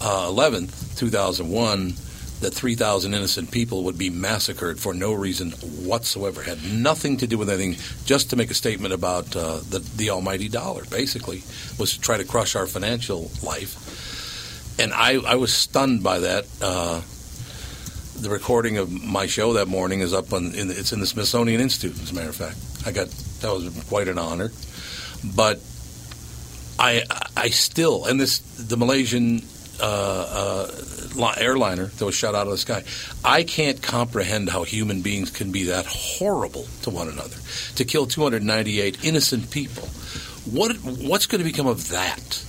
uh, 0.02 0.28
11th, 0.28 0.97
2001, 0.97 1.93
that 2.41 2.54
3,000 2.54 3.14
innocent 3.14 3.52
people 3.52 3.84
would 3.84 3.97
be 3.97 4.10
massacred 4.10 4.80
for 4.80 4.93
no 4.93 5.14
reason 5.14 5.52
whatsoever. 5.52 6.41
Had 6.41 6.64
nothing 6.64 7.18
to 7.18 7.28
do 7.28 7.38
with 7.38 7.50
anything, 7.50 7.76
just 8.06 8.30
to 8.30 8.36
make 8.36 8.50
a 8.50 8.54
statement 8.54 8.93
about 8.93 9.36
uh, 9.36 9.58
the, 9.70 9.80
the 9.97 10.10
almighty 10.10 10.47
dollar, 10.47 10.86
basically, 10.86 11.43
was 11.78 11.93
to 11.93 12.00
try 12.00 12.18
to 12.18 12.24
crush 12.24 12.56
our 12.56 12.66
financial 12.66 13.30
life. 13.43 14.80
And 14.80 14.93
I, 14.93 15.20
I 15.20 15.36
was 15.36 15.54
stunned 15.54 16.04
by 16.04 16.20
that. 16.20 16.45
Uh, 16.62 17.02
the 18.22 18.30
recording 18.30 18.78
of 18.78 18.91
my 18.91 19.28
show 19.28 19.54
that 19.54 19.68
morning 19.68 20.00
is 20.00 20.14
up 20.14 20.32
on, 20.32 20.54
in, 20.54 20.70
it's 20.72 20.93
in 20.93 21.00
the 21.00 21.08
Smithsonian 21.08 21.60
Institute, 21.60 22.02
as 22.02 22.12
a 22.12 22.16
matter 22.16 22.30
of 22.30 22.36
fact. 22.36 22.58
I 22.86 22.91
got, 22.91 23.08
that 23.41 23.52
was 23.52 23.84
quite 23.89 24.08
an 24.08 24.18
honor. 24.18 24.52
But 25.36 25.60
I, 26.78 27.04
I 27.36 27.50
still, 27.50 28.06
and 28.06 28.20
this, 28.20 28.39
the 28.39 28.78
Malaysian 28.78 29.41
uh, 29.82 30.68
uh, 31.20 31.34
airliner 31.38 31.86
that 31.86 32.06
was 32.06 32.16
shot 32.16 32.36
out 32.36 32.48
of 32.48 32.52
the 32.52 32.58
sky. 32.58 32.84
I 33.24 33.44
can't 33.44 33.82
comprehend 33.82 34.50
how 34.50 34.64
human 34.64 35.02
beings 35.02 35.32
can 35.32 35.52
be 35.52 35.64
that 35.66 35.86
horrible 35.86 36.66
to 36.84 36.90
one 36.90 37.08
another. 37.08 37.38
To 37.76 37.86
kill 37.86 38.06
298 38.06 39.04
innocent 39.04 39.52
people, 39.52 39.88
what 40.46 40.76
what's 40.78 41.26
going 41.26 41.40
to 41.40 41.50
become 41.50 41.68
of 41.68 41.90
that? 41.90 42.46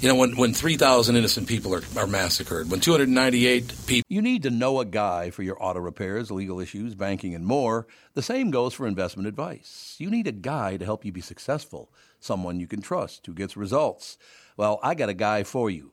You 0.00 0.10
know, 0.10 0.16
when, 0.16 0.36
when 0.36 0.52
3,000 0.52 1.16
innocent 1.16 1.48
people 1.48 1.74
are, 1.74 1.82
are 1.96 2.06
massacred, 2.06 2.70
when 2.70 2.80
298 2.80 3.72
people. 3.86 4.04
You 4.10 4.20
need 4.20 4.42
to 4.42 4.50
know 4.50 4.80
a 4.80 4.84
guy 4.84 5.30
for 5.30 5.42
your 5.42 5.56
auto 5.62 5.80
repairs, 5.80 6.30
legal 6.30 6.60
issues, 6.60 6.94
banking, 6.94 7.34
and 7.34 7.46
more. 7.46 7.86
The 8.12 8.20
same 8.20 8.50
goes 8.50 8.74
for 8.74 8.86
investment 8.86 9.28
advice. 9.28 9.96
You 9.98 10.10
need 10.10 10.26
a 10.26 10.32
guy 10.32 10.76
to 10.76 10.84
help 10.84 11.06
you 11.06 11.12
be 11.12 11.22
successful, 11.22 11.90
someone 12.20 12.60
you 12.60 12.66
can 12.66 12.82
trust 12.82 13.24
who 13.24 13.32
gets 13.32 13.56
results. 13.56 14.18
Well, 14.58 14.78
I 14.82 14.94
got 14.94 15.08
a 15.08 15.14
guy 15.14 15.42
for 15.42 15.70
you, 15.70 15.92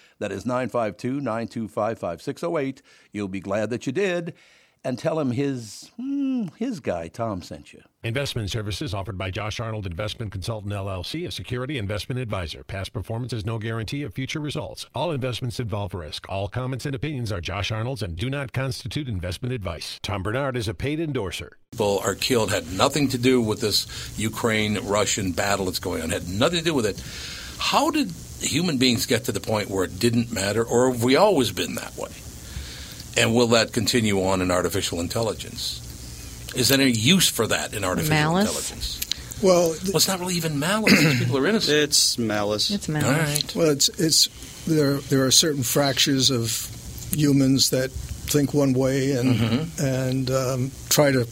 That 0.21 0.31
is 0.31 0.45
952 0.45 1.19
925 1.19 1.97
5608. 1.97 2.83
You'll 3.11 3.27
be 3.27 3.39
glad 3.39 3.71
that 3.71 3.87
you 3.87 3.91
did. 3.91 4.35
And 4.83 4.97
tell 4.97 5.19
him 5.19 5.31
his, 5.31 5.91
hmm, 5.97 6.47
his 6.57 6.79
guy, 6.79 7.07
Tom, 7.07 7.41
sent 7.41 7.73
you. 7.73 7.81
Investment 8.03 8.49
services 8.49 8.95
offered 8.95 9.15
by 9.15 9.29
Josh 9.29 9.59
Arnold 9.59 9.85
Investment 9.85 10.31
Consultant 10.31 10.73
LLC, 10.73 11.27
a 11.27 11.31
security 11.31 11.77
investment 11.77 12.19
advisor. 12.19 12.63
Past 12.63 12.93
performance 12.93 13.31
is 13.31 13.45
no 13.45 13.59
guarantee 13.59 14.01
of 14.01 14.13
future 14.13 14.39
results. 14.39 14.87
All 14.95 15.11
investments 15.11 15.59
involve 15.59 15.93
risk. 15.93 16.27
All 16.29 16.47
comments 16.47 16.87
and 16.87 16.95
opinions 16.95 17.31
are 17.31 17.41
Josh 17.41 17.71
Arnold's 17.71 18.01
and 18.01 18.15
do 18.15 18.27
not 18.29 18.53
constitute 18.53 19.07
investment 19.07 19.53
advice. 19.53 19.99
Tom 20.01 20.23
Barnard 20.23 20.57
is 20.57 20.67
a 20.67 20.73
paid 20.73 20.99
endorser. 20.99 21.57
People 21.71 21.99
are 21.99 22.15
killed 22.15 22.51
had 22.51 22.71
nothing 22.73 23.07
to 23.09 23.19
do 23.19 23.39
with 23.39 23.61
this 23.61 23.87
Ukraine 24.17 24.79
Russian 24.83 25.31
battle 25.31 25.65
that's 25.65 25.79
going 25.79 26.01
on. 26.01 26.09
Had 26.09 26.27
nothing 26.27 26.59
to 26.59 26.65
do 26.65 26.73
with 26.73 26.87
it. 26.87 27.03
How 27.61 27.91
did 27.91 28.11
human 28.41 28.77
beings 28.77 29.05
get 29.05 29.25
to 29.25 29.31
the 29.31 29.39
point 29.39 29.69
where 29.69 29.83
it 29.85 29.99
didn't 29.99 30.31
matter, 30.31 30.63
or 30.63 30.91
have 30.91 31.03
we 31.03 31.15
always 31.15 31.51
been 31.51 31.75
that 31.75 31.95
way? 31.95 32.09
And 33.15 33.35
will 33.35 33.47
that 33.49 33.71
continue 33.71 34.23
on 34.23 34.41
in 34.41 34.49
artificial 34.51 34.99
intelligence? 34.99 35.79
Is 36.55 36.69
there 36.69 36.81
any 36.81 36.91
use 36.91 37.29
for 37.29 37.45
that 37.47 37.73
in 37.73 37.83
artificial 37.83 38.15
Malice? 38.15 38.47
intelligence? 38.49 38.99
Well, 39.43 39.69
well, 39.69 39.95
it's 39.95 40.07
not 40.07 40.19
really 40.19 40.35
even 40.35 40.59
malice. 40.59 40.99
These 40.99 41.19
people 41.19 41.37
are 41.37 41.47
innocent. 41.47 41.77
It's 41.77 42.17
malice. 42.17 42.71
It's 42.71 42.89
malice. 42.89 43.07
All 43.07 43.13
right. 43.13 43.55
Well, 43.55 43.69
it's 43.69 43.89
it's 43.99 44.27
there. 44.65 44.97
There 44.97 45.25
are 45.25 45.31
certain 45.31 45.63
fractures 45.63 46.29
of 46.31 46.67
humans 47.15 47.69
that 47.71 47.91
think 47.91 48.53
one 48.53 48.73
way 48.73 49.11
and 49.13 49.35
Mm-hmm. 49.35 49.83
and 49.85 50.31
um, 50.31 50.71
try 50.89 51.11
to 51.11 51.27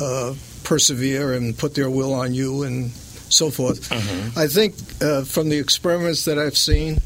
uh, 0.00 0.34
persevere 0.64 1.32
and 1.34 1.56
put 1.56 1.74
their 1.74 1.90
will 1.90 2.14
on 2.14 2.32
you 2.34 2.62
and 2.62 2.92
so 3.28 3.50
forth. 3.50 3.88
Mm-hmm. 3.88 4.38
I 4.38 4.46
think 4.46 4.74
uh, 5.02 5.22
from 5.24 5.48
the 5.48 5.58
experiments 5.58 6.24
that 6.24 6.38
I've 6.38 6.56
seen. 6.56 7.00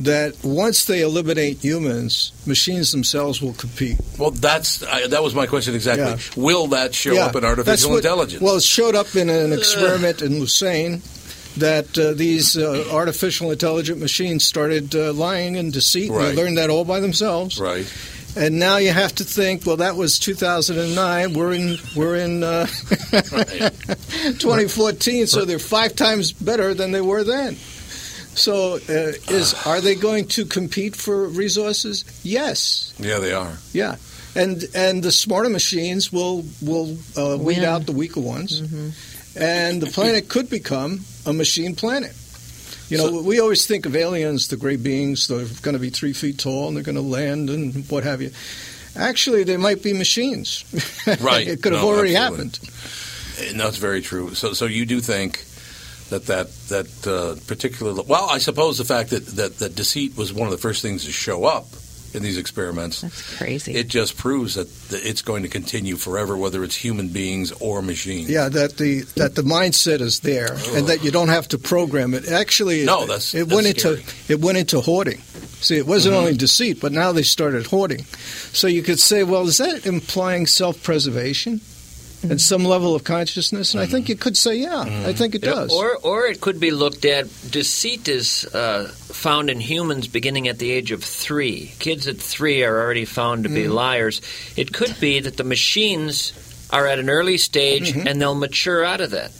That 0.00 0.34
once 0.44 0.84
they 0.84 1.00
eliminate 1.00 1.64
humans, 1.64 2.32
machines 2.44 2.92
themselves 2.92 3.40
will 3.40 3.54
compete. 3.54 3.96
Well, 4.18 4.30
that's 4.30 4.82
I, 4.82 5.06
that 5.06 5.22
was 5.22 5.34
my 5.34 5.46
question 5.46 5.74
exactly. 5.74 6.04
Yeah. 6.04 6.44
Will 6.44 6.66
that 6.66 6.94
show 6.94 7.14
Yeah, 7.14 7.24
up 7.24 7.34
in 7.34 7.46
artificial 7.46 7.92
what- 7.92 7.96
intelligence? 8.04 8.42
Well, 8.42 8.56
it 8.56 8.62
showed 8.62 8.94
up 8.94 9.16
in 9.16 9.30
an 9.30 9.54
experiment 9.54 10.20
in 10.20 10.38
Lucerne 10.38 11.00
that 11.56 11.96
uh, 11.98 12.12
these 12.12 12.58
uh, 12.58 12.84
artificial 12.92 13.50
intelligent 13.50 13.98
machines 13.98 14.44
started 14.44 14.94
uh, 14.94 15.14
lying 15.14 15.56
and 15.56 15.72
deceit. 15.72 16.10
Right. 16.10 16.26
They 16.34 16.36
learned 16.42 16.58
that 16.58 16.68
all 16.68 16.84
by 16.84 17.00
themselves. 17.00 17.58
right. 17.58 17.86
And 18.36 18.58
now 18.58 18.76
you 18.76 18.92
have 18.92 19.14
to 19.14 19.24
think, 19.24 19.64
well, 19.64 19.78
that 19.78 19.96
was 19.96 20.18
2009. 20.18 21.32
We're 21.32 21.54
in 21.54 21.78
we're 21.96 22.16
in 22.16 22.42
uh, 22.42 22.66
2014, 24.38 25.26
so 25.26 25.44
they're 25.46 25.58
five 25.58 25.96
times 25.96 26.32
better 26.32 26.74
than 26.74 26.92
they 26.92 27.00
were 27.00 27.24
then. 27.24 27.56
So, 28.34 28.74
uh, 28.74 29.12
is 29.32 29.54
are 29.66 29.80
they 29.80 29.94
going 29.94 30.28
to 30.28 30.44
compete 30.44 30.94
for 30.94 31.26
resources? 31.28 32.04
Yes. 32.22 32.92
Yeah, 32.98 33.18
they 33.18 33.32
are. 33.32 33.56
Yeah, 33.72 33.96
and 34.34 34.62
and 34.74 35.02
the 35.02 35.10
smarter 35.12 35.48
machines 35.48 36.12
will 36.12 36.44
will 36.60 36.98
uh, 37.16 37.38
weed 37.38 37.60
Win. 37.60 37.64
out 37.64 37.86
the 37.86 37.92
weaker 37.92 38.20
ones, 38.20 38.60
and 39.34 39.80
the 39.80 39.86
planet 39.86 40.28
could 40.28 40.50
become 40.50 41.00
a 41.24 41.32
machine 41.32 41.74
planet. 41.74 42.12
You 42.88 42.98
know, 42.98 43.22
we 43.22 43.40
always 43.40 43.66
think 43.66 43.84
of 43.84 43.96
aliens, 43.96 44.48
the 44.48 44.56
great 44.56 44.82
beings, 44.82 45.26
they're 45.26 45.46
going 45.62 45.74
to 45.74 45.80
be 45.80 45.90
three 45.90 46.12
feet 46.12 46.38
tall 46.38 46.68
and 46.68 46.76
they're 46.76 46.84
going 46.84 46.94
to 46.94 47.00
land 47.00 47.50
and 47.50 47.88
what 47.90 48.04
have 48.04 48.22
you. 48.22 48.30
Actually, 48.94 49.44
they 49.44 49.56
might 49.56 49.82
be 49.82 49.92
machines. 49.92 50.64
Right. 51.20 51.46
it 51.46 51.62
could 51.62 51.72
have 51.72 51.84
already 51.84 52.16
absolutely. 52.16 52.46
happened. 52.46 53.50
And 53.50 53.60
that's 53.60 53.76
very 53.76 54.00
true. 54.00 54.34
So, 54.34 54.52
so 54.52 54.66
you 54.66 54.86
do 54.86 55.00
think 55.00 55.44
that 56.10 56.26
that 56.26 56.50
that 56.68 57.06
uh, 57.06 57.40
particular 57.46 58.02
well, 58.02 58.28
I 58.30 58.38
suppose 58.38 58.78
the 58.78 58.84
fact 58.84 59.10
that, 59.10 59.26
that 59.36 59.58
that 59.58 59.74
deceit 59.74 60.16
was 60.16 60.32
one 60.32 60.46
of 60.46 60.52
the 60.52 60.58
first 60.58 60.82
things 60.82 61.04
to 61.04 61.12
show 61.12 61.44
up 61.44 61.66
in 62.16 62.22
these 62.22 62.38
experiments. 62.38 63.02
That's 63.02 63.36
crazy. 63.36 63.74
It 63.74 63.88
just 63.88 64.16
proves 64.16 64.54
that 64.54 64.68
it's 64.90 65.22
going 65.22 65.42
to 65.42 65.48
continue 65.48 65.96
forever, 65.96 66.36
whether 66.36 66.64
it's 66.64 66.76
human 66.76 67.08
beings 67.08 67.52
or 67.60 67.82
machines. 67.82 68.28
Yeah, 68.30 68.48
that 68.48 68.78
the 68.78 69.02
that 69.16 69.34
the 69.34 69.42
mindset 69.42 70.00
is 70.00 70.20
there, 70.20 70.54
and 70.74 70.86
that 70.88 71.04
you 71.04 71.10
don't 71.10 71.28
have 71.28 71.48
to 71.48 71.58
program 71.58 72.14
it. 72.14 72.28
Actually, 72.28 72.84
No, 72.84 73.02
it- 73.04 73.06
that's- 73.08 73.34
it 73.34 73.48
that's 73.48 73.54
went 73.54 73.66
into 73.66 74.00
it 74.28 74.40
went 74.40 74.58
into 74.58 74.80
hoarding. 74.80 75.20
See, 75.60 75.76
it 75.76 75.86
wasn't 75.86 76.14
Mhm. 76.14 76.18
only 76.18 76.36
deceit, 76.36 76.80
but 76.80 76.92
now 76.92 77.12
they 77.12 77.22
started 77.22 77.66
hoarding. 77.66 78.04
So 78.52 78.66
you 78.66 78.82
could 78.82 79.00
say, 79.00 79.22
well, 79.22 79.46
is 79.48 79.58
that 79.58 79.86
implying 79.86 80.46
self-preservation 80.46 81.60
and 82.30 82.40
some 82.40 82.64
level 82.64 82.94
of 82.94 83.04
consciousness? 83.04 83.74
And 83.74 83.82
I 83.82 83.86
think 83.86 84.08
you 84.08 84.16
could 84.16 84.36
say, 84.36 84.56
yeah, 84.56 84.80
I 85.06 85.12
think 85.12 85.34
it 85.34 85.42
does. 85.42 85.72
Or, 85.72 85.96
or 85.98 86.26
it 86.26 86.40
could 86.40 86.58
be 86.60 86.70
looked 86.70 87.04
at. 87.04 87.26
Deceit 87.50 88.08
is 88.08 88.44
uh, 88.54 88.88
found 88.88 89.50
in 89.50 89.60
humans 89.60 90.08
beginning 90.08 90.48
at 90.48 90.58
the 90.58 90.70
age 90.70 90.90
of 90.92 91.02
three. 91.04 91.72
Kids 91.78 92.06
at 92.06 92.16
three 92.18 92.62
are 92.64 92.80
already 92.80 93.04
found 93.04 93.44
to 93.44 93.48
be 93.48 93.64
Mm. 93.64 93.72
liars. 93.74 94.20
It 94.56 94.72
could 94.72 94.98
be 95.00 95.20
that 95.20 95.36
the 95.36 95.44
machines 95.44 96.32
are 96.70 96.86
at 96.86 96.98
an 96.98 97.08
early 97.10 97.38
stage 97.38 97.92
Mm-hmm. 97.92 98.06
and 98.08 98.20
they'll 98.20 98.34
mature 98.34 98.84
out 98.84 99.00
of 99.00 99.10
that. 99.12 99.32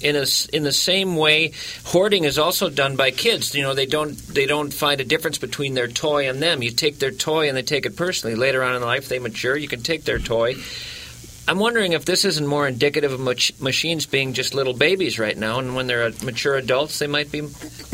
In 0.00 0.16
a 0.16 0.26
in 0.52 0.64
the 0.64 0.72
same 0.72 1.16
way, 1.16 1.52
hoarding 1.84 2.24
is 2.24 2.36
also 2.36 2.68
done 2.68 2.94
by 2.96 3.10
kids. 3.10 3.54
You 3.54 3.62
know, 3.62 3.72
they 3.72 3.86
don't 3.86 4.12
they 4.34 4.44
don't 4.44 4.70
find 4.74 5.00
a 5.00 5.04
difference 5.04 5.38
between 5.38 5.72
their 5.72 5.88
toy 5.88 6.28
and 6.28 6.42
them. 6.42 6.62
You 6.62 6.72
take 6.72 6.98
their 6.98 7.12
toy 7.12 7.48
and 7.48 7.56
they 7.56 7.62
take 7.62 7.86
it 7.86 7.96
personally. 7.96 8.34
Later 8.36 8.62
on 8.62 8.74
in 8.76 8.82
life, 8.82 9.08
they 9.08 9.18
mature. 9.18 9.56
You 9.56 9.68
can 9.68 9.82
take 9.82 10.04
their 10.04 10.18
toy. 10.18 10.56
I'm 11.46 11.58
wondering 11.58 11.92
if 11.92 12.04
this 12.04 12.24
isn't 12.24 12.46
more 12.46 12.66
indicative 12.66 13.12
of 13.12 13.20
mach- 13.20 13.60
machines 13.60 14.06
being 14.06 14.32
just 14.32 14.54
little 14.54 14.72
babies 14.72 15.18
right 15.18 15.36
now, 15.36 15.58
and 15.58 15.74
when 15.76 15.86
they're 15.86 16.10
mature 16.22 16.54
adults, 16.56 16.98
they 16.98 17.06
might 17.06 17.30
be 17.30 17.42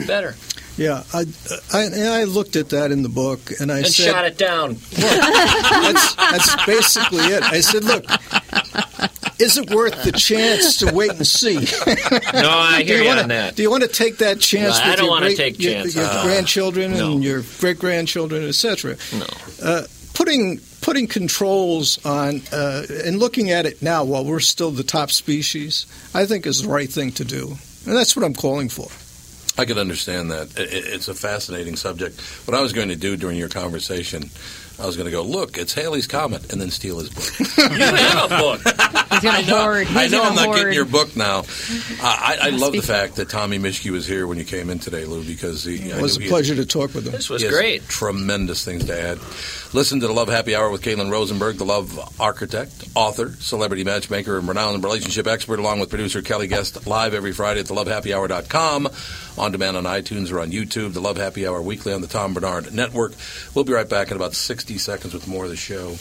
better. 0.07 0.37
yeah, 0.77 1.03
I, 1.13 1.25
I 1.73 2.21
I 2.21 2.25
looked 2.25 2.55
at 2.57 2.69
that 2.71 2.93
in 2.93 3.03
the 3.03 3.09
book, 3.09 3.51
and 3.61 3.73
I 3.73 3.79
and 3.79 3.87
said, 3.89 4.13
shot 4.13 4.25
it 4.25 4.39
down. 4.39 4.77
that's, 4.93 6.15
that's 6.15 6.65
basically 6.67 7.25
it. 7.25 7.43
I 7.43 7.61
said, 7.61 7.83
look, 7.85 8.05
is 9.41 9.57
it 9.59 9.71
worth 9.71 10.05
the 10.05 10.13
chance 10.13 10.79
to 10.79 10.95
wait 10.95 11.11
and 11.11 11.27
see? 11.27 11.55
No, 12.35 12.49
I 12.51 12.83
Do 12.83 12.87
hear 12.87 12.97
you 12.99 13.03
you 13.03 13.09
wanna- 13.09 13.23
on 13.23 13.29
that. 13.31 13.57
Do 13.57 13.63
you 13.63 13.71
want 13.71 13.83
to 13.83 13.89
take 13.89 14.19
that 14.19 14.39
chance? 14.39 14.79
No, 14.79 14.85
I 14.85 14.89
with 14.91 14.97
don't 14.99 15.05
your 15.07 15.11
wanna 15.13 15.27
great- 15.27 15.37
take 15.37 15.59
your, 15.61 15.73
chances. 15.73 15.95
Your 15.97 16.05
Uh, 16.05 16.23
grandchildren 16.25 16.93
no. 16.93 17.13
and 17.13 17.25
your 17.25 17.43
great 17.59 17.79
grandchildren, 17.81 18.47
etc. 18.49 18.97
No. 19.13 19.27
Uh, 19.63 19.83
putting 20.15 20.61
putting 20.83 21.07
controls 21.07 22.05
on 22.05 22.43
uh, 22.53 22.83
and 23.05 23.18
looking 23.18 23.51
at 23.51 23.66
it 23.66 23.83
now 23.83 24.05
while 24.05 24.24
we're 24.24 24.41
still 24.41 24.70
the 24.70 24.83
top 24.85 25.11
species, 25.11 25.87
I 26.14 26.26
think 26.26 26.47
is 26.47 26.62
the 26.62 26.68
right 26.68 26.91
thing 26.91 27.12
to 27.12 27.24
do, 27.24 27.49
and 27.87 27.97
that's 27.97 28.16
what 28.16 28.24
I'm 28.24 28.35
calling 28.35 28.68
for. 28.68 28.89
I 29.61 29.66
could 29.66 29.78
understand 29.78 30.31
that. 30.31 30.49
I- 30.57 30.62
I- 30.62 30.95
It's 30.95 31.09
a 31.09 31.14
fascinating 31.14 31.76
subject. 31.76 32.18
What 32.47 32.57
I 32.57 32.62
was 32.62 32.72
going 32.72 32.89
to 32.89 32.97
do 32.97 33.16
during 33.16 33.37
your 33.37 33.49
conversation, 33.49 34.31
I 34.78 34.87
was 34.87 34.97
going 34.97 35.05
to 35.05 35.11
go, 35.11 35.22
look, 35.22 35.59
it's 35.59 35.74
Halley's 35.74 36.07
Comet, 36.07 36.51
and 36.51 36.59
then 36.61 36.70
steal 36.70 36.99
his 37.01 37.11
book. 37.11 37.49
You 37.70 37.78
have 37.85 38.33
a 38.33 38.39
book. 38.39 38.61
He's 38.62 39.20
gonna 39.20 39.39
I 39.39 39.43
know, 39.43 39.59
hoard. 39.62 39.87
I 39.91 40.07
know 40.07 40.22
I'm 40.22 40.35
not 40.37 40.55
getting 40.55 40.72
your 40.72 40.85
book 40.87 41.14
now. 41.16 41.43
I, 42.01 42.39
I, 42.41 42.47
I 42.47 42.51
love 42.51 42.72
the 42.72 42.81
fact 42.81 43.16
that 43.16 43.28
Tommy 43.28 43.59
Mischke 43.59 43.91
was 43.91 44.07
here 44.07 44.26
when 44.26 44.39
you 44.39 44.45
came 44.45 44.70
in 44.70 44.78
today, 44.78 45.05
Lou, 45.05 45.22
because 45.24 45.64
he, 45.64 45.76
It 45.91 46.01
was 46.01 46.16
a 46.16 46.22
he 46.22 46.28
pleasure 46.28 46.55
to 46.55 46.64
talk 46.64 46.95
with 46.95 47.05
him. 47.07 47.12
This 47.12 47.28
was 47.28 47.43
he 47.43 47.49
has 47.49 47.55
great. 47.55 47.87
Tremendous 47.89 48.64
things 48.64 48.85
to 48.87 48.99
add. 48.99 49.18
Listen 49.73 50.01
to 50.01 50.09
the 50.09 50.12
Love 50.12 50.27
Happy 50.27 50.57
Hour 50.57 50.68
with 50.68 50.83
Kailen 50.83 51.12
Rosenberg, 51.12 51.57
the 51.57 51.64
love 51.64 52.21
architect, 52.21 52.89
author, 52.97 53.29
celebrity 53.39 53.85
matchmaker, 53.85 54.37
and 54.37 54.49
renowned 54.49 54.83
relationship 54.83 55.29
expert, 55.29 55.61
along 55.61 55.79
with 55.79 55.91
producer 55.91 56.23
Kelly 56.23 56.49
Guest, 56.49 56.89
live 56.89 57.14
every 57.14 57.31
Friday 57.31 57.61
at 57.61 57.66
thelovehappyhour.com, 57.66 58.89
on 59.39 59.53
demand 59.53 59.77
on 59.77 59.85
iTunes 59.85 60.33
or 60.33 60.41
on 60.41 60.51
YouTube. 60.51 60.93
The 60.93 61.01
Love 61.01 61.18
Happy 61.18 61.47
Hour 61.47 61.62
weekly 61.62 61.93
on 61.93 62.01
the 62.01 62.09
Tom 62.09 62.35
Barnard 62.35 62.75
Network. 62.75 63.12
We'll 63.55 63.64
be 63.64 63.73
right 63.73 63.89
back 63.89 64.11
in 64.11 64.16
about 64.16 64.35
60 64.35 64.77
seconds 64.77 65.14
with 65.14 65.29
more 65.29 65.45
of 65.45 65.51
the 65.51 65.57
show. 65.57 65.95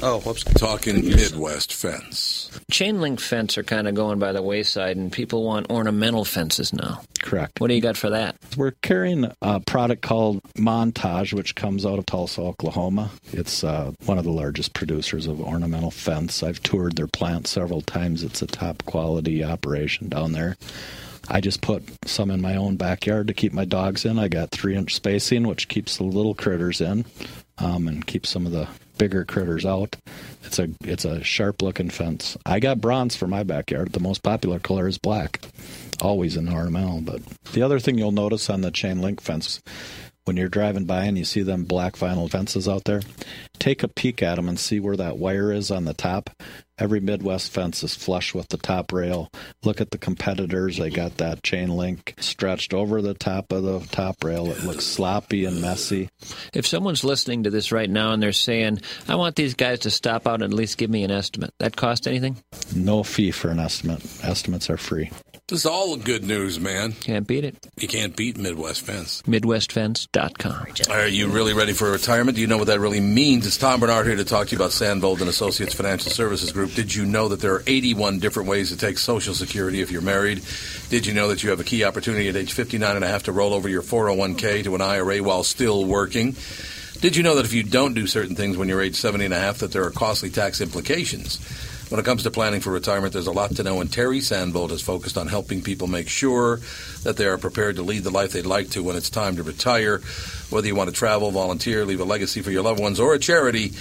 Oh, 0.00 0.20
whoops. 0.20 0.44
Talking 0.44 1.04
Midwest 1.04 1.72
fence. 1.72 2.50
Chain 2.70 3.00
link 3.00 3.18
fence 3.20 3.58
are 3.58 3.64
kind 3.64 3.88
of 3.88 3.94
going 3.94 4.18
by 4.18 4.32
the 4.32 4.42
wayside, 4.42 4.96
and 4.96 5.10
people 5.12 5.44
want 5.44 5.70
ornamental 5.70 6.24
fences 6.24 6.72
now. 6.72 7.02
correct. 7.20 7.60
What 7.60 7.68
do 7.68 7.74
you 7.74 7.80
got 7.80 7.96
for 7.96 8.10
that? 8.10 8.36
We're 8.56 8.72
carrying 8.82 9.30
a 9.42 9.60
product 9.60 10.02
called 10.02 10.42
Montage, 10.54 11.32
which 11.32 11.54
comes 11.56 11.84
out 11.84 11.98
of 11.98 12.06
Tulsa, 12.06 12.42
Oklahoma. 12.42 13.10
It's 13.32 13.64
uh, 13.64 13.92
one 14.06 14.18
of 14.18 14.24
the 14.24 14.30
largest 14.30 14.72
producers 14.72 15.26
of 15.26 15.40
ornamental 15.40 15.90
fence. 15.90 16.42
I've 16.42 16.62
toured 16.62 16.96
their 16.96 17.08
plant 17.08 17.48
several 17.48 17.80
times. 17.82 18.22
It's 18.22 18.40
a 18.42 18.46
top 18.46 18.84
quality 18.84 19.42
operation 19.42 20.08
down 20.08 20.32
there. 20.32 20.56
I 21.28 21.40
just 21.40 21.60
put 21.60 21.82
some 22.06 22.30
in 22.30 22.40
my 22.40 22.56
own 22.56 22.76
backyard 22.76 23.26
to 23.28 23.34
keep 23.34 23.52
my 23.52 23.64
dogs 23.64 24.04
in. 24.04 24.18
I 24.18 24.28
got 24.28 24.50
three 24.50 24.76
inch 24.76 24.94
spacing, 24.94 25.46
which 25.46 25.68
keeps 25.68 25.96
the 25.96 26.04
little 26.04 26.34
critters 26.34 26.80
in 26.80 27.04
um, 27.58 27.88
and 27.88 28.06
keep 28.06 28.26
some 28.26 28.46
of 28.46 28.52
the 28.52 28.68
bigger 28.98 29.24
critters 29.24 29.64
out. 29.64 29.96
It's 30.44 30.58
a 30.58 30.68
it's 30.82 31.04
a 31.04 31.22
sharp 31.22 31.62
looking 31.62 31.90
fence. 31.90 32.36
I 32.44 32.60
got 32.60 32.80
bronze 32.80 33.16
for 33.16 33.26
my 33.26 33.42
backyard. 33.42 33.92
The 33.92 34.00
most 34.00 34.22
popular 34.22 34.58
color 34.58 34.88
is 34.88 34.98
black, 34.98 35.40
always 36.00 36.36
in 36.36 36.48
ornamental. 36.48 37.00
But 37.00 37.22
the 37.52 37.62
other 37.62 37.78
thing 37.78 37.98
you'll 37.98 38.12
notice 38.12 38.50
on 38.50 38.60
the 38.60 38.70
chain 38.70 39.00
link 39.00 39.20
fence, 39.20 39.60
when 40.24 40.36
you're 40.36 40.48
driving 40.48 40.84
by 40.84 41.04
and 41.04 41.16
you 41.16 41.24
see 41.24 41.42
them 41.42 41.64
black 41.64 41.94
vinyl 41.94 42.30
fences 42.30 42.68
out 42.68 42.84
there, 42.84 43.02
take 43.58 43.82
a 43.82 43.88
peek 43.88 44.22
at 44.22 44.36
them 44.36 44.48
and 44.48 44.58
see 44.58 44.80
where 44.80 44.96
that 44.96 45.18
wire 45.18 45.52
is 45.52 45.70
on 45.70 45.84
the 45.84 45.94
top. 45.94 46.30
Every 46.78 47.00
Midwest 47.00 47.50
fence 47.50 47.82
is 47.82 47.94
flush 47.94 48.34
with 48.34 48.48
the 48.48 48.56
top 48.56 48.92
rail. 48.92 49.30
Look 49.64 49.80
at 49.80 49.90
the 49.90 49.98
competitors. 49.98 50.78
They 50.78 50.90
got 50.90 51.16
that 51.16 51.42
chain 51.42 51.68
link 51.70 52.14
stretched 52.18 52.72
over 52.72 53.02
the 53.02 53.14
top 53.14 53.52
of 53.52 53.62
the 53.64 53.80
top 53.90 54.22
rail. 54.22 54.50
It 54.50 54.62
looks 54.64 54.84
sloppy 54.84 55.44
and 55.44 55.60
messy. 55.60 56.08
If 56.54 56.66
someone's 56.66 57.04
listening 57.04 57.42
to 57.44 57.50
this 57.50 57.72
right 57.72 57.90
now 57.90 58.12
and 58.12 58.22
they're 58.22 58.32
saying, 58.32 58.80
I 59.08 59.16
want 59.16 59.36
these 59.36 59.54
guys 59.54 59.80
to 59.80 59.90
stop 59.90 60.26
out 60.26 60.42
and 60.42 60.44
at 60.44 60.52
least 60.52 60.78
give 60.78 60.90
me 60.90 61.02
an 61.04 61.10
estimate, 61.10 61.52
that 61.58 61.76
cost 61.76 62.06
anything? 62.06 62.36
No 62.74 63.02
fee 63.02 63.30
for 63.30 63.50
an 63.50 63.58
estimate. 63.58 64.04
Estimates 64.22 64.70
are 64.70 64.76
free. 64.76 65.10
This 65.48 65.60
is 65.60 65.66
all 65.66 65.96
good 65.96 66.24
news, 66.24 66.60
man. 66.60 66.92
Can't 66.92 67.26
beat 67.26 67.42
it. 67.42 67.66
You 67.78 67.88
can't 67.88 68.14
beat 68.14 68.36
Midwest 68.36 68.82
Fence. 68.82 69.22
MidwestFence.com. 69.22 70.66
Are 70.90 71.08
you 71.08 71.28
really 71.28 71.54
ready 71.54 71.72
for 71.72 71.90
retirement? 71.90 72.34
Do 72.34 72.42
you 72.42 72.46
know 72.46 72.58
what 72.58 72.66
that 72.66 72.80
really 72.80 73.00
means? 73.00 73.46
It's 73.46 73.56
Tom 73.56 73.80
Barnard 73.80 74.04
here 74.04 74.16
to 74.16 74.26
talk 74.26 74.48
to 74.48 74.52
you 74.52 74.58
about 74.58 74.72
Sandvold 74.72 75.20
and 75.20 75.28
Associates 75.30 75.72
Financial 75.72 76.10
Services 76.10 76.52
Group. 76.52 76.74
Did 76.74 76.94
you 76.94 77.06
know 77.06 77.28
that 77.28 77.40
there 77.40 77.54
are 77.54 77.62
81 77.66 78.18
different 78.18 78.46
ways 78.46 78.68
to 78.72 78.76
take 78.76 78.98
Social 78.98 79.32
Security 79.32 79.80
if 79.80 79.90
you're 79.90 80.02
married? 80.02 80.42
Did 80.90 81.06
you 81.06 81.14
know 81.14 81.28
that 81.28 81.42
you 81.42 81.48
have 81.48 81.60
a 81.60 81.64
key 81.64 81.82
opportunity 81.82 82.28
at 82.28 82.36
age 82.36 82.52
59 82.52 82.96
and 82.96 83.04
a 83.04 83.08
half 83.08 83.22
to 83.22 83.32
roll 83.32 83.54
over 83.54 83.70
your 83.70 83.80
401k 83.80 84.64
to 84.64 84.74
an 84.74 84.82
IRA 84.82 85.22
while 85.22 85.44
still 85.44 85.82
working? 85.86 86.36
Did 87.00 87.16
you 87.16 87.22
know 87.22 87.36
that 87.36 87.46
if 87.46 87.54
you 87.54 87.62
don't 87.62 87.94
do 87.94 88.06
certain 88.06 88.36
things 88.36 88.58
when 88.58 88.68
you're 88.68 88.82
age 88.82 88.96
70 88.96 89.24
and 89.24 89.32
a 89.32 89.38
half 89.38 89.60
that 89.60 89.72
there 89.72 89.84
are 89.84 89.90
costly 89.90 90.28
tax 90.28 90.60
implications? 90.60 91.38
When 91.88 91.98
it 91.98 92.04
comes 92.04 92.22
to 92.24 92.30
planning 92.30 92.60
for 92.60 92.70
retirement, 92.70 93.14
there's 93.14 93.28
a 93.28 93.32
lot 93.32 93.56
to 93.56 93.62
know, 93.62 93.80
and 93.80 93.90
Terry 93.90 94.18
Sandvold 94.18 94.72
is 94.72 94.82
focused 94.82 95.16
on 95.16 95.26
helping 95.26 95.62
people 95.62 95.86
make 95.86 96.08
sure 96.08 96.60
that 97.02 97.16
they 97.16 97.24
are 97.24 97.38
prepared 97.38 97.76
to 97.76 97.82
lead 97.82 98.04
the 98.04 98.10
life 98.10 98.32
they'd 98.32 98.44
like 98.44 98.68
to 98.70 98.82
when 98.82 98.96
it's 98.96 99.08
time 99.08 99.36
to 99.36 99.42
retire. 99.42 100.02
Whether 100.50 100.66
you 100.66 100.74
want 100.74 100.90
to 100.90 100.94
travel, 100.94 101.30
volunteer, 101.30 101.86
leave 101.86 102.00
a 102.00 102.04
legacy 102.04 102.42
for 102.42 102.50
your 102.50 102.62
loved 102.62 102.78
ones, 102.78 103.00
or 103.00 103.14
a 103.14 103.18
charity, 103.18 103.72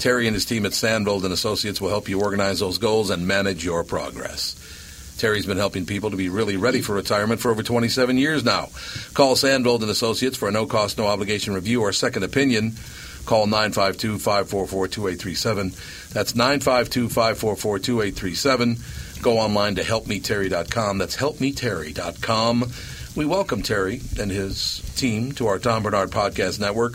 Terry 0.00 0.26
and 0.26 0.34
his 0.34 0.44
team 0.44 0.66
at 0.66 0.72
Sandvold 0.72 1.22
and 1.22 1.32
Associates 1.32 1.80
will 1.80 1.90
help 1.90 2.08
you 2.08 2.20
organize 2.20 2.58
those 2.58 2.78
goals 2.78 3.10
and 3.10 3.28
manage 3.28 3.64
your 3.64 3.84
progress. 3.84 4.56
Terry's 5.18 5.46
been 5.46 5.56
helping 5.56 5.86
people 5.86 6.10
to 6.10 6.16
be 6.16 6.28
really 6.28 6.56
ready 6.56 6.80
for 6.80 6.96
retirement 6.96 7.40
for 7.40 7.52
over 7.52 7.62
27 7.62 8.18
years 8.18 8.42
now. 8.42 8.70
Call 9.14 9.36
Sandvold 9.36 9.82
and 9.82 9.90
Associates 9.90 10.36
for 10.36 10.48
a 10.48 10.50
no-cost, 10.50 10.98
no-obligation 10.98 11.54
review 11.54 11.82
or 11.82 11.92
second 11.92 12.24
opinion. 12.24 12.74
Call 13.24 13.46
952-544-2837. 13.46 16.12
That's 16.12 16.34
952-544-2837. 16.34 19.22
Go 19.22 19.38
online 19.38 19.76
to 19.76 19.82
helpmeterry.com. 19.82 20.98
That's 20.98 21.16
helpmeterry.com. 21.16 22.72
We 23.14 23.24
welcome 23.24 23.62
Terry 23.62 24.00
and 24.18 24.30
his 24.30 24.82
team 24.96 25.32
to 25.32 25.46
our 25.46 25.58
Tom 25.58 25.82
Barnard 25.82 26.10
Podcast 26.10 26.58
Network 26.58 26.94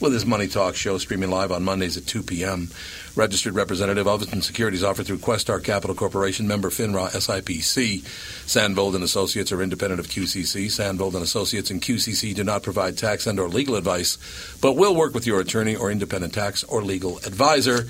with 0.00 0.12
his 0.12 0.26
Money 0.26 0.48
Talk 0.48 0.74
show 0.74 0.98
streaming 0.98 1.30
live 1.30 1.52
on 1.52 1.62
Mondays 1.62 1.96
at 1.96 2.06
2 2.06 2.24
p.m. 2.24 2.68
Registered 3.14 3.54
representative 3.54 4.06
Ovington 4.06 4.42
Securities 4.42 4.82
offered 4.82 5.06
through 5.06 5.18
Questar 5.18 5.62
Capital 5.62 5.94
Corporation, 5.94 6.48
member 6.48 6.70
FINRA 6.70 7.10
SIPC. 7.10 8.00
Sandvold 8.46 8.94
and 8.94 9.04
Associates 9.04 9.52
are 9.52 9.60
independent 9.60 10.00
of 10.00 10.08
QCC. 10.08 10.66
Sandvold 10.66 11.12
and 11.12 11.22
Associates 11.22 11.70
and 11.70 11.82
QCC 11.82 12.34
do 12.34 12.42
not 12.42 12.62
provide 12.62 12.96
tax 12.96 13.26
and 13.26 13.38
or 13.38 13.50
legal 13.50 13.76
advice, 13.76 14.16
but 14.62 14.76
will 14.76 14.94
work 14.94 15.12
with 15.12 15.26
your 15.26 15.40
attorney 15.40 15.76
or 15.76 15.90
independent 15.90 16.32
tax 16.32 16.64
or 16.64 16.82
legal 16.82 17.18
advisor. 17.18 17.80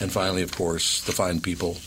And 0.00 0.12
finally, 0.12 0.42
of 0.42 0.54
course, 0.54 1.00
the 1.00 1.12
fine 1.12 1.40
people 1.40 1.78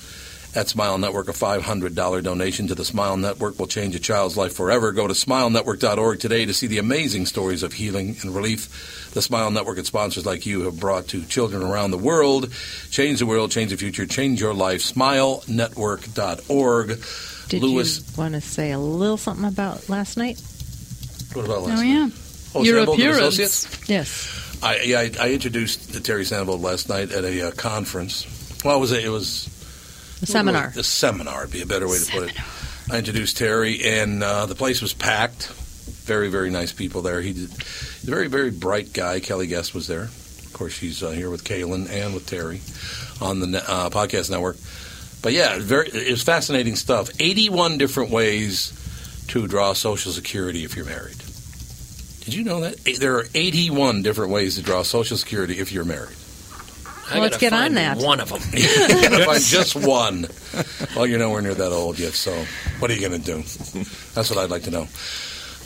at 0.54 0.68
Smile 0.68 0.98
Network, 0.98 1.30
a 1.30 1.34
$500 1.34 2.24
donation 2.24 2.68
to 2.68 2.76
the 2.76 2.84
Smile 2.84 3.16
Network 3.18 3.58
will 3.58 3.68
change 3.68 3.96
a 3.96 4.00
child's 4.00 4.36
life 4.36 4.54
forever. 4.54 4.92
Go 4.92 5.08
to 5.08 5.14
smilenetwork.org 5.14 6.20
today 6.20 6.46
to 6.46 6.54
see 6.54 6.68
the 6.68 6.78
amazing 6.78 7.26
stories 7.26 7.64
of 7.64 7.72
healing 7.74 8.18
and 8.22 8.36
relief 8.36 9.10
the 9.14 9.22
Smile 9.22 9.50
Network 9.52 9.78
and 9.78 9.88
sponsors 9.88 10.26
like 10.26 10.46
you 10.46 10.62
have 10.64 10.78
brought 10.80 11.08
to 11.10 11.24
children 11.26 11.64
around 11.64 11.92
the 11.92 11.98
world. 11.98 12.52
Change 12.90 13.20
the 13.20 13.26
world, 13.26 13.52
change 13.52 13.72
the 13.72 13.78
future, 13.78 14.06
change 14.06 14.40
your 14.42 14.54
life. 14.54 14.82
SmileNetwork.org. 14.82 16.88
Did 17.50 17.62
Lewis, 17.64 18.00
you 18.00 18.06
want 18.22 18.34
to 18.36 18.42
say 18.42 18.72
a 18.72 18.80
little 18.80 19.18
something 19.18 19.46
about 19.46 19.90
last 19.90 20.16
night? 20.18 20.42
what 21.34 21.46
about 21.46 21.64
last 21.64 21.80
Oh, 21.80 21.84
yeah. 21.84 22.06
night? 22.06 22.14
Oh, 22.56 22.64
Your 22.64 22.78
Sandvold 22.78 22.94
and 22.94 23.02
appearance. 23.02 23.40
Associates? 23.40 23.90
Yes. 23.90 24.60
I, 24.64 24.80
yeah, 24.82 25.00
I, 25.00 25.12
I 25.20 25.32
introduced 25.32 26.06
Terry 26.06 26.24
Sandvold 26.24 26.62
last 26.62 26.88
night 26.90 27.12
at 27.12 27.24
a 27.26 27.48
uh, 27.48 27.52
conference. 27.52 28.26
Well, 28.64 28.78
it 28.78 28.80
was 28.80 28.92
a, 28.92 29.04
it 29.04 29.10
was 29.10 29.50
A 30.22 30.26
seminar. 30.26 30.74
A 30.76 30.84
seminar 30.84 31.42
would 31.42 31.52
be 31.52 31.62
a 31.62 31.66
better 31.66 31.88
way 31.88 31.98
to 31.98 32.12
put 32.12 32.30
it. 32.30 32.92
I 32.92 32.98
introduced 32.98 33.38
Terry, 33.38 33.84
and 33.84 34.24
uh, 34.24 34.46
the 34.46 34.56
place 34.56 34.82
was 34.82 34.94
packed. 34.94 35.48
Very, 36.06 36.30
very 36.30 36.50
nice 36.50 36.72
people 36.72 37.02
there. 37.02 37.22
He 37.22 37.34
did, 37.34 37.50
he's 37.50 38.08
a 38.08 38.12
very, 38.12 38.28
very 38.28 38.52
bright 38.52 38.94
guy. 38.94 39.20
Kelly 39.20 39.48
Guest 39.48 39.74
was 39.74 39.88
there. 39.88 40.04
Of 40.04 40.54
course, 40.54 40.74
she's 40.74 41.02
uh, 41.02 41.12
here 41.12 41.30
with 41.30 41.44
Kailen 41.44 41.90
and 41.90 42.14
with 42.14 42.28
Terry 42.28 42.62
on 43.22 43.40
the 43.40 43.58
uh, 43.60 43.90
podcast 43.90 44.30
network. 44.30 44.58
But 45.22 45.34
yeah, 45.34 45.58
very, 45.60 45.90
it 45.90 46.12
was 46.12 46.24
fascinating 46.24 46.76
stuff. 46.76 47.10
81 47.20 47.78
different 47.78 48.12
ways 48.12 48.74
to 49.30 49.48
draw 49.48 49.74
Social 49.74 50.12
Security 50.12 50.64
if 50.66 50.76
you're 50.76 50.86
married. 50.86 51.18
Did 52.22 52.34
you 52.34 52.44
know 52.44 52.62
that? 52.62 52.78
There 53.00 53.18
are 53.18 53.26
81 53.34 54.02
different 54.04 54.32
ways 54.32 54.56
to 54.56 54.62
draw 54.62 54.84
Social 54.84 55.18
Security 55.18 55.60
if 55.60 55.72
you're 55.72 55.86
married. 55.86 56.18
I 57.12 57.16
Well, 57.16 57.24
let's 57.24 57.38
gotta 57.38 57.40
get 57.40 57.54
on 57.54 57.74
that. 57.76 57.98
One 57.98 58.20
of 58.20 58.30
them. 58.30 58.42
you 58.54 58.68
gotta 59.10 59.26
find 59.26 59.42
just 59.44 59.76
one. 59.76 60.28
Well, 60.96 61.06
you're 61.06 61.20
nowhere 61.20 61.42
near 61.42 61.54
that 61.54 61.72
old 61.72 62.00
yet, 62.00 62.14
so 62.14 62.32
what 62.80 62.90
are 62.90 62.94
you 62.94 63.08
going 63.08 63.22
to 63.22 63.26
do? 63.26 63.38
That's 64.14 64.30
what 64.30 64.38
I'd 64.38 64.50
like 64.50 64.64
to 64.64 64.72
know. 64.72 64.88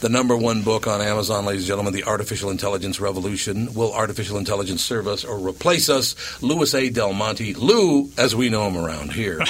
The 0.02 0.10
number 0.10 0.36
one 0.36 0.62
book 0.62 0.88
on 0.88 1.02
Amazon, 1.02 1.46
ladies 1.46 1.64
and 1.64 1.68
gentlemen, 1.70 1.94
The 1.94 2.04
Artificial 2.04 2.50
Intelligence 2.52 3.00
Revolution. 3.00 3.74
Will 3.74 3.94
artificial 3.94 4.38
intelligence 4.38 4.84
serve 4.84 5.08
us 5.08 5.24
or 5.24 5.40
replace 5.40 5.88
us? 5.90 6.16
Louis 6.44 6.74
A. 6.76 6.90
Del 6.90 7.14
Monte, 7.14 7.54
Lou, 7.54 8.12
as 8.18 8.36
we 8.36 8.50
know 8.50 8.68
him 8.68 8.78
around 8.78 9.14
here. 9.14 9.40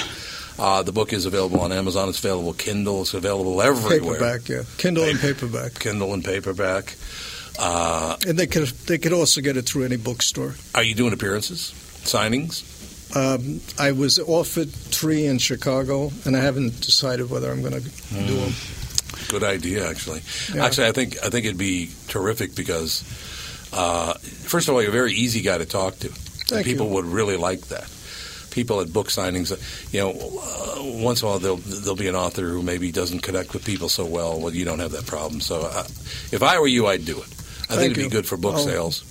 Uh, 0.58 0.82
the 0.82 0.90
book 0.90 1.12
is 1.12 1.26
available 1.26 1.60
on 1.60 1.70
Amazon. 1.70 2.08
It's 2.08 2.18
available 2.18 2.54
Kindle. 2.54 3.02
It's 3.02 3.12
available 3.12 3.60
everywhere. 3.60 4.14
Paperback, 4.14 4.48
yeah. 4.48 4.62
Kindle 4.78 5.04
and 5.04 5.18
paperback. 5.20 5.74
Kindle 5.78 6.14
and 6.14 6.24
paperback. 6.24 6.94
Uh, 7.58 8.16
And 8.26 8.38
they 8.38 8.46
could 8.46 8.66
they 8.86 8.96
could 8.96 9.12
also 9.12 9.42
get 9.42 9.58
it 9.58 9.66
through 9.66 9.84
any 9.84 9.96
bookstore. 9.96 10.54
are 10.74 10.82
you 10.82 10.94
doing 10.94 11.12
appearances, 11.12 11.74
signings? 12.06 12.64
Um, 13.14 13.60
I 13.78 13.92
was 13.92 14.18
offered 14.18 14.70
three 14.70 15.26
in 15.26 15.38
Chicago, 15.38 16.10
and 16.24 16.36
I 16.36 16.40
haven't 16.40 16.80
decided 16.80 17.30
whether 17.30 17.50
I'm 17.50 17.62
going 17.62 17.74
to 17.74 17.80
do 17.80 18.36
them. 18.40 18.52
Good 19.28 19.44
idea, 19.44 19.88
actually. 19.88 20.22
Yeah. 20.54 20.64
Actually, 20.66 20.88
I 20.88 20.92
think 20.92 21.16
I 21.24 21.28
think 21.30 21.46
it'd 21.46 21.56
be 21.58 21.90
terrific 22.08 22.54
because, 22.54 23.02
uh, 23.72 24.14
first 24.14 24.68
of 24.68 24.74
all, 24.74 24.80
you're 24.82 24.90
a 24.90 24.92
very 24.92 25.12
easy 25.12 25.40
guy 25.40 25.58
to 25.58 25.66
talk 25.66 25.98
to. 26.00 26.08
Thank 26.48 26.64
People 26.66 26.90
would 26.90 27.04
really 27.06 27.36
like 27.36 27.60
that. 27.68 27.88
People 28.50 28.80
at 28.80 28.92
book 28.92 29.08
signings, 29.08 29.50
you 29.92 30.00
know, 30.00 30.10
uh, 30.12 31.02
once 31.02 31.20
in 31.22 31.26
a 31.28 31.30
while 31.30 31.38
there'll, 31.38 31.56
there'll 31.58 31.96
be 31.96 32.08
an 32.08 32.14
author 32.16 32.42
who 32.48 32.62
maybe 32.62 32.90
doesn't 32.92 33.20
connect 33.20 33.52
with 33.52 33.64
people 33.64 33.88
so 33.88 34.04
well. 34.04 34.40
Well, 34.40 34.54
you 34.54 34.64
don't 34.64 34.78
have 34.78 34.92
that 34.92 35.06
problem. 35.06 35.40
So, 35.40 35.62
uh, 35.62 35.84
if 36.32 36.42
I 36.42 36.58
were 36.58 36.66
you, 36.66 36.86
I'd 36.86 37.04
do 37.04 37.18
it. 37.18 37.24
I 37.68 37.74
Thank 37.74 37.80
think 37.80 37.90
it'd 37.92 37.96
you. 37.98 38.04
be 38.04 38.10
good 38.10 38.26
for 38.26 38.36
book 38.36 38.54
Oh. 38.56 38.64
sales 38.64 39.04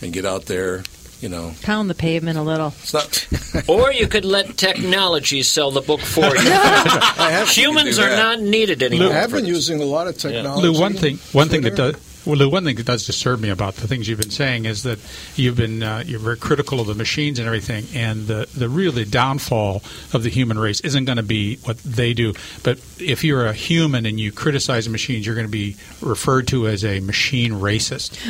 and 0.00 0.12
get 0.12 0.24
out 0.24 0.46
there. 0.46 0.82
You 1.24 1.30
know, 1.30 1.54
Pound 1.62 1.88
the 1.88 1.94
pavement 1.94 2.36
a 2.36 2.42
little. 2.42 2.74
it's 2.82 2.92
not. 2.92 3.66
or 3.70 3.90
you 3.90 4.06
could 4.08 4.26
let 4.26 4.58
technology 4.58 5.42
sell 5.42 5.70
the 5.70 5.80
book 5.80 6.00
for 6.00 6.20
you. 6.20 7.46
Humans 7.46 7.98
are 7.98 8.10
not 8.10 8.42
needed 8.42 8.82
anymore. 8.82 9.08
I 9.08 9.12
have 9.12 9.32
been 9.32 9.46
using 9.46 9.80
a 9.80 9.86
lot 9.86 10.06
of 10.06 10.18
technology. 10.18 10.68
Lou, 10.68 10.78
one 10.78 10.92
thing, 10.92 11.16
one 11.32 11.48
thing 11.48 11.62
that 11.62 11.76
does. 11.76 11.94
Well, 12.26 12.36
Lou, 12.36 12.50
one 12.50 12.64
thing 12.64 12.76
that 12.76 12.84
does 12.84 13.06
disturb 13.06 13.40
me 13.40 13.48
about 13.48 13.76
the 13.76 13.88
things 13.88 14.06
you've 14.06 14.20
been 14.20 14.28
saying 14.28 14.66
is 14.66 14.82
that 14.82 14.98
you've 15.34 15.56
been 15.56 15.82
uh, 15.82 16.04
you're 16.06 16.20
very 16.20 16.36
critical 16.36 16.78
of 16.78 16.88
the 16.88 16.94
machines 16.94 17.38
and 17.38 17.46
everything, 17.46 17.86
and 17.94 18.26
the 18.26 18.46
the 18.54 18.68
really 18.68 19.06
downfall 19.06 19.82
of 20.12 20.24
the 20.24 20.28
human 20.28 20.58
race 20.58 20.80
isn't 20.80 21.06
going 21.06 21.16
to 21.16 21.22
be 21.22 21.56
what 21.64 21.78
they 21.78 22.12
do. 22.12 22.34
But 22.62 22.80
if 22.98 23.24
you're 23.24 23.46
a 23.46 23.54
human 23.54 24.04
and 24.04 24.20
you 24.20 24.30
criticize 24.30 24.84
the 24.84 24.90
machines, 24.90 25.24
you're 25.24 25.36
going 25.36 25.46
to 25.46 25.50
be 25.50 25.76
referred 26.02 26.48
to 26.48 26.68
as 26.68 26.84
a 26.84 27.00
machine 27.00 27.52
racist. 27.52 28.20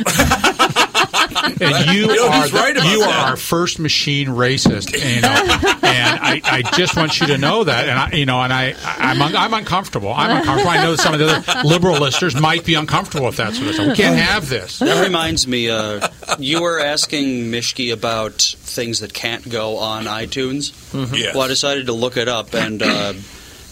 And 1.61 1.61
you, 1.93 2.01
You 2.01 2.07
know, 2.15 2.27
are 2.29 2.47
the- 2.47 2.55
right 2.57 2.75
you 2.75 2.99
that. 2.99 3.25
are 3.25 3.29
our 3.31 3.35
first 3.37 3.79
machine 3.79 4.27
racist. 4.29 4.91
You 4.93 5.21
know, 5.21 5.29
and 5.29 6.19
I, 6.19 6.41
I 6.43 6.61
just 6.77 6.95
want 6.95 7.19
you 7.19 7.27
to 7.27 7.37
know 7.37 7.63
that. 7.63 7.87
And 7.87 7.97
I, 7.99 8.11
you 8.17 8.25
know, 8.25 8.41
and 8.41 8.51
I, 8.53 8.69
I 8.83 9.11
I'm 9.11 9.21
un, 9.21 9.35
I'm 9.35 9.53
uncomfortable. 9.53 10.13
I'm 10.13 10.37
uncomfortable. 10.37 10.69
I 10.71 10.83
know 10.83 10.95
some 10.95 11.13
of 11.13 11.19
the 11.19 11.27
other 11.27 11.67
liberal 11.67 11.99
listeners 11.99 12.35
might 12.39 12.65
be 12.65 12.73
uncomfortable 12.75 13.25
with 13.27 13.37
that 13.37 13.53
sort 13.53 13.67
of 13.69 13.73
stuff. 13.75 13.87
We 13.87 13.95
can't 13.95 14.19
have 14.19 14.49
this. 14.49 14.79
That 14.79 15.03
reminds 15.03 15.47
me, 15.47 15.69
uh, 15.69 16.07
you 16.39 16.61
were 16.61 16.79
asking 16.79 17.45
Mischke 17.51 17.93
about 17.93 18.33
things 18.41 18.99
that 18.99 19.13
can't 19.13 19.47
go 19.49 19.77
on 19.77 20.05
iTunes. 20.05 20.73
Yes. 21.15 21.33
Well, 21.35 21.43
I 21.43 21.47
decided 21.47 21.85
to 21.87 21.93
look 21.93 22.17
it 22.17 22.27
up, 22.27 22.53
and 22.53 22.81
uh, 22.81 23.13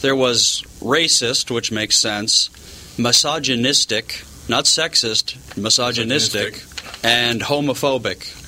there 0.02 0.16
was 0.16 0.64
racist, 0.82 1.52
which 1.52 1.72
makes 1.72 1.98
sense, 1.98 2.50
misogynistic, 2.98 4.24
not 4.50 4.66
sexist, 4.66 5.36
misogynistic, 5.58 6.64
and 7.04 7.42
homophobic. 7.42 8.40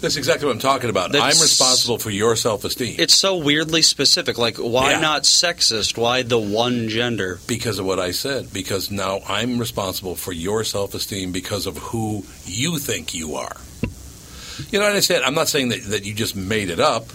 That's 0.00 0.16
exactly 0.16 0.46
what 0.46 0.52
I'm 0.52 0.60
talking 0.60 0.88
about. 0.88 1.12
That's- 1.12 1.36
I'm 1.36 1.42
responsible 1.42 1.98
for 1.98 2.08
your 2.10 2.34
self-esteem. 2.34 2.96
It's 2.98 3.12
so 3.14 3.36
weirdly 3.36 3.82
specific. 3.82 4.38
Like, 4.38 4.56
why 4.56 4.92
Yeah. 4.92 5.00
not 5.00 5.24
sexist? 5.24 5.98
Why 5.98 6.22
the 6.22 6.38
one 6.38 6.88
gender? 6.88 7.38
because 7.46 7.78
of 7.78 7.84
what 7.84 7.98
I 8.00 8.12
said. 8.12 8.50
Because 8.50 8.90
now 8.90 9.20
I'm 9.28 9.58
responsible 9.58 10.16
for 10.16 10.32
your 10.32 10.64
self-esteem 10.64 11.32
because 11.32 11.66
of 11.66 11.76
who 11.76 12.24
you 12.46 12.78
think 12.78 13.12
you 13.12 13.34
are. 13.34 13.56
You 14.70 14.78
know 14.78 14.86
what 14.86 14.96
I 14.96 15.00
said? 15.00 15.22
I'm 15.22 15.34
not 15.34 15.48
saying 15.48 15.68
that, 15.70 15.84
that 15.90 16.04
you 16.06 16.14
just 16.14 16.34
made 16.36 16.70
it 16.70 16.80
up, 16.80 17.06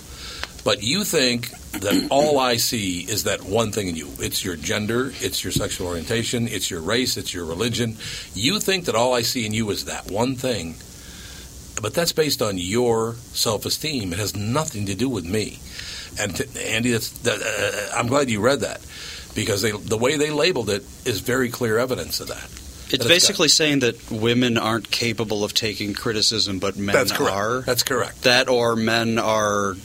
but 0.64 0.84
you 0.84 1.04
think 1.04 1.50
that 1.82 2.08
all 2.10 2.40
I 2.40 2.58
see 2.58 3.02
is 3.02 3.24
that 3.24 3.44
one 3.44 3.72
thing 3.72 3.88
in 3.88 3.96
you. 3.96 4.10
It's 4.20 4.44
your 4.44 4.56
gender, 4.56 5.12
it's 5.20 5.44
your 5.44 5.52
sexual 5.52 5.88
orientation, 5.88 6.48
it's 6.48 6.70
your 6.70 6.82
race, 6.82 7.18
it's 7.18 7.34
your 7.34 7.46
religion. 7.46 7.98
You 8.34 8.60
think 8.60 8.86
that 8.86 8.96
all 8.96 9.14
I 9.14 9.22
see 9.22 9.46
in 9.46 9.54
you 9.54 9.70
is 9.70 9.86
that 9.86 10.10
one 10.10 10.36
thing. 10.36 10.76
But 11.82 11.94
that's 11.94 12.14
based 12.14 12.42
on 12.42 12.58
your 12.58 13.16
self-esteem. 13.34 14.14
It 14.14 14.20
has 14.20 14.36
nothing 14.36 14.86
to 14.86 14.96
do 14.96 15.10
with 15.10 15.26
me. 15.26 15.60
And 16.20 16.36
to, 16.38 16.68
Andy, 16.70 16.92
that's, 16.92 17.10
that, 17.20 17.42
uh, 17.42 17.98
I'm 17.98 18.08
glad 18.08 18.30
you 18.30 18.40
read 18.40 18.62
that 18.62 18.82
because 19.36 19.62
they, 19.62 19.72
the 19.72 19.98
way 19.98 20.16
they 20.18 20.32
labeled 20.32 20.70
it 20.70 20.84
is 21.06 21.20
very 21.20 21.50
clear 21.50 21.78
evidence 21.78 22.22
of 22.22 22.30
that. 22.30 22.50
It's 22.94 23.04
That 23.04 23.08
basically 23.08 23.50
saying 23.50 23.80
that 23.80 24.12
women 24.12 24.58
aren't 24.58 24.90
capable 24.92 25.44
of 25.44 25.54
taking 25.54 25.94
criticism, 25.94 26.60
but 26.60 26.78
men 26.78 26.94
That's 26.94 27.12
are. 27.12 27.62
That's 27.62 27.84
correct. 27.84 28.24
That 28.24 28.48
or 28.48 28.76
men 28.76 29.18
are 29.18 29.76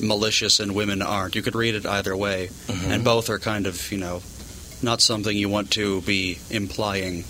malicious 0.00 0.60
and 0.60 0.74
women 0.74 1.02
aren't. 1.02 1.34
You 1.34 1.42
could 1.42 1.54
read 1.54 1.74
it 1.74 1.86
either 1.86 2.16
way, 2.16 2.50
Mhm. 2.68 2.90
and 2.90 3.04
both 3.04 3.30
are 3.30 3.38
kind 3.38 3.66
of 3.66 3.90
you 3.92 3.98
know 3.98 4.22
not 4.82 5.00
something 5.00 5.36
you 5.36 5.48
want 5.48 5.70
to 5.72 6.02
be 6.02 6.38
implying, 6.50 7.24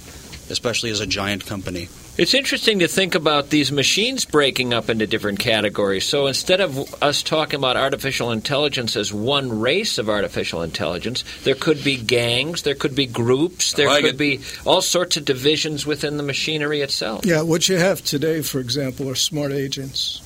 especially 0.50 0.90
as 0.90 1.00
a 1.00 1.06
giant 1.06 1.46
company. 1.46 1.88
It's 2.18 2.32
interesting 2.32 2.78
to 2.78 2.88
think 2.88 3.14
about 3.14 3.50
these 3.50 3.70
machines 3.70 4.24
breaking 4.24 4.72
up 4.72 4.88
into 4.88 5.06
different 5.06 5.38
categories. 5.38 6.06
So 6.06 6.26
instead 6.28 6.62
of 6.62 6.94
us 7.02 7.22
talking 7.22 7.58
about 7.58 7.76
artificial 7.76 8.30
intelligence 8.32 8.96
as 8.96 9.12
one 9.12 9.60
race 9.60 9.98
of 9.98 10.08
artificial 10.08 10.62
intelligence, 10.62 11.24
there 11.44 11.54
could 11.54 11.84
be 11.84 11.96
gangs, 11.96 12.62
there 12.62 12.74
could 12.74 12.94
be 12.94 13.04
groups, 13.04 13.74
there 13.74 13.88
like 13.88 14.00
could 14.02 14.14
it. 14.14 14.16
be 14.16 14.40
all 14.64 14.80
sorts 14.80 15.18
of 15.18 15.26
divisions 15.26 15.84
within 15.84 16.16
the 16.16 16.22
machinery 16.22 16.80
itself. 16.80 17.26
Yeah, 17.26 17.42
what 17.42 17.68
you 17.68 17.76
have 17.76 18.02
today, 18.02 18.40
for 18.40 18.60
example, 18.60 19.10
are 19.10 19.14
smart 19.14 19.52
agents. 19.52 20.22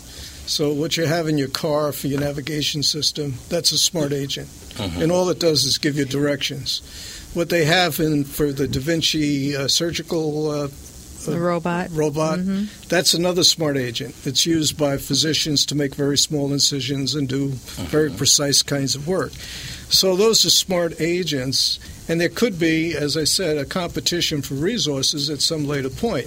So 0.51 0.73
what 0.73 0.97
you 0.97 1.05
have 1.05 1.29
in 1.29 1.39
your 1.39 1.47
car 1.49 1.93
for 1.93 2.09
your 2.09 2.19
navigation 2.19 2.83
system, 2.83 3.35
that's 3.49 3.71
a 3.71 3.79
smart 3.79 4.13
agent. 4.13 4.49
Mhm. 4.79 5.01
And 5.03 5.13
all 5.13 5.29
it 5.31 5.39
does 5.39 5.63
is 5.65 5.79
give 5.79 5.97
you 5.97 6.05
directions. 6.05 6.83
What 7.35 7.51
they 7.51 7.65
have 7.67 8.01
in 8.01 8.25
for 8.25 8.53
the 8.53 8.67
Da 8.67 8.81
Vinci 8.81 9.55
uh, 9.55 9.69
surgical 9.69 10.51
uh, 10.51 10.69
The 11.25 11.39
robot. 11.39 11.91
robot, 11.93 12.41
Mhm. 12.41 12.67
that's 12.89 13.15
another 13.15 13.45
smart 13.45 13.77
agent. 13.77 14.15
It's 14.25 14.45
used 14.45 14.77
by 14.77 14.97
physicians 14.97 15.65
to 15.67 15.77
make 15.77 15.95
very 15.95 16.19
small 16.19 16.53
incisions 16.53 17.15
and 17.15 17.29
do 17.29 17.53
very 17.89 18.11
precise 18.11 18.63
kinds 18.65 18.97
of 18.97 19.07
work. 19.07 19.31
So 19.89 20.17
those 20.17 20.45
are 20.45 20.51
smart 20.51 21.01
agents, 21.01 21.79
and 22.09 22.21
there 22.21 22.29
could 22.29 22.59
be, 22.59 22.97
as 22.97 23.17
I 23.17 23.25
said, 23.25 23.57
a 23.57 23.65
competition 23.65 24.43
for 24.43 24.55
resources 24.55 25.31
at 25.31 25.43
some 25.43 25.65
later 25.69 25.91
point. 25.91 26.27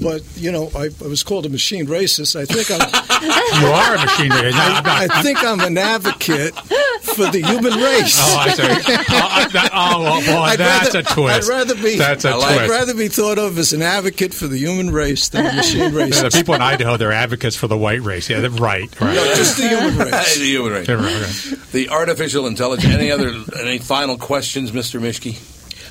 But 0.00 0.22
you 0.36 0.52
know, 0.52 0.70
I, 0.76 0.90
I 1.02 1.08
was 1.08 1.22
called 1.22 1.46
a 1.46 1.48
machine 1.48 1.86
racist. 1.86 2.36
I 2.38 2.44
think 2.44 2.70
I'm. 2.70 3.02
You 3.16 3.66
are 3.68 3.94
a 3.94 3.98
machine 3.98 4.30
racist. 4.30 4.52
No, 4.52 4.58
I'm 4.60 4.84
not- 4.84 5.10
I 5.10 5.22
think 5.22 5.42
I'm 5.42 5.60
an 5.60 5.78
advocate 5.78 6.54
for 6.54 7.24
the 7.30 7.40
human 7.42 7.72
oh, 7.72 7.82
race. 7.82 8.18
Oh, 8.20 8.36
I 8.38 8.50
see. 8.52 8.62
Oh, 8.62 9.48
that- 9.52 9.70
oh, 9.72 10.02
well, 10.02 10.20
boy, 10.20 10.42
I'd 10.42 10.58
that's 10.58 10.94
rather- 10.94 10.98
a 11.08 11.14
twist. 11.14 11.50
I'd 11.50 11.54
rather 11.54 11.74
be. 11.76 11.96
That's 11.96 12.24
a 12.26 12.30
I'd 12.32 12.56
twist. 12.56 12.70
rather 12.70 12.94
be 12.94 13.08
thought 13.08 13.38
of 13.38 13.56
as 13.56 13.72
an 13.72 13.80
advocate 13.80 14.34
for 14.34 14.46
the 14.48 14.58
human 14.58 14.90
race 14.90 15.30
than 15.30 15.46
a 15.46 15.52
machine 15.54 15.90
racist. 15.92 16.30
The 16.32 16.38
people 16.38 16.54
in 16.54 16.60
Idaho, 16.60 16.98
they're 16.98 17.12
advocates 17.12 17.56
for 17.56 17.68
the 17.68 17.78
white 17.78 18.02
race. 18.02 18.28
Yeah, 18.28 18.40
they're 18.40 18.50
right. 18.50 19.00
right. 19.00 19.14
No, 19.14 19.34
just 19.34 19.56
the 19.56 19.68
human 19.68 19.96
race. 20.12 20.38
the 20.38 20.44
human 20.44 20.72
race. 20.72 20.86
They're 20.86 20.98
right. 20.98 21.58
The 21.72 21.88
artificial 21.88 22.46
intelligence. 22.46 22.92
Any 22.92 23.10
other? 23.10 23.32
Any 23.58 23.78
final 23.78 24.18
questions, 24.18 24.72
Mr. 24.72 25.00
Mischke? 25.00 25.38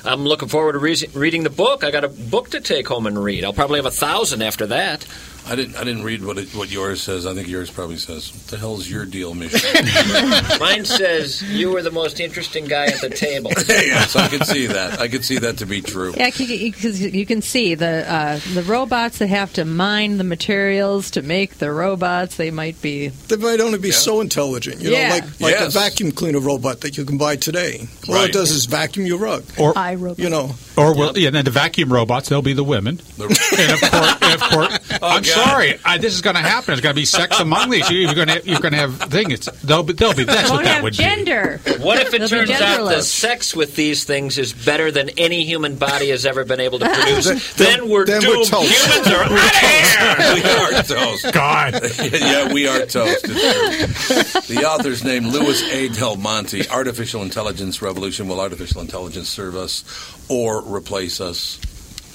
I'm 0.06 0.24
looking 0.24 0.48
forward 0.48 0.72
to 0.72 0.78
re- 0.78 0.96
reading 1.14 1.42
the 1.42 1.50
book. 1.50 1.84
I 1.84 1.90
got 1.90 2.04
a 2.04 2.08
book 2.08 2.50
to 2.50 2.60
take 2.60 2.88
home 2.88 3.06
and 3.06 3.22
read. 3.22 3.44
I'll 3.44 3.52
probably 3.52 3.78
have 3.78 3.86
a 3.86 3.90
thousand 3.90 4.42
after 4.42 4.66
that. 4.68 5.06
I 5.48 5.54
didn't. 5.54 5.76
I 5.76 5.84
didn't 5.84 6.02
read 6.02 6.24
what 6.24 6.38
it, 6.38 6.48
what 6.54 6.70
yours 6.70 7.00
says. 7.02 7.24
I 7.26 7.32
think 7.34 7.46
yours 7.46 7.70
probably 7.70 7.96
says, 7.98 8.32
"What 8.32 8.46
the 8.48 8.56
hell's 8.58 8.88
your 8.90 9.04
deal, 9.04 9.32
Mischke?" 9.34 10.60
Mine 10.60 10.84
says 10.84 11.42
you 11.42 11.70
were 11.70 11.82
the 11.82 11.90
most 11.92 12.18
interesting 12.20 12.64
guy 12.64 12.86
at 12.86 13.00
the 13.00 13.10
table. 13.10 13.52
yes, 13.68 14.16
I 14.16 14.28
can 14.28 14.44
see 14.44 14.66
that. 14.66 15.00
I 15.00 15.08
can 15.08 15.22
see 15.22 15.38
that 15.38 15.58
to 15.58 15.66
be 15.66 15.82
true. 15.82 16.14
Yeah, 16.16 16.26
because 16.26 17.00
you 17.00 17.24
can 17.26 17.42
see 17.42 17.74
the 17.76 18.10
uh, 18.12 18.40
the 18.54 18.62
robots 18.64 19.18
that 19.18 19.28
have 19.28 19.52
to 19.54 19.64
mine 19.64 20.18
the 20.18 20.24
materials 20.24 21.12
to 21.12 21.22
make 21.22 21.58
the 21.58 21.70
robots. 21.70 22.36
They 22.36 22.50
might 22.50 22.80
be. 22.82 23.08
They 23.08 23.36
might 23.36 23.60
only 23.60 23.78
be 23.78 23.92
so 23.92 24.20
intelligent, 24.20 24.80
you 24.82 24.90
Yeah. 24.90 25.08
know, 25.08 25.14
like 25.14 25.24
like 25.40 25.54
Yes. 25.54 25.74
a 25.76 25.78
vacuum 25.78 26.10
cleaner 26.12 26.40
robot 26.40 26.80
that 26.80 26.98
you 26.98 27.04
can 27.04 27.18
buy 27.18 27.36
today. 27.36 27.86
All 28.08 28.14
Right. 28.14 28.28
it 28.30 28.32
does 28.32 28.50
is 28.50 28.64
vacuum 28.66 29.06
your 29.06 29.18
rug. 29.18 29.44
Or, 29.58 29.74
iRobot. 29.74 30.18
You 30.18 30.28
know, 30.30 30.54
or 30.76 30.94
will, 30.94 31.16
yeah, 31.16 31.30
then 31.30 31.44
the 31.44 31.50
vacuum 31.50 31.92
robots, 31.92 32.28
they'll 32.28 32.42
be 32.42 32.52
the 32.52 32.64
women. 32.64 33.00
and 33.20 33.30
of 33.30 33.80
course, 33.80 34.16
and 34.22 34.34
of 34.34 34.40
course 34.50 34.78
I'm 35.02 35.22
God. 35.22 35.24
Sorry, 35.44 35.78
I, 35.84 35.98
this 35.98 36.14
is 36.14 36.20
going 36.20 36.36
to 36.36 36.42
happen. 36.42 36.66
There's 36.68 36.80
going 36.80 36.94
to 36.94 37.00
be 37.00 37.04
sex 37.04 37.40
among 37.40 37.70
these. 37.70 37.88
You're 37.90 38.14
going 38.14 38.28
to 38.28 38.42
you're 38.44 38.60
going 38.60 38.72
to 38.72 38.78
have 38.78 38.96
things. 38.98 39.46
They'll 39.62 39.82
be, 39.82 39.92
they'll 39.92 40.14
be. 40.14 40.24
That's 40.24 40.50
what 40.50 40.64
that 40.64 40.74
have 40.76 40.82
would 40.82 40.92
gender. 40.94 41.60
What 41.80 42.00
if 42.00 42.14
it 42.14 42.18
They'll 42.18 42.28
turns 42.28 42.50
out 42.50 42.84
the 42.88 43.02
sex 43.02 43.54
with 43.54 43.76
these 43.76 44.04
things 44.04 44.38
is 44.38 44.52
better 44.52 44.90
than 44.90 45.10
any 45.10 45.44
human 45.44 45.76
body 45.76 46.10
has 46.10 46.26
ever 46.26 46.44
been 46.44 46.60
able 46.60 46.78
to 46.80 46.88
produce? 46.88 47.54
then 47.56 47.88
we're 47.88 48.06
then 48.06 48.22
we're 48.22 48.34
doomed. 48.34 48.46
toast. 48.46 48.72
Humans 48.72 49.06
are 49.08 49.22
out 49.22 49.32
of 49.32 49.40
here. 49.62 50.34
we 50.34 50.76
are 50.76 50.82
toast. 50.82 51.32
God. 51.32 51.80
yeah, 52.12 52.52
we 52.52 52.66
are 52.68 52.86
toast. 52.86 53.24
It's 53.28 54.44
true. 54.46 54.56
The 54.56 54.64
author's 54.64 55.04
name, 55.04 55.28
Louis 55.28 55.62
A. 55.72 55.88
Del 55.88 56.16
Monte. 56.16 56.68
Artificial 56.68 57.22
Intelligence 57.22 57.82
Revolution. 57.82 58.28
Will 58.28 58.40
artificial 58.40 58.80
intelligence 58.80 59.28
serve 59.28 59.56
us 59.56 59.84
or 60.28 60.62
replace 60.62 61.20
us? 61.20 61.60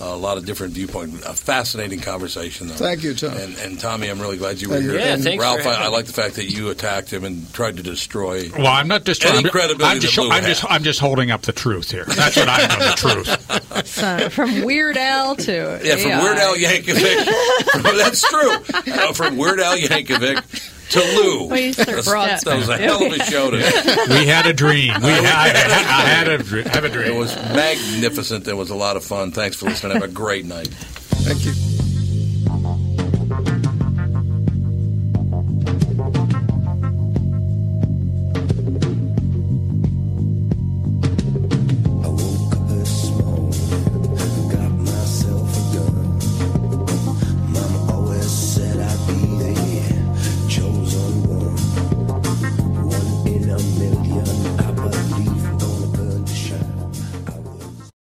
A 0.01 0.15
lot 0.15 0.37
of 0.37 0.45
different 0.45 0.73
viewpoints. 0.73 1.23
A 1.25 1.33
fascinating 1.33 1.99
conversation, 1.99 2.67
though. 2.67 2.73
Thank 2.73 3.03
you, 3.03 3.13
Tom. 3.13 3.37
And, 3.37 3.55
and 3.59 3.79
Tommy, 3.79 4.09
I'm 4.09 4.19
really 4.19 4.37
glad 4.37 4.59
you 4.59 4.69
were 4.69 4.81
here. 4.81 4.95
Yeah, 4.95 5.13
and 5.13 5.23
thanks 5.23 5.43
for 5.43 5.49
Ralph, 5.49 5.67
I, 5.67 5.85
I 5.85 5.87
like 5.89 6.05
the 6.05 6.13
fact 6.13 6.35
that 6.35 6.45
you 6.45 6.69
attacked 6.69 7.13
him 7.13 7.23
and 7.23 7.51
tried 7.53 7.77
to 7.77 7.83
destroy. 7.83 8.49
Well, 8.49 8.65
I'm 8.67 8.87
not 8.87 9.05
just. 9.05 9.23
Any 9.23 9.37
I'm, 9.37 9.43
credibility 9.43 9.83
I'm 9.83 9.99
just. 9.99 10.17
I'm 10.17 10.43
just. 10.43 10.65
I'm 10.67 10.83
just 10.83 10.99
holding 10.99 11.29
up 11.29 11.43
the 11.43 11.53
truth 11.53 11.91
here. 11.91 12.05
That's 12.05 12.35
what 12.35 12.49
I 12.49 12.67
know. 12.67 12.89
The 12.89 12.95
truth. 12.95 13.67
So, 13.91 14.29
from 14.29 14.63
Weird 14.63 14.95
Al 14.97 15.35
to 15.37 15.79
Yeah, 15.83 15.95
from 15.95 16.23
Weird 16.23 16.37
Al 16.37 16.55
Yankovic. 16.55 17.83
That's 17.97 18.21
true. 18.21 18.93
Uh, 18.93 19.13
from 19.13 19.37
Weird 19.37 19.59
Al 19.59 19.77
Yankovic 19.77 20.43
to 20.91 20.99
Lou. 20.99 21.43
Well, 21.51 21.59
you 21.59 21.73
start 21.73 21.87
That's- 21.87 22.05
broad 22.07 22.29
that 22.43 22.57
was 22.57 22.69
a 22.69 22.77
hell 22.77 23.05
of 23.05 23.11
a 23.13 23.23
show 23.25 23.51
today. 23.51 23.71
We 24.09 24.25
had 24.27 24.45
a 24.45 24.53
dream. 24.53 24.93
We 25.01 25.09
had, 25.09 25.25
I, 25.25 25.47
had, 25.49 25.71
I 25.71 26.01
had 26.09 26.27
a 26.27 26.37
dr- 26.43 26.67
have 26.67 26.83
a 26.83 26.89
dream. 26.89 27.07
It 27.11 27.15
was 27.17 27.35
magnificent. 27.35 28.47
It 28.47 28.53
was 28.55 28.69
a 28.69 28.75
lot 28.75 28.95
of 28.97 29.03
fun. 29.03 29.31
Thanks 29.31 29.55
for 29.57 29.65
listening. 29.65 29.93
Have 29.93 30.03
a 30.03 30.07
great 30.13 30.45
night. 30.45 30.67
thank 30.67 31.45
you. 31.45 31.53